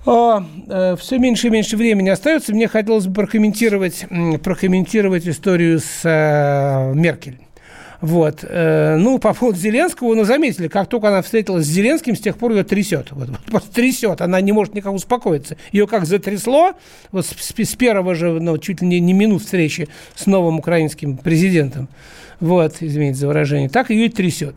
О, 0.06 0.42
э, 0.68 0.96
все 0.98 1.20
меньше 1.20 1.48
и 1.48 1.50
меньше 1.52 1.78
времени 1.78 2.10
остается. 2.10 2.54
Мне 2.54 2.68
хотелось 2.68 3.08
бы 3.08 3.14
прокомментировать, 3.14 4.06
прокомментировать 4.44 5.28
историю 5.28 5.80
с 5.80 6.02
э, 6.04 6.94
Меркель. 6.96 7.40
Вот. 8.02 8.44
Э, 8.44 8.98
ну, 8.98 9.20
по 9.20 9.34
поводу 9.34 9.58
Зеленского, 9.58 10.16
ну, 10.16 10.24
заметили, 10.24 10.68
как 10.68 10.88
только 10.88 11.10
она 11.10 11.22
встретилась 11.22 11.66
с 11.66 11.70
Зеленским, 11.70 12.16
с 12.16 12.20
тех 12.20 12.38
пор 12.38 12.52
ее 12.52 12.64
трясет. 12.64 13.12
Вот, 13.12 13.30
вот 13.50 13.64
трясет, 13.66 14.22
она 14.22 14.42
не 14.42 14.52
может 14.52 14.74
никак 14.74 14.94
успокоиться. 14.94 15.58
Ее 15.72 15.88
как 15.88 16.06
затрясло, 16.06 16.74
вот 17.12 17.26
с, 17.26 17.32
с 17.32 17.76
первого 17.76 18.16
же, 18.16 18.40
ну, 18.40 18.58
чуть 18.58 18.82
ли 18.82 18.88
не, 18.88 19.00
не 19.00 19.14
минут 19.14 19.44
встречи 19.44 19.88
с 20.16 20.26
новым 20.26 20.60
украинским 20.60 21.18
президентом 21.18 21.88
вот, 22.42 22.78
извините 22.82 23.20
за 23.20 23.28
выражение, 23.28 23.70
так 23.70 23.92
ее 23.92 24.08
и 24.08 24.10
трясет. 24.10 24.56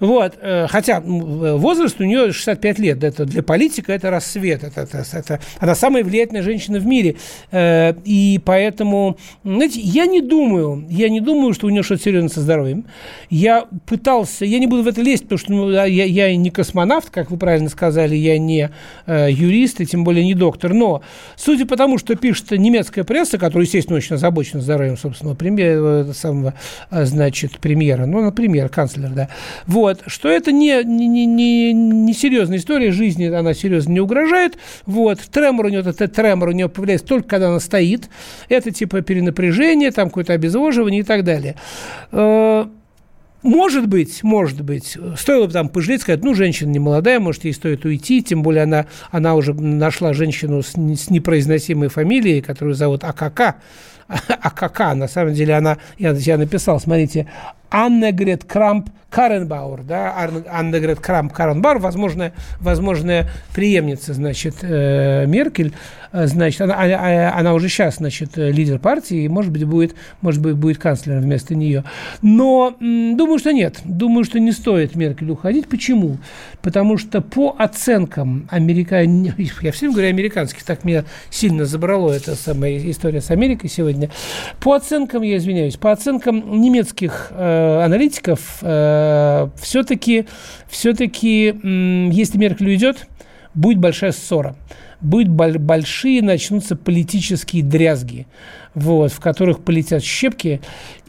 Вот, 0.00 0.34
э, 0.40 0.66
хотя 0.68 1.00
возраст 1.00 2.00
у 2.00 2.04
нее 2.04 2.32
65 2.32 2.78
лет, 2.78 3.04
это 3.04 3.26
для 3.26 3.42
политика 3.42 3.92
это 3.92 4.10
рассвет, 4.10 4.64
это, 4.64 4.80
это, 4.80 5.04
это, 5.12 5.40
она 5.58 5.74
самая 5.74 6.02
влиятельная 6.02 6.42
женщина 6.42 6.78
в 6.78 6.86
мире, 6.86 7.16
э, 7.52 7.92
и 8.04 8.40
поэтому, 8.44 9.18
знаете, 9.44 9.80
я 9.80 10.06
не 10.06 10.22
думаю, 10.22 10.86
я 10.88 11.10
не 11.10 11.20
думаю, 11.20 11.52
что 11.52 11.66
у 11.66 11.70
нее 11.70 11.82
что-то 11.82 12.02
серьезно 12.02 12.30
со 12.30 12.40
здоровьем. 12.40 12.85
Я 13.30 13.66
пытался, 13.86 14.44
я 14.44 14.58
не 14.58 14.66
буду 14.66 14.82
в 14.82 14.88
это 14.88 15.00
лезть, 15.00 15.24
потому 15.24 15.38
что 15.38 15.52
ну, 15.52 15.70
я, 15.70 15.84
я 15.84 16.36
не 16.36 16.50
космонавт, 16.50 17.10
как 17.10 17.30
вы 17.30 17.36
правильно 17.36 17.68
сказали, 17.68 18.14
я 18.16 18.38
не 18.38 18.70
э, 19.06 19.28
юрист, 19.30 19.80
и 19.80 19.86
тем 19.86 20.04
более 20.04 20.24
не 20.24 20.34
доктор, 20.34 20.74
но 20.74 21.02
судя 21.36 21.66
по 21.66 21.76
тому, 21.76 21.98
что 21.98 22.14
пишет 22.16 22.50
немецкая 22.50 23.04
пресса, 23.04 23.38
которая, 23.38 23.66
естественно, 23.66 23.96
очень 23.96 24.16
озабочена 24.16 24.60
здоровьем 24.60 24.96
собственного 24.96 25.36
премьера, 25.36 26.12
самого, 26.12 26.54
значит, 26.90 27.36
значит, 27.36 27.60
премьера, 27.60 28.06
ну, 28.06 28.22
например, 28.22 28.68
канцлер, 28.68 29.10
да, 29.10 29.28
вот, 29.66 30.02
что 30.06 30.28
это 30.28 30.52
не, 30.52 30.82
не, 30.84 31.26
не, 31.26 31.72
не 31.72 32.12
серьезная 32.14 32.58
история 32.58 32.92
жизни, 32.92 33.26
она 33.26 33.54
серьезно 33.54 33.92
не 33.92 34.00
угрожает, 34.00 34.56
вот, 34.86 35.20
тремор 35.20 35.66
у 35.66 35.68
нее, 35.68 35.80
этот 35.80 36.12
тремор 36.12 36.48
у 36.48 36.52
нее 36.52 36.68
появляется 36.68 37.06
только 37.06 37.28
когда 37.28 37.48
она 37.48 37.60
стоит, 37.60 38.08
это 38.48 38.70
типа 38.70 39.02
перенапряжение, 39.02 39.90
там 39.90 40.08
какое-то 40.08 40.32
обезвоживание 40.32 41.00
и 41.00 41.04
так 41.04 41.24
далее. 41.24 41.56
Может 43.42 43.86
быть, 43.86 44.22
может 44.22 44.62
быть, 44.62 44.96
стоило 45.16 45.46
бы 45.46 45.52
там 45.52 45.68
пожалеть, 45.68 46.02
сказать, 46.02 46.24
ну, 46.24 46.34
женщина 46.34 46.70
не 46.70 46.78
молодая, 46.78 47.20
может, 47.20 47.44
ей 47.44 47.52
стоит 47.52 47.84
уйти, 47.84 48.22
тем 48.22 48.42
более 48.42 48.64
она, 48.64 48.86
она 49.10 49.34
уже 49.34 49.54
нашла 49.54 50.12
женщину 50.14 50.62
с, 50.62 50.72
с 50.72 51.10
непроизносимой 51.10 51.88
фамилией, 51.88 52.40
которую 52.40 52.74
зовут 52.74 53.04
АКК, 53.04 53.56
АКК, 54.08 54.80
на 54.94 55.08
самом 55.08 55.34
деле 55.34 55.54
она, 55.54 55.78
я, 55.98 56.12
я 56.12 56.38
написал, 56.38 56.80
смотрите, 56.80 57.28
Аннегрет 57.70 58.44
Крамп 58.44 58.90
Каренбауэр, 59.10 59.82
да, 59.82 60.28
Аннегрет 60.48 61.00
Крамп 61.00 61.32
Каренбауэр, 61.32 61.78
возможная, 61.78 62.32
возможная 62.60 63.28
преемница, 63.54 64.14
значит, 64.14 64.56
э, 64.62 65.26
Меркель, 65.26 65.74
значит, 66.24 66.60
она, 66.62 66.74
а, 66.74 66.86
а, 66.86 67.38
она 67.38 67.54
уже 67.54 67.68
сейчас, 67.68 67.96
значит, 67.96 68.36
лидер 68.36 68.78
партии, 68.78 69.24
и, 69.24 69.28
может 69.28 69.52
быть, 69.52 69.64
будет, 69.64 69.94
может 70.22 70.40
быть, 70.40 70.54
будет 70.54 70.78
канцлером 70.78 71.22
вместо 71.22 71.54
нее. 71.54 71.84
Но 72.22 72.74
думаю, 72.80 73.38
что 73.38 73.52
нет, 73.52 73.80
думаю, 73.84 74.24
что 74.24 74.40
не 74.40 74.52
стоит 74.52 74.94
Меркель 74.94 75.30
уходить. 75.30 75.68
Почему? 75.68 76.18
Потому 76.62 76.98
что 76.98 77.20
по 77.20 77.54
оценкам 77.58 78.48
американ... 78.50 79.34
я 79.62 79.72
всем 79.72 79.92
говорю 79.92 80.08
американских, 80.08 80.64
так 80.64 80.84
меня 80.84 81.04
сильно 81.30 81.64
забрало 81.66 82.12
эта 82.12 82.34
самая 82.34 82.78
история 82.90 83.20
с 83.20 83.30
Америкой 83.30 83.68
сегодня. 83.68 84.10
По 84.60 84.76
оценкам, 84.76 85.22
я 85.22 85.36
извиняюсь, 85.36 85.76
по 85.76 85.92
оценкам 85.92 86.60
немецких 86.60 87.28
э, 87.30 87.82
аналитиков, 87.84 88.58
э, 88.62 89.48
все-таки, 89.60 90.26
все-таки, 90.68 91.54
э, 91.62 92.08
если 92.12 92.38
Меркель 92.38 92.68
уйдет, 92.68 93.06
будет 93.54 93.78
большая 93.78 94.12
ссора. 94.12 94.56
Будет 95.00 95.28
большие, 95.28 96.22
начнутся 96.22 96.76
политические 96.76 97.62
дрязги, 97.62 98.26
вот, 98.74 99.12
в 99.12 99.20
которых 99.20 99.62
полетят 99.62 100.02
щепки, 100.02 100.60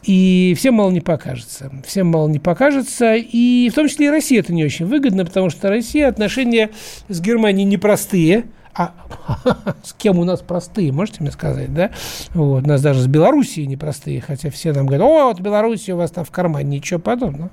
и 0.02 0.54
всем 0.56 0.74
мало 0.74 0.90
не 0.90 1.00
покажется. 1.00 1.72
Всем 1.86 2.08
мало 2.08 2.28
не 2.28 2.38
покажется, 2.38 3.14
и 3.14 3.68
в 3.70 3.74
том 3.74 3.88
числе 3.88 4.06
и 4.06 4.10
России 4.10 4.38
это 4.38 4.52
не 4.52 4.64
очень 4.64 4.86
выгодно, 4.86 5.24
потому 5.24 5.50
что 5.50 5.68
Россия 5.68 6.08
отношения 6.08 6.70
с 7.08 7.20
Германией 7.20 7.64
непростые– 7.64 8.44
а 8.74 8.92
с 9.82 9.92
кем 9.92 10.18
у 10.18 10.24
нас 10.24 10.40
простые, 10.40 10.92
можете 10.92 11.18
мне 11.20 11.30
сказать, 11.30 11.72
да? 11.72 11.90
Вот, 12.34 12.64
у 12.64 12.68
нас 12.68 12.80
даже 12.82 13.00
с 13.00 13.06
Белоруссией 13.06 13.66
непростые, 13.66 14.20
хотя 14.20 14.50
все 14.50 14.72
нам 14.72 14.86
говорят, 14.86 15.06
о, 15.06 15.24
вот 15.28 15.40
Белоруссия 15.40 15.94
у 15.94 15.96
вас 15.96 16.10
там 16.10 16.24
в 16.24 16.30
кармане, 16.30 16.78
ничего 16.78 17.00
подобного. 17.00 17.50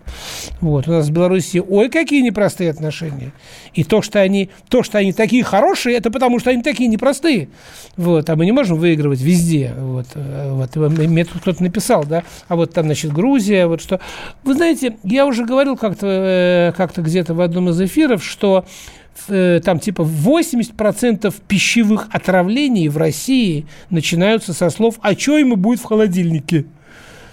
Вот, 0.61 0.87
у 0.87 0.91
нас 0.91 1.05
с 1.07 1.09
Белоруссией, 1.09 1.63
ой, 1.67 1.89
какие 1.89 2.21
непростые 2.21 2.69
отношения. 2.69 3.31
И 3.73 3.83
то, 3.83 4.01
что 4.01 4.19
они, 4.19 4.49
то, 4.69 4.83
что 4.83 4.97
они 4.97 5.13
такие 5.13 5.43
хорошие, 5.43 5.95
это 5.97 6.11
потому, 6.11 6.39
что 6.39 6.49
они 6.49 6.61
такие 6.61 6.87
непростые. 6.87 7.49
Вот, 7.97 8.29
а 8.29 8.35
мы 8.35 8.45
не 8.45 8.51
можем 8.51 8.77
выигрывать 8.77 9.21
везде. 9.21 9.73
Вот, 9.77 10.07
э, 10.15 10.51
вот 10.51 10.75
мне 10.75 11.25
тут 11.25 11.41
кто-то 11.41 11.63
написал, 11.63 12.03
да, 12.05 12.23
а 12.47 12.55
вот 12.55 12.73
там, 12.73 12.85
значит, 12.85 13.11
Грузия, 13.11 13.67
вот 13.67 13.81
что. 13.81 13.99
Вы 14.43 14.53
знаете, 14.53 14.97
я 15.03 15.25
уже 15.25 15.45
говорил 15.45 15.77
как-то 15.77 16.07
э, 16.07 16.73
как 16.77 16.95
где-то 16.95 17.33
в 17.33 17.41
одном 17.41 17.69
из 17.69 17.81
эфиров, 17.81 18.23
что 18.23 18.65
Э, 18.65 19.04
там 19.27 19.79
типа 19.79 20.01
80% 20.01 21.33
пищевых 21.47 22.07
отравлений 22.11 22.89
в 22.89 22.97
России 22.97 23.65
начинаются 23.89 24.53
со 24.53 24.69
слов 24.69 24.95
«А 25.01 25.13
что 25.13 25.37
ему 25.37 25.55
будет 25.55 25.79
в 25.79 25.85
холодильнике?» 25.85 26.65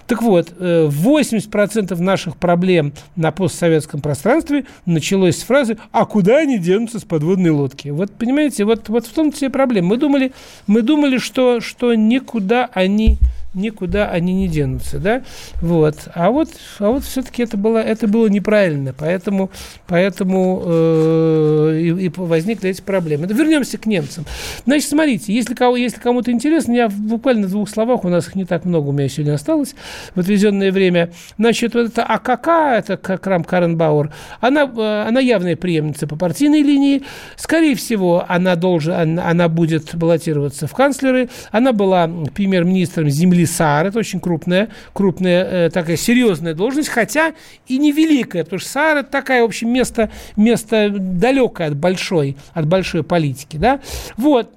Так 0.05 0.21
вот, 0.21 0.51
80% 0.59 1.99
наших 2.01 2.37
проблем 2.37 2.93
на 3.15 3.31
постсоветском 3.31 4.01
пространстве 4.01 4.65
началось 4.85 5.37
с 5.37 5.43
фразы 5.43 5.77
«А 5.91 6.05
куда 6.05 6.39
они 6.39 6.59
денутся 6.59 6.99
с 6.99 7.03
подводной 7.03 7.51
лодки?» 7.51 7.87
Вот, 7.89 8.11
понимаете, 8.11 8.65
вот, 8.65 8.89
вот 8.89 9.07
в 9.07 9.13
том-то 9.13 9.37
все 9.37 9.49
проблема. 9.49 9.89
Мы 9.89 9.97
думали, 9.97 10.33
мы 10.67 10.81
думали 10.81 11.17
что, 11.17 11.61
что 11.61 11.93
никуда 11.93 12.69
они 12.73 13.17
никуда 13.53 14.09
они 14.09 14.33
не 14.33 14.47
денутся, 14.47 14.99
да, 14.99 15.23
вот, 15.61 16.07
а 16.13 16.31
вот, 16.31 16.49
а 16.79 16.89
вот 16.89 17.03
все-таки 17.03 17.43
это 17.43 17.57
было, 17.57 17.77
это 17.77 18.07
было 18.07 18.27
неправильно, 18.27 18.93
поэтому, 18.97 19.51
поэтому 19.87 20.63
э, 20.65 21.79
и, 21.81 22.05
и 22.05 22.11
возникли 22.15 22.69
эти 22.69 22.81
проблемы. 22.81 23.27
Но 23.27 23.33
вернемся 23.33 23.77
к 23.77 23.85
немцам. 23.85 24.25
Значит, 24.65 24.89
смотрите, 24.89 25.33
если, 25.33 25.53
кого, 25.53 25.77
если 25.77 25.99
кому-то 25.99 26.31
интересно, 26.31 26.73
я 26.73 26.89
буквально 26.89 27.47
двух 27.47 27.69
словах, 27.69 28.03
у 28.05 28.09
нас 28.09 28.27
их 28.27 28.35
не 28.35 28.45
так 28.45 28.65
много 28.65 28.89
у 28.89 28.91
меня 28.91 29.07
сегодня 29.07 29.33
осталось 29.33 29.75
в 30.15 30.19
отведенное 30.19 30.71
время, 30.71 31.11
значит, 31.37 31.75
вот 31.75 31.89
это 31.89 32.03
АКК, 32.03 32.47
это 32.47 32.97
Крам 32.97 33.43
Каренбауэр, 33.43 34.11
она, 34.41 34.63
э, 34.63 35.07
она 35.07 35.19
явная 35.19 35.55
преемница 35.55 36.07
по 36.07 36.15
партийной 36.15 36.63
линии, 36.63 37.03
скорее 37.35 37.75
всего, 37.75 38.25
она, 38.27 38.55
должен, 38.55 38.93
она, 38.93 39.29
она 39.29 39.47
будет 39.47 39.95
баллотироваться 39.95 40.65
в 40.67 40.73
канцлеры, 40.73 41.29
она 41.51 41.71
была 41.71 42.09
премьер-министром 42.33 43.09
земли 43.09 43.42
комиссар, 43.43 43.85
это 43.87 43.99
очень 43.99 44.19
крупная, 44.19 44.69
крупная 44.93 45.43
э, 45.43 45.69
такая 45.69 45.97
серьезная 45.97 46.53
должность, 46.53 46.89
хотя 46.89 47.33
и 47.67 47.77
невеликая, 47.77 48.43
потому 48.43 48.59
что 48.59 48.69
САР 48.69 48.97
это 48.97 49.11
такая, 49.11 49.41
в 49.41 49.45
общем, 49.45 49.69
место, 49.69 50.09
место 50.37 50.89
далекое 50.89 51.67
от 51.67 51.75
большой, 51.75 52.37
от 52.53 52.67
большой 52.67 53.03
политики, 53.03 53.57
да. 53.57 53.81
Вот, 54.15 54.49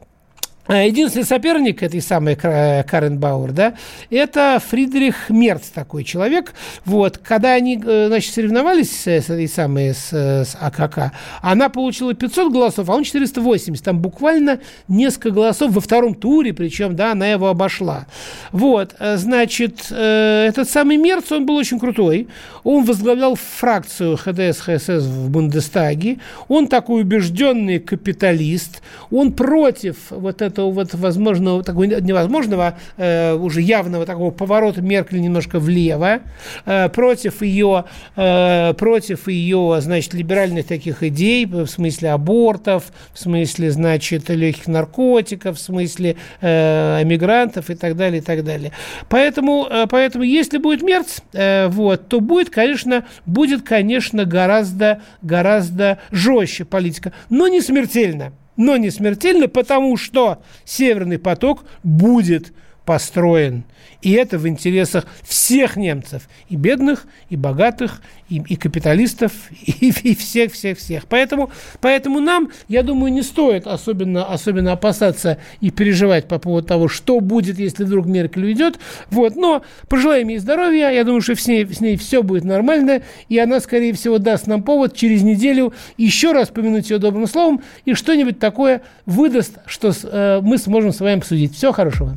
единственный 0.69 1.25
соперник 1.25 1.83
этой 1.83 2.01
самой 2.01 2.37
Карен 2.37 3.19
Бауэр, 3.19 3.53
да, 3.53 3.75
это 4.11 4.61
Фридрих 4.67 5.31
Мерц, 5.31 5.69
такой 5.69 6.05
человек. 6.05 6.55
Вот, 6.85 7.19
когда 7.19 7.53
они, 7.53 7.81
э, 7.85 8.07
значит, 8.09 8.35
соревновались 8.35 9.03
с, 9.03 9.07
этой 9.07 9.49
самой, 9.49 9.95
с, 9.95 10.12
с 10.12 10.57
АКК, 10.61 11.12
она 11.43 11.69
получила 11.69 12.14
500 12.14 12.53
голосов, 12.53 12.89
а 12.89 12.95
он 12.95 13.05
480. 13.05 13.85
Там 13.85 14.01
буквально 14.01 14.61
несколько 14.89 15.31
голосов 15.31 15.73
во 15.73 15.81
втором 15.81 16.14
туре, 16.14 16.53
причем, 16.53 16.97
да, 16.97 17.12
она 17.12 17.29
его 17.29 17.49
обошла. 17.49 18.07
Вот, 18.53 18.95
э, 18.99 19.17
значит, 19.17 19.87
э, 19.91 20.47
этот 20.49 20.69
самый 20.69 20.97
Мерц, 20.97 21.31
он 21.33 21.47
был 21.47 21.57
очень 21.57 21.79
крутой. 21.79 22.29
Он 22.64 22.85
возглавлял 22.85 23.37
фракцию 23.37 24.17
ХДС, 24.17 24.61
ХСС 24.61 25.05
в 25.05 25.31
Бундестаге. 25.31 26.19
Он 26.49 26.67
такой 26.67 27.03
убежденный 27.03 27.79
капиталист. 27.79 28.83
Он 29.11 29.33
против 29.33 29.97
вот 30.11 30.43
этого 30.43 30.56
этого 30.57 30.71
вот 30.71 30.95
возможного, 30.95 31.63
такого 31.63 31.85
невозможного, 31.85 32.79
э, 32.97 33.35
уже 33.35 33.61
явного 33.61 34.07
такого 34.07 34.31
поворота 34.31 34.81
Меркель 34.81 35.21
немножко 35.21 35.59
влево, 35.59 36.21
э, 36.65 36.89
против 36.89 37.43
ее, 37.43 37.85
э, 38.17 38.75
против 38.75 39.29
ее, 39.29 39.79
значит, 39.81 40.15
либеральных 40.15 40.67
таких 40.67 41.03
идей, 41.03 41.47
в 41.47 41.67
смысле 41.67 42.13
абортов, 42.13 42.85
в 43.13 43.19
смысле, 43.19 43.71
значит, 43.71 44.31
легких 44.31 44.67
наркотиков, 44.67 45.57
в 45.57 45.61
смысле 45.61 46.17
э, 46.41 47.03
эмигрантов 47.03 47.71
и 47.71 47.75
так 47.75 47.97
далее, 47.97 48.21
и 48.21 48.25
так 48.25 48.45
далее. 48.45 48.73
Поэтому, 49.09 49.67
э, 49.71 49.87
поэтому 49.89 50.25
если 50.25 50.59
будет 50.59 50.83
Мерц, 50.83 51.21
э, 51.33 51.69
вот, 51.69 52.09
то 52.09 52.21
будет, 52.21 52.51
конечно, 52.51 53.05
будет, 53.27 53.63
конечно, 53.63 54.25
гораздо, 54.25 55.03
гораздо 55.23 55.99
жестче 56.11 56.65
политика, 56.65 57.13
но 57.29 57.49
не 57.49 57.61
смертельно 57.61 58.33
но 58.57 58.77
не 58.77 58.91
смертельно, 58.91 59.49
потому 59.49 59.97
что 59.97 60.43
Северный 60.65 61.19
поток 61.19 61.65
будет 61.83 62.53
построен. 62.87 63.64
И 64.01 64.12
это 64.12 64.39
в 64.39 64.47
интересах 64.47 65.07
всех 65.22 65.76
немцев, 65.76 66.28
и 66.49 66.57
бедных, 66.57 67.07
и 67.28 67.37
богатых, 67.37 68.01
и, 68.28 68.43
и 68.49 68.57
капиталистов, 68.57 69.32
и, 69.51 69.89
и 69.89 70.14
всех, 70.14 70.53
всех, 70.53 70.78
всех. 70.78 71.07
Поэтому, 71.07 71.51
поэтому 71.80 72.20
нам, 72.20 72.51
я 72.68 72.82
думаю, 72.82 73.12
не 73.12 73.22
стоит 73.22 73.66
особенно, 73.66 74.24
особенно 74.24 74.72
опасаться 74.72 75.39
и 75.61 75.70
переживать 75.70 76.28
по 76.28 76.39
поводу 76.39 76.68
того, 76.68 76.89
что 76.89 77.20
будет, 77.20 77.59
если 77.59 77.84
вдруг 77.84 78.07
Меркель 78.07 78.45
уйдет. 78.45 78.78
Вот. 79.11 79.34
Но 79.34 79.62
пожелаем 79.89 80.28
ей 80.28 80.39
здоровья, 80.39 80.91
я 80.91 81.03
думаю, 81.05 81.20
что 81.20 81.34
с 81.34 81.47
ней, 81.49 81.66
с 81.66 81.80
ней 81.80 81.97
все 81.97 82.22
будет 82.22 82.45
нормально, 82.45 83.03
и 83.28 83.39
она, 83.39 83.61
скорее 83.61 83.93
всего, 83.93 84.18
даст 84.18 84.47
нам 84.47 84.62
повод 84.62 84.95
через 84.95 85.22
неделю 85.22 85.74
еще 85.97 86.32
раз 86.32 86.49
помянуть 86.49 86.91
ее 86.91 86.99
добрым 86.99 87.26
словом 87.26 87.62
и 87.84 87.95
что-нибудь 87.95 88.39
такое 88.39 88.82
выдаст, 89.05 89.59
что 89.66 89.93
э, 90.05 90.41
мы 90.43 90.59
сможем 90.59 90.93
с 90.93 91.01
вами 91.01 91.18
обсудить. 91.18 91.57
Всего 91.57 91.72
хорошего. 91.72 92.16